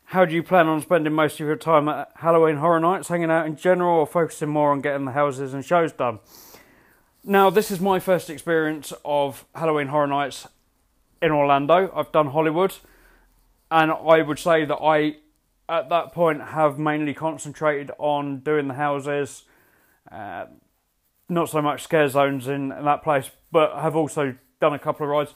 How 0.09 0.25
do 0.25 0.33
you 0.33 0.41
plan 0.41 0.65
on 0.65 0.81
spending 0.81 1.13
most 1.13 1.39
of 1.39 1.45
your 1.45 1.55
time 1.55 1.87
at 1.87 2.09
Halloween 2.15 2.55
Horror 2.55 2.79
Nights, 2.79 3.09
hanging 3.09 3.29
out 3.29 3.45
in 3.45 3.55
general, 3.55 3.99
or 3.99 4.07
focusing 4.07 4.49
more 4.49 4.71
on 4.71 4.81
getting 4.81 5.05
the 5.05 5.11
houses 5.11 5.53
and 5.53 5.63
shows 5.63 5.91
done? 5.91 6.17
Now, 7.23 7.51
this 7.51 7.69
is 7.69 7.79
my 7.79 7.99
first 7.99 8.27
experience 8.27 8.91
of 9.05 9.45
Halloween 9.53 9.89
Horror 9.89 10.07
Nights 10.07 10.47
in 11.21 11.29
Orlando. 11.29 11.91
I've 11.95 12.11
done 12.11 12.31
Hollywood, 12.31 12.73
and 13.69 13.91
I 13.91 14.23
would 14.23 14.39
say 14.39 14.65
that 14.65 14.77
I, 14.77 15.17
at 15.71 15.89
that 15.89 16.11
point, 16.11 16.41
have 16.41 16.79
mainly 16.79 17.13
concentrated 17.13 17.91
on 17.99 18.39
doing 18.39 18.67
the 18.67 18.73
houses, 18.73 19.43
uh, 20.11 20.47
not 21.29 21.49
so 21.49 21.61
much 21.61 21.83
scare 21.83 22.07
zones 22.07 22.47
in, 22.47 22.71
in 22.71 22.85
that 22.85 23.03
place, 23.03 23.29
but 23.51 23.75
have 23.79 23.95
also 23.95 24.33
done 24.59 24.73
a 24.73 24.79
couple 24.79 25.05
of 25.05 25.11
rides. 25.11 25.35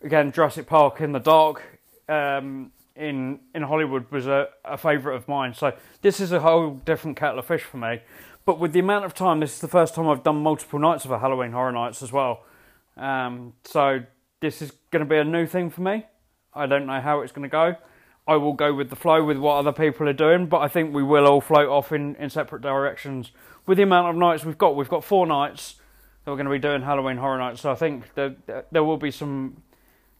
Again, 0.00 0.30
Jurassic 0.30 0.68
Park 0.68 1.00
in 1.00 1.10
the 1.10 1.18
dark. 1.18 1.80
Um, 2.08 2.70
in 2.96 3.40
in 3.54 3.62
Hollywood 3.62 4.10
was 4.10 4.26
a, 4.26 4.48
a 4.64 4.76
favourite 4.76 5.16
of 5.16 5.28
mine. 5.28 5.54
So 5.54 5.72
this 6.02 6.20
is 6.20 6.32
a 6.32 6.40
whole 6.40 6.74
different 6.84 7.16
kettle 7.16 7.38
of 7.38 7.46
fish 7.46 7.62
for 7.62 7.76
me. 7.78 8.00
But 8.44 8.58
with 8.58 8.72
the 8.72 8.80
amount 8.80 9.04
of 9.04 9.14
time, 9.14 9.40
this 9.40 9.54
is 9.54 9.60
the 9.60 9.68
first 9.68 9.94
time 9.94 10.08
I've 10.08 10.24
done 10.24 10.36
multiple 10.36 10.78
nights 10.78 11.04
of 11.04 11.10
a 11.10 11.18
Halloween 11.18 11.52
Horror 11.52 11.72
Nights 11.72 12.02
as 12.02 12.12
well. 12.12 12.44
Um, 12.96 13.54
so 13.64 14.00
this 14.40 14.60
is 14.60 14.72
going 14.90 15.04
to 15.04 15.08
be 15.08 15.16
a 15.16 15.24
new 15.24 15.46
thing 15.46 15.70
for 15.70 15.80
me. 15.80 16.06
I 16.52 16.66
don't 16.66 16.86
know 16.86 17.00
how 17.00 17.20
it's 17.20 17.32
going 17.32 17.48
to 17.48 17.48
go. 17.48 17.76
I 18.26 18.36
will 18.36 18.52
go 18.52 18.74
with 18.74 18.90
the 18.90 18.96
flow 18.96 19.24
with 19.24 19.38
what 19.38 19.56
other 19.56 19.72
people 19.72 20.08
are 20.08 20.12
doing, 20.12 20.46
but 20.46 20.58
I 20.58 20.68
think 20.68 20.94
we 20.94 21.02
will 21.02 21.26
all 21.26 21.40
float 21.40 21.68
off 21.68 21.92
in, 21.92 22.14
in 22.16 22.30
separate 22.30 22.62
directions. 22.62 23.32
With 23.66 23.78
the 23.78 23.84
amount 23.84 24.08
of 24.08 24.16
nights 24.16 24.44
we've 24.44 24.58
got, 24.58 24.76
we've 24.76 24.88
got 24.88 25.04
four 25.04 25.26
nights 25.26 25.76
that 26.24 26.30
we're 26.30 26.36
going 26.36 26.46
to 26.46 26.52
be 26.52 26.58
doing 26.58 26.82
Halloween 26.82 27.16
Horror 27.16 27.38
Nights. 27.38 27.62
So 27.62 27.72
I 27.72 27.74
think 27.74 28.14
there, 28.14 28.36
there 28.70 28.84
will 28.84 28.96
be 28.96 29.10
some 29.10 29.62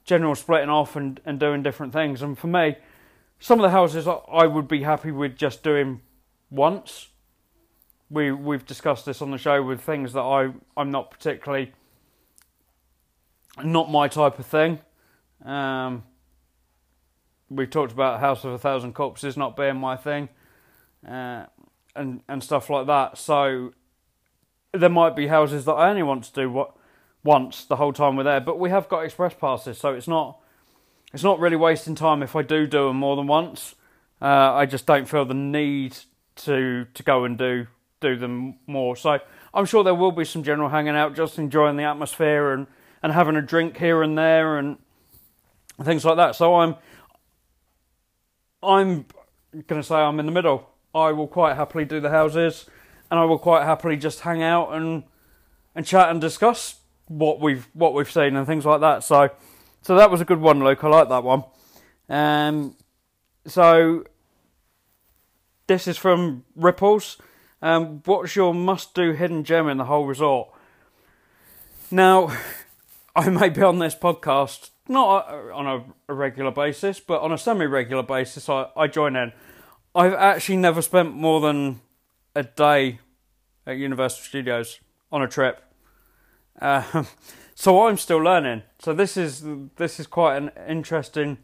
general 0.04 0.34
splitting 0.34 0.68
off 0.68 0.96
and, 0.96 1.20
and 1.24 1.38
doing 1.38 1.62
different 1.62 1.92
things. 1.92 2.22
And 2.22 2.38
for 2.38 2.46
me, 2.48 2.76
some 3.38 3.58
of 3.58 3.62
the 3.62 3.70
houses 3.70 4.06
I 4.06 4.46
would 4.46 4.68
be 4.68 4.82
happy 4.82 5.10
with 5.10 5.36
just 5.36 5.62
doing 5.62 6.00
once. 6.50 7.08
We 8.10 8.30
we've 8.30 8.64
discussed 8.66 9.06
this 9.06 9.22
on 9.22 9.30
the 9.30 9.38
show 9.38 9.62
with 9.62 9.80
things 9.80 10.12
that 10.12 10.20
I 10.20 10.52
I'm 10.76 10.90
not 10.90 11.10
particularly 11.10 11.72
not 13.62 13.90
my 13.90 14.08
type 14.08 14.38
of 14.38 14.46
thing. 14.46 14.80
Um, 15.44 16.04
we 17.50 17.66
talked 17.66 17.92
about 17.92 18.20
House 18.20 18.44
of 18.44 18.52
a 18.52 18.58
Thousand 18.58 18.94
Corpses 18.94 19.36
not 19.36 19.56
being 19.56 19.76
my 19.76 19.96
thing, 19.96 20.28
uh, 21.06 21.46
and 21.96 22.22
and 22.28 22.42
stuff 22.42 22.70
like 22.70 22.86
that. 22.86 23.18
So 23.18 23.72
there 24.72 24.88
might 24.88 25.16
be 25.16 25.26
houses 25.26 25.64
that 25.64 25.72
I 25.72 25.90
only 25.90 26.02
want 26.02 26.24
to 26.24 26.32
do 26.32 26.50
what 26.50 26.76
once 27.24 27.64
the 27.64 27.76
whole 27.76 27.92
time 27.92 28.16
we're 28.16 28.24
there. 28.24 28.40
But 28.40 28.58
we 28.58 28.70
have 28.70 28.88
got 28.88 29.04
express 29.04 29.34
passes, 29.34 29.78
so 29.78 29.94
it's 29.94 30.08
not 30.08 30.38
it's 31.12 31.22
not 31.22 31.38
really 31.40 31.56
wasting 31.56 31.94
time 31.94 32.22
if 32.22 32.34
I 32.34 32.42
do 32.42 32.66
do 32.66 32.88
them 32.88 32.96
more 32.96 33.16
than 33.16 33.26
once. 33.26 33.74
Uh, 34.20 34.54
I 34.54 34.66
just 34.66 34.86
don't 34.86 35.08
feel 35.08 35.24
the 35.24 35.34
need 35.34 35.96
to 36.36 36.86
to 36.94 37.02
go 37.02 37.24
and 37.24 37.36
do 37.38 37.66
do 38.00 38.16
them 38.16 38.58
more. 38.66 38.96
So 38.96 39.18
I'm 39.54 39.66
sure 39.66 39.84
there 39.84 39.94
will 39.94 40.12
be 40.12 40.24
some 40.24 40.42
general 40.42 40.68
hanging 40.68 40.96
out, 40.96 41.14
just 41.14 41.38
enjoying 41.38 41.76
the 41.76 41.84
atmosphere 41.84 42.52
and 42.52 42.66
and 43.02 43.12
having 43.12 43.36
a 43.36 43.42
drink 43.42 43.78
here 43.78 44.02
and 44.02 44.16
there 44.16 44.58
and 44.58 44.78
things 45.82 46.04
like 46.04 46.16
that. 46.16 46.36
So 46.36 46.56
I'm 46.56 46.76
I'm 48.62 49.06
going 49.66 49.80
to 49.80 49.86
say 49.86 49.96
I'm 49.96 50.20
in 50.20 50.26
the 50.26 50.32
middle. 50.32 50.68
I 50.94 51.12
will 51.12 51.26
quite 51.26 51.56
happily 51.56 51.84
do 51.84 52.00
the 52.00 52.10
houses, 52.10 52.66
and 53.10 53.18
I 53.18 53.24
will 53.24 53.38
quite 53.38 53.64
happily 53.64 53.96
just 53.96 54.20
hang 54.20 54.42
out 54.42 54.72
and 54.72 55.04
and 55.74 55.86
chat 55.86 56.10
and 56.10 56.20
discuss 56.20 56.81
what 57.18 57.40
we've 57.40 57.68
what 57.72 57.94
we've 57.94 58.10
seen 58.10 58.36
and 58.36 58.46
things 58.46 58.64
like 58.64 58.80
that. 58.80 59.04
So, 59.04 59.30
so 59.82 59.96
that 59.96 60.10
was 60.10 60.20
a 60.20 60.24
good 60.24 60.40
one, 60.40 60.62
Luke. 60.62 60.82
I 60.82 60.88
like 60.88 61.08
that 61.08 61.24
one. 61.24 61.44
Um, 62.08 62.76
so 63.46 64.04
this 65.66 65.86
is 65.86 65.96
from 65.96 66.44
Ripples. 66.56 67.18
Um, 67.60 68.02
what's 68.04 68.34
your 68.34 68.52
must-do 68.52 69.12
hidden 69.12 69.44
gem 69.44 69.68
in 69.68 69.76
the 69.76 69.84
whole 69.84 70.06
resort? 70.06 70.48
Now, 71.90 72.36
I 73.16 73.28
may 73.28 73.50
be 73.50 73.62
on 73.62 73.78
this 73.78 73.94
podcast 73.94 74.70
not 74.88 75.28
on 75.28 75.66
a, 76.08 76.12
regular 76.12 76.50
basis, 76.50 77.00
but 77.00 77.20
on 77.22 77.32
a 77.32 77.38
semi-regular 77.38 78.02
basis. 78.02 78.48
I, 78.48 78.66
I 78.76 78.86
join 78.86 79.16
in. 79.16 79.32
I've 79.94 80.14
actually 80.14 80.56
never 80.56 80.82
spent 80.82 81.14
more 81.14 81.40
than 81.40 81.80
a 82.34 82.42
day 82.42 82.98
at 83.66 83.76
Universal 83.76 84.24
Studios 84.24 84.80
on 85.10 85.22
a 85.22 85.28
trip. 85.28 85.62
Uh, 86.60 87.04
so 87.54 87.86
I'm 87.86 87.96
still 87.96 88.18
learning. 88.18 88.62
So 88.78 88.92
this 88.92 89.16
is 89.16 89.44
this 89.76 90.00
is 90.00 90.06
quite 90.06 90.36
an 90.36 90.50
interesting 90.68 91.38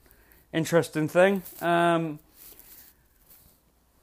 interesting 0.52 1.08
thing. 1.08 1.42
Um, 1.60 2.18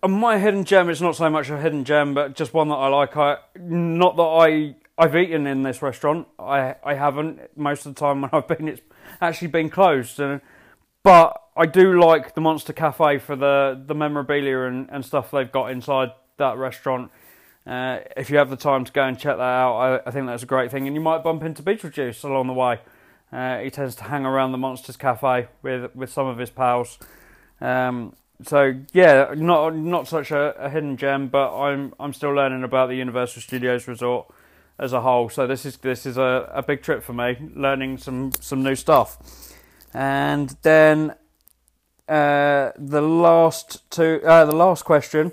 and 0.03 0.13
my 0.13 0.37
hidden 0.37 0.65
gem 0.65 0.89
is 0.89 1.01
not 1.01 1.15
so 1.15 1.29
much 1.29 1.49
a 1.49 1.59
hidden 1.59 1.83
gem, 1.83 2.13
but 2.13 2.35
just 2.35 2.53
one 2.53 2.69
that 2.69 2.75
I 2.75 2.87
like. 2.87 3.17
I 3.17 3.37
not 3.59 4.15
that 4.17 4.23
I 4.23 4.75
I've 4.97 5.15
eaten 5.15 5.47
in 5.47 5.63
this 5.63 5.81
restaurant. 5.81 6.27
I 6.37 6.75
I 6.83 6.93
haven't 6.93 7.57
most 7.57 7.85
of 7.85 7.95
the 7.95 7.99
time 7.99 8.21
when 8.21 8.29
I've 8.33 8.47
been. 8.47 8.67
It's 8.67 8.81
actually 9.21 9.47
been 9.47 9.69
closed. 9.69 10.19
And 10.19 10.41
but 11.03 11.41
I 11.57 11.65
do 11.65 11.99
like 11.99 12.35
the 12.35 12.41
Monster 12.41 12.73
Cafe 12.73 13.17
for 13.19 13.35
the 13.35 13.81
the 13.85 13.95
memorabilia 13.95 14.63
and, 14.63 14.89
and 14.91 15.03
stuff 15.03 15.31
they've 15.31 15.51
got 15.51 15.71
inside 15.71 16.11
that 16.37 16.57
restaurant. 16.57 17.11
Uh, 17.65 17.99
if 18.15 18.29
you 18.29 18.37
have 18.37 18.49
the 18.49 18.55
time 18.55 18.85
to 18.85 18.91
go 18.91 19.03
and 19.03 19.17
check 19.17 19.37
that 19.37 19.41
out, 19.41 19.77
I, 19.77 20.07
I, 20.07 20.11
think 20.11 20.27
that's 20.27 20.43
a 20.43 20.45
great 20.45 20.69
thing. 20.69 20.85
And 20.85 20.95
you 20.95 21.01
might 21.01 21.23
bump 21.23 21.41
into 21.41 21.63
Beetlejuice 21.63 22.23
along 22.23 22.45
the 22.45 22.53
way. 22.53 22.79
Uh, 23.31 23.59
he 23.59 23.71
tends 23.71 23.95
to 23.95 24.03
hang 24.03 24.23
around 24.23 24.51
the 24.51 24.57
Monsters 24.59 24.97
Cafe 24.97 25.47
with 25.63 25.95
with 25.95 26.11
some 26.11 26.27
of 26.27 26.37
his 26.37 26.51
pals. 26.51 26.99
Um, 27.59 28.15
so 28.43 28.75
yeah, 28.93 29.33
not 29.35 29.75
not 29.75 30.07
such 30.07 30.29
a, 30.31 30.55
a, 30.63 30.69
hidden 30.69 30.95
gem, 30.95 31.27
but 31.27 31.57
I'm 31.57 31.93
I'm 31.99 32.13
still 32.13 32.33
learning 32.33 32.63
about 32.63 32.89
the 32.89 32.95
Universal 32.95 33.41
Studios 33.41 33.87
Resort 33.87 34.27
as 34.77 34.93
a 34.93 35.01
whole. 35.01 35.29
So 35.29 35.47
this 35.47 35.65
is 35.65 35.77
this 35.77 36.05
is 36.05 36.17
a, 36.17 36.51
a 36.53 36.61
big 36.61 36.83
trip 36.83 37.01
for 37.01 37.13
me, 37.13 37.37
learning 37.55 37.97
some 37.97 38.31
some 38.39 38.61
new 38.61 38.75
stuff. 38.75 39.17
And 39.93 40.55
then 40.61 41.15
uh, 42.07 42.71
the 42.77 43.01
last 43.01 43.89
two, 43.89 44.21
uh, 44.23 44.45
the 44.45 44.55
last 44.55 44.83
question 44.83 45.31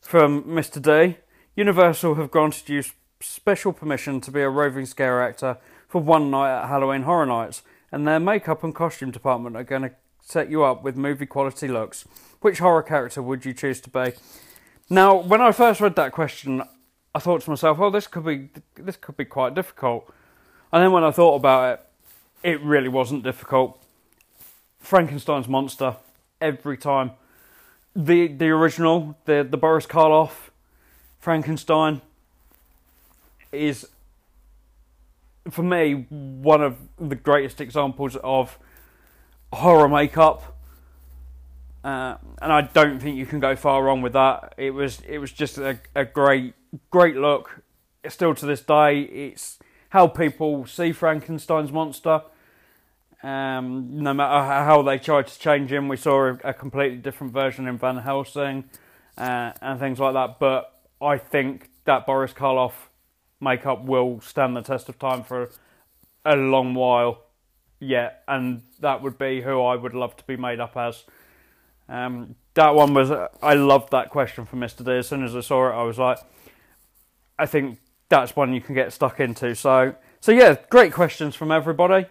from 0.00 0.44
Mr. 0.44 0.80
D. 0.80 1.16
Universal 1.56 2.16
have 2.16 2.30
granted 2.30 2.68
you 2.68 2.84
special 3.18 3.72
permission 3.72 4.20
to 4.20 4.30
be 4.30 4.42
a 4.42 4.50
roving 4.50 4.84
scare 4.84 5.22
actor 5.22 5.56
for 5.88 6.02
one 6.02 6.30
night 6.30 6.54
at 6.54 6.68
Halloween 6.68 7.04
Horror 7.04 7.24
Nights, 7.24 7.62
and 7.90 8.06
their 8.06 8.20
makeup 8.20 8.62
and 8.62 8.74
costume 8.74 9.10
department 9.10 9.56
are 9.56 9.64
going 9.64 9.80
to 9.80 9.92
set 10.20 10.50
you 10.50 10.64
up 10.64 10.82
with 10.82 10.98
movie 10.98 11.24
quality 11.24 11.66
looks. 11.66 12.06
Which 12.42 12.58
horror 12.58 12.82
character 12.82 13.22
would 13.22 13.46
you 13.46 13.54
choose 13.54 13.80
to 13.80 13.88
be? 13.88 14.12
Now, 14.90 15.16
when 15.16 15.40
I 15.40 15.50
first 15.50 15.80
read 15.80 15.96
that 15.96 16.12
question, 16.12 16.62
I 17.14 17.20
thought 17.20 17.40
to 17.40 17.50
myself, 17.50 17.80
"Oh, 17.80 17.88
this 17.88 18.06
could 18.06 18.26
be 18.26 18.50
this 18.74 18.96
could 18.96 19.16
be 19.16 19.24
quite 19.24 19.54
difficult." 19.54 20.12
And 20.70 20.82
then 20.82 20.92
when 20.92 21.04
I 21.04 21.10
thought 21.10 21.36
about 21.36 21.72
it, 21.72 21.86
it 22.42 22.60
really 22.60 22.88
wasn't 22.88 23.24
difficult. 23.24 23.82
Frankenstein's 24.78 25.48
monster 25.48 25.96
every 26.38 26.76
time. 26.76 27.12
The 27.94 28.26
the 28.26 28.50
original, 28.50 29.16
the 29.24 29.46
the 29.48 29.56
Boris 29.56 29.86
Karloff 29.86 30.50
Frankenstein 31.18 32.02
is 33.52 33.88
for 35.50 35.62
me 35.62 36.06
one 36.08 36.62
of 36.62 36.76
the 36.98 37.14
greatest 37.14 37.60
examples 37.60 38.16
of 38.16 38.58
horror 39.52 39.88
makeup 39.88 40.56
uh, 41.86 42.16
and 42.42 42.52
I 42.52 42.62
don't 42.62 42.98
think 42.98 43.16
you 43.16 43.26
can 43.26 43.38
go 43.38 43.54
far 43.54 43.84
wrong 43.84 44.02
with 44.02 44.14
that. 44.14 44.54
It 44.56 44.72
was 44.72 45.00
it 45.06 45.18
was 45.18 45.30
just 45.30 45.56
a, 45.56 45.78
a 45.94 46.04
great 46.04 46.54
great 46.90 47.14
look. 47.14 47.62
Still 48.08 48.34
to 48.34 48.44
this 48.46 48.60
day, 48.60 49.02
it's 49.02 49.60
how 49.90 50.08
people 50.08 50.66
see 50.66 50.90
Frankenstein's 50.90 51.70
monster. 51.70 52.22
Um, 53.22 54.02
no 54.02 54.12
matter 54.14 54.44
how 54.44 54.82
they 54.82 54.98
tried 54.98 55.28
to 55.28 55.38
change 55.38 55.72
him, 55.72 55.86
we 55.86 55.96
saw 55.96 56.34
a, 56.42 56.52
completely 56.52 56.98
different 56.98 57.32
version 57.32 57.68
in 57.68 57.78
Van 57.78 57.98
Helsing 57.98 58.64
uh, 59.16 59.52
and 59.62 59.78
things 59.78 60.00
like 60.00 60.14
that. 60.14 60.40
But 60.40 60.75
I 61.00 61.18
think 61.18 61.70
that 61.84 62.06
Boris 62.06 62.32
Karloff 62.32 62.72
makeup 63.40 63.84
will 63.84 64.20
stand 64.20 64.56
the 64.56 64.62
test 64.62 64.88
of 64.88 64.98
time 64.98 65.22
for 65.22 65.50
a 66.24 66.36
long 66.36 66.74
while 66.74 67.22
yet, 67.80 68.22
and 68.26 68.62
that 68.80 69.02
would 69.02 69.18
be 69.18 69.42
who 69.42 69.62
I 69.62 69.76
would 69.76 69.94
love 69.94 70.16
to 70.16 70.24
be 70.24 70.36
made 70.36 70.60
up 70.60 70.76
as. 70.76 71.04
Um, 71.88 72.34
that 72.54 72.74
one 72.74 72.94
was 72.94 73.10
I 73.10 73.54
loved 73.54 73.92
that 73.92 74.10
question 74.10 74.46
from 74.46 74.60
Mr. 74.60 74.84
D. 74.84 74.92
As 74.92 75.08
soon 75.08 75.24
as 75.24 75.36
I 75.36 75.40
saw 75.40 75.68
it, 75.68 75.74
I 75.74 75.82
was 75.82 75.98
like, 75.98 76.18
I 77.38 77.46
think 77.46 77.78
that's 78.08 78.34
one 78.34 78.52
you 78.52 78.60
can 78.60 78.74
get 78.74 78.92
stuck 78.92 79.20
into. 79.20 79.54
So, 79.54 79.94
so 80.20 80.32
yeah, 80.32 80.56
great 80.70 80.92
questions 80.92 81.34
from 81.34 81.52
everybody. 81.52 82.06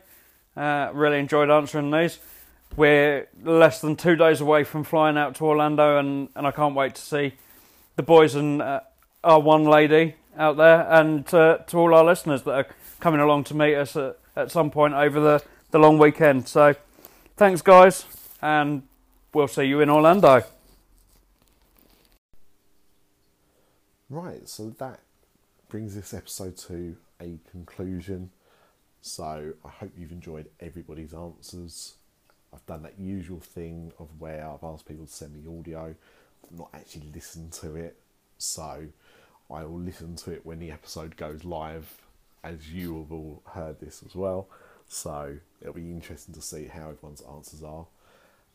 Uh, 0.56 0.92
really 0.94 1.20
enjoyed 1.20 1.50
answering 1.50 1.92
these. 1.92 2.20
We're 2.78 3.28
less 3.44 3.82
than 3.82 3.96
two 3.96 4.16
days 4.16 4.42
away 4.42 4.64
from 4.64 4.84
flying 4.84 5.18
out 5.18 5.36
to 5.36 5.46
Orlando, 5.46 5.98
and, 5.98 6.30
and 6.36 6.46
I 6.46 6.52
can't 6.52 6.76
wait 6.76 6.96
to 6.96 7.02
see 7.02 7.34
the 7.96 8.04
boys 8.04 8.36
and 8.36 8.62
uh, 8.62 8.82
our 9.24 9.40
one 9.40 9.64
lady 9.64 10.16
out 10.38 10.58
there, 10.58 10.86
and 10.90 11.32
uh, 11.34 11.58
to 11.68 11.78
all 11.78 11.94
our 11.94 12.04
listeners 12.04 12.44
that 12.44 12.52
are 12.52 12.68
coming 13.00 13.22
along 13.22 13.46
to 13.46 13.54
meet 13.54 13.76
us 13.76 13.96
at, 13.96 14.18
at 14.36 14.52
some 14.52 14.70
point 14.70 14.94
over 14.94 15.20
the, 15.20 15.44
the 15.72 15.80
long 15.80 15.98
weekend. 15.98 16.48
So, 16.48 16.76
thanks, 17.38 17.62
guys, 17.62 18.06
and 18.42 18.84
we'll 19.34 19.48
see 19.48 19.64
you 19.64 19.82
in 19.82 19.90
Orlando. 19.90 20.44
Right, 24.10 24.48
so 24.48 24.70
that 24.78 25.00
brings 25.68 25.96
this 25.96 26.14
episode 26.14 26.58
to 26.58 26.96
a 27.20 27.40
conclusion. 27.50 28.32
So 29.02 29.54
I 29.64 29.70
hope 29.70 29.92
you've 29.98 30.12
enjoyed 30.12 30.50
everybody's 30.60 31.14
answers. 31.14 31.96
I've 32.54 32.66
done 32.66 32.84
that 32.84 33.00
usual 33.00 33.40
thing 33.40 33.92
of 34.00 34.10
where 34.20 34.48
I've 34.48 34.64
asked 34.64 34.88
people 34.88 35.06
to 35.06 35.12
send 35.12 35.34
me 35.34 35.60
audio, 35.60 35.96
not 36.52 36.70
actually 36.74 37.10
listen 37.14 37.50
to 37.62 37.76
it. 37.76 37.96
So 38.38 38.88
I 39.50 39.64
will 39.64 39.80
listen 39.80 40.16
to 40.18 40.32
it 40.32 40.46
when 40.46 40.60
the 40.60 40.72
episode 40.72 41.16
goes 41.18 41.44
live, 41.44 42.02
as 42.44 42.72
you 42.72 43.00
have 43.00 43.12
all 43.12 43.42
heard 43.54 43.80
this 43.80 44.04
as 44.06 44.16
well. 44.16 44.48
So 44.88 45.38
it'll 45.62 45.74
be 45.74 45.92
interesting 45.92 46.36
to 46.36 46.42
see 46.42 46.66
how 46.66 46.90
everyone's 46.90 47.22
answers 47.22 47.64
are 47.64 47.86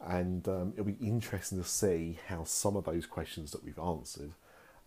and 0.07 0.49
um, 0.49 0.73
it'll 0.73 0.85
be 0.85 0.97
interesting 1.01 1.63
to 1.63 1.69
see 1.69 2.19
how 2.29 2.45
some 2.45 2.77
of 2.77 2.85
those 2.85 3.07
questions 3.07 3.53
that 3.53 3.65
we've 3.65 3.79
answered 3.79 4.33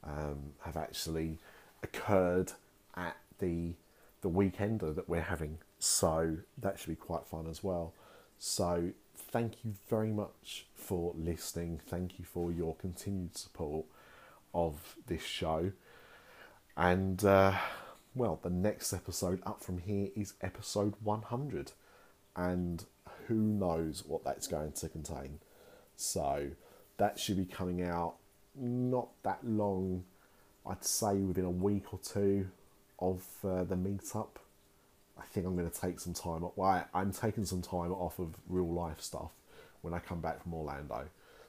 um, 0.03 0.53
have 0.61 0.75
actually 0.75 1.37
occurred 1.83 2.53
at 2.95 3.17
the 3.39 3.73
the 4.21 4.29
weekender 4.29 4.95
that 4.95 5.09
we're 5.09 5.21
having. 5.21 5.57
So 5.79 6.37
that 6.57 6.79
should 6.79 6.89
be 6.89 6.95
quite 6.95 7.25
fun 7.25 7.45
as 7.49 7.61
well. 7.61 7.93
So 8.39 8.91
thank 9.15 9.63
you 9.63 9.73
very 9.89 10.11
much 10.11 10.65
for 10.75 11.13
listening. 11.17 11.79
Thank 11.87 12.19
you 12.19 12.25
for 12.25 12.51
your 12.51 12.75
continued 12.75 13.37
support 13.37 13.85
of 14.53 14.95
this 15.07 15.23
show. 15.23 15.71
And 16.75 17.23
uh, 17.23 17.57
well, 18.15 18.39
the 18.41 18.49
next 18.49 18.93
episode 18.93 19.41
up 19.45 19.63
from 19.63 19.79
here 19.79 20.09
is 20.15 20.33
episode 20.41 20.93
100. 21.03 21.71
And 22.35 22.83
who 23.27 23.35
knows 23.35 24.03
what 24.05 24.23
that's 24.23 24.47
going 24.47 24.73
to 24.73 24.89
contain. 24.89 25.39
So 25.95 26.49
that 26.97 27.19
should 27.19 27.37
be 27.37 27.45
coming 27.45 27.83
out 27.83 28.15
not 28.55 29.09
that 29.23 29.39
long, 29.43 30.03
I'd 30.65 30.85
say 30.85 31.15
within 31.15 31.45
a 31.45 31.49
week 31.49 31.93
or 31.93 31.99
two 31.99 32.47
of 32.99 33.23
uh, 33.43 33.63
the 33.63 33.75
meetup. 33.75 34.37
I 35.17 35.23
think 35.25 35.45
I'm 35.45 35.55
going 35.55 35.69
to 35.69 35.81
take 35.81 35.99
some 35.99 36.13
time 36.13 36.43
off. 36.43 36.53
Well, 36.55 36.85
I'm 36.93 37.11
taking 37.11 37.45
some 37.45 37.61
time 37.61 37.91
off 37.91 38.19
of 38.19 38.35
real 38.47 38.71
life 38.71 39.01
stuff 39.01 39.31
when 39.81 39.93
I 39.93 39.99
come 39.99 40.21
back 40.21 40.41
from 40.41 40.53
Orlando. 40.53 41.05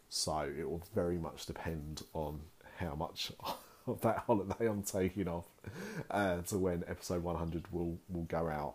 So 0.09 0.51
it 0.57 0.69
will 0.69 0.83
very 0.95 1.19
much 1.19 1.47
depend 1.47 2.03
on 2.13 2.41
how 2.79 2.95
much 2.95 3.33
of 3.87 4.01
that 4.03 4.19
holiday 4.19 4.67
I'm 4.67 4.83
taking 4.83 5.29
off 5.29 5.47
uh, 6.11 6.43
to 6.43 6.59
when 6.59 6.85
episode 6.87 7.23
100 7.23 7.73
will, 7.73 7.99
will 8.09 8.25
go 8.25 8.49
out. 8.49 8.75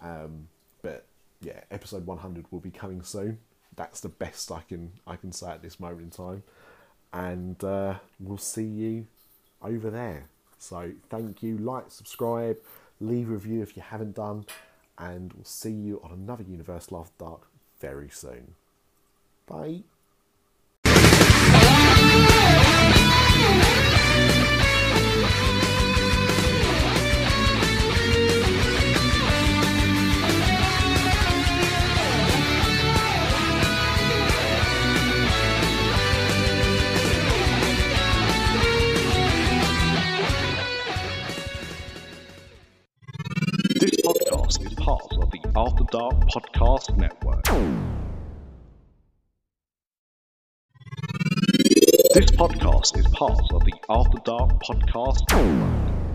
Um, 0.00 0.48
but 0.82 1.04
yeah, 1.40 1.60
episode 1.70 2.06
100 2.06 2.46
will 2.50 2.60
be 2.60 2.70
coming 2.70 3.02
soon. 3.02 3.38
That's 3.76 4.00
the 4.00 4.08
best 4.08 4.50
I 4.50 4.62
can 4.68 4.92
I 5.06 5.16
can 5.16 5.32
say 5.32 5.50
at 5.50 5.62
this 5.62 5.78
moment 5.78 6.02
in 6.02 6.10
time, 6.10 6.42
and 7.12 7.62
uh, 7.64 7.94
we'll 8.18 8.36
see 8.36 8.64
you 8.64 9.06
over 9.62 9.90
there. 9.90 10.24
So 10.58 10.92
thank 11.08 11.42
you, 11.42 11.56
like, 11.56 11.84
subscribe, 11.88 12.58
leave 13.00 13.28
a 13.28 13.32
review 13.32 13.62
if 13.62 13.76
you 13.76 13.82
haven't 13.82 14.14
done, 14.14 14.46
and 14.98 15.32
we'll 15.32 15.44
see 15.44 15.72
you 15.72 16.00
on 16.04 16.12
another 16.12 16.44
Universal 16.44 16.98
After 16.98 17.24
Dark 17.24 17.48
very 17.80 18.10
soon. 18.10 18.54
Bye. 19.46 19.82
After 45.60 45.84
Dark 45.90 46.14
Podcast 46.32 46.96
Network. 46.96 47.44
This 52.14 52.30
podcast 52.30 52.98
is 52.98 53.06
part 53.08 53.42
of 53.52 53.64
the 53.66 53.74
After 53.90 54.18
Dark 54.24 54.52
Podcast 54.62 55.20
Network. 55.30 56.09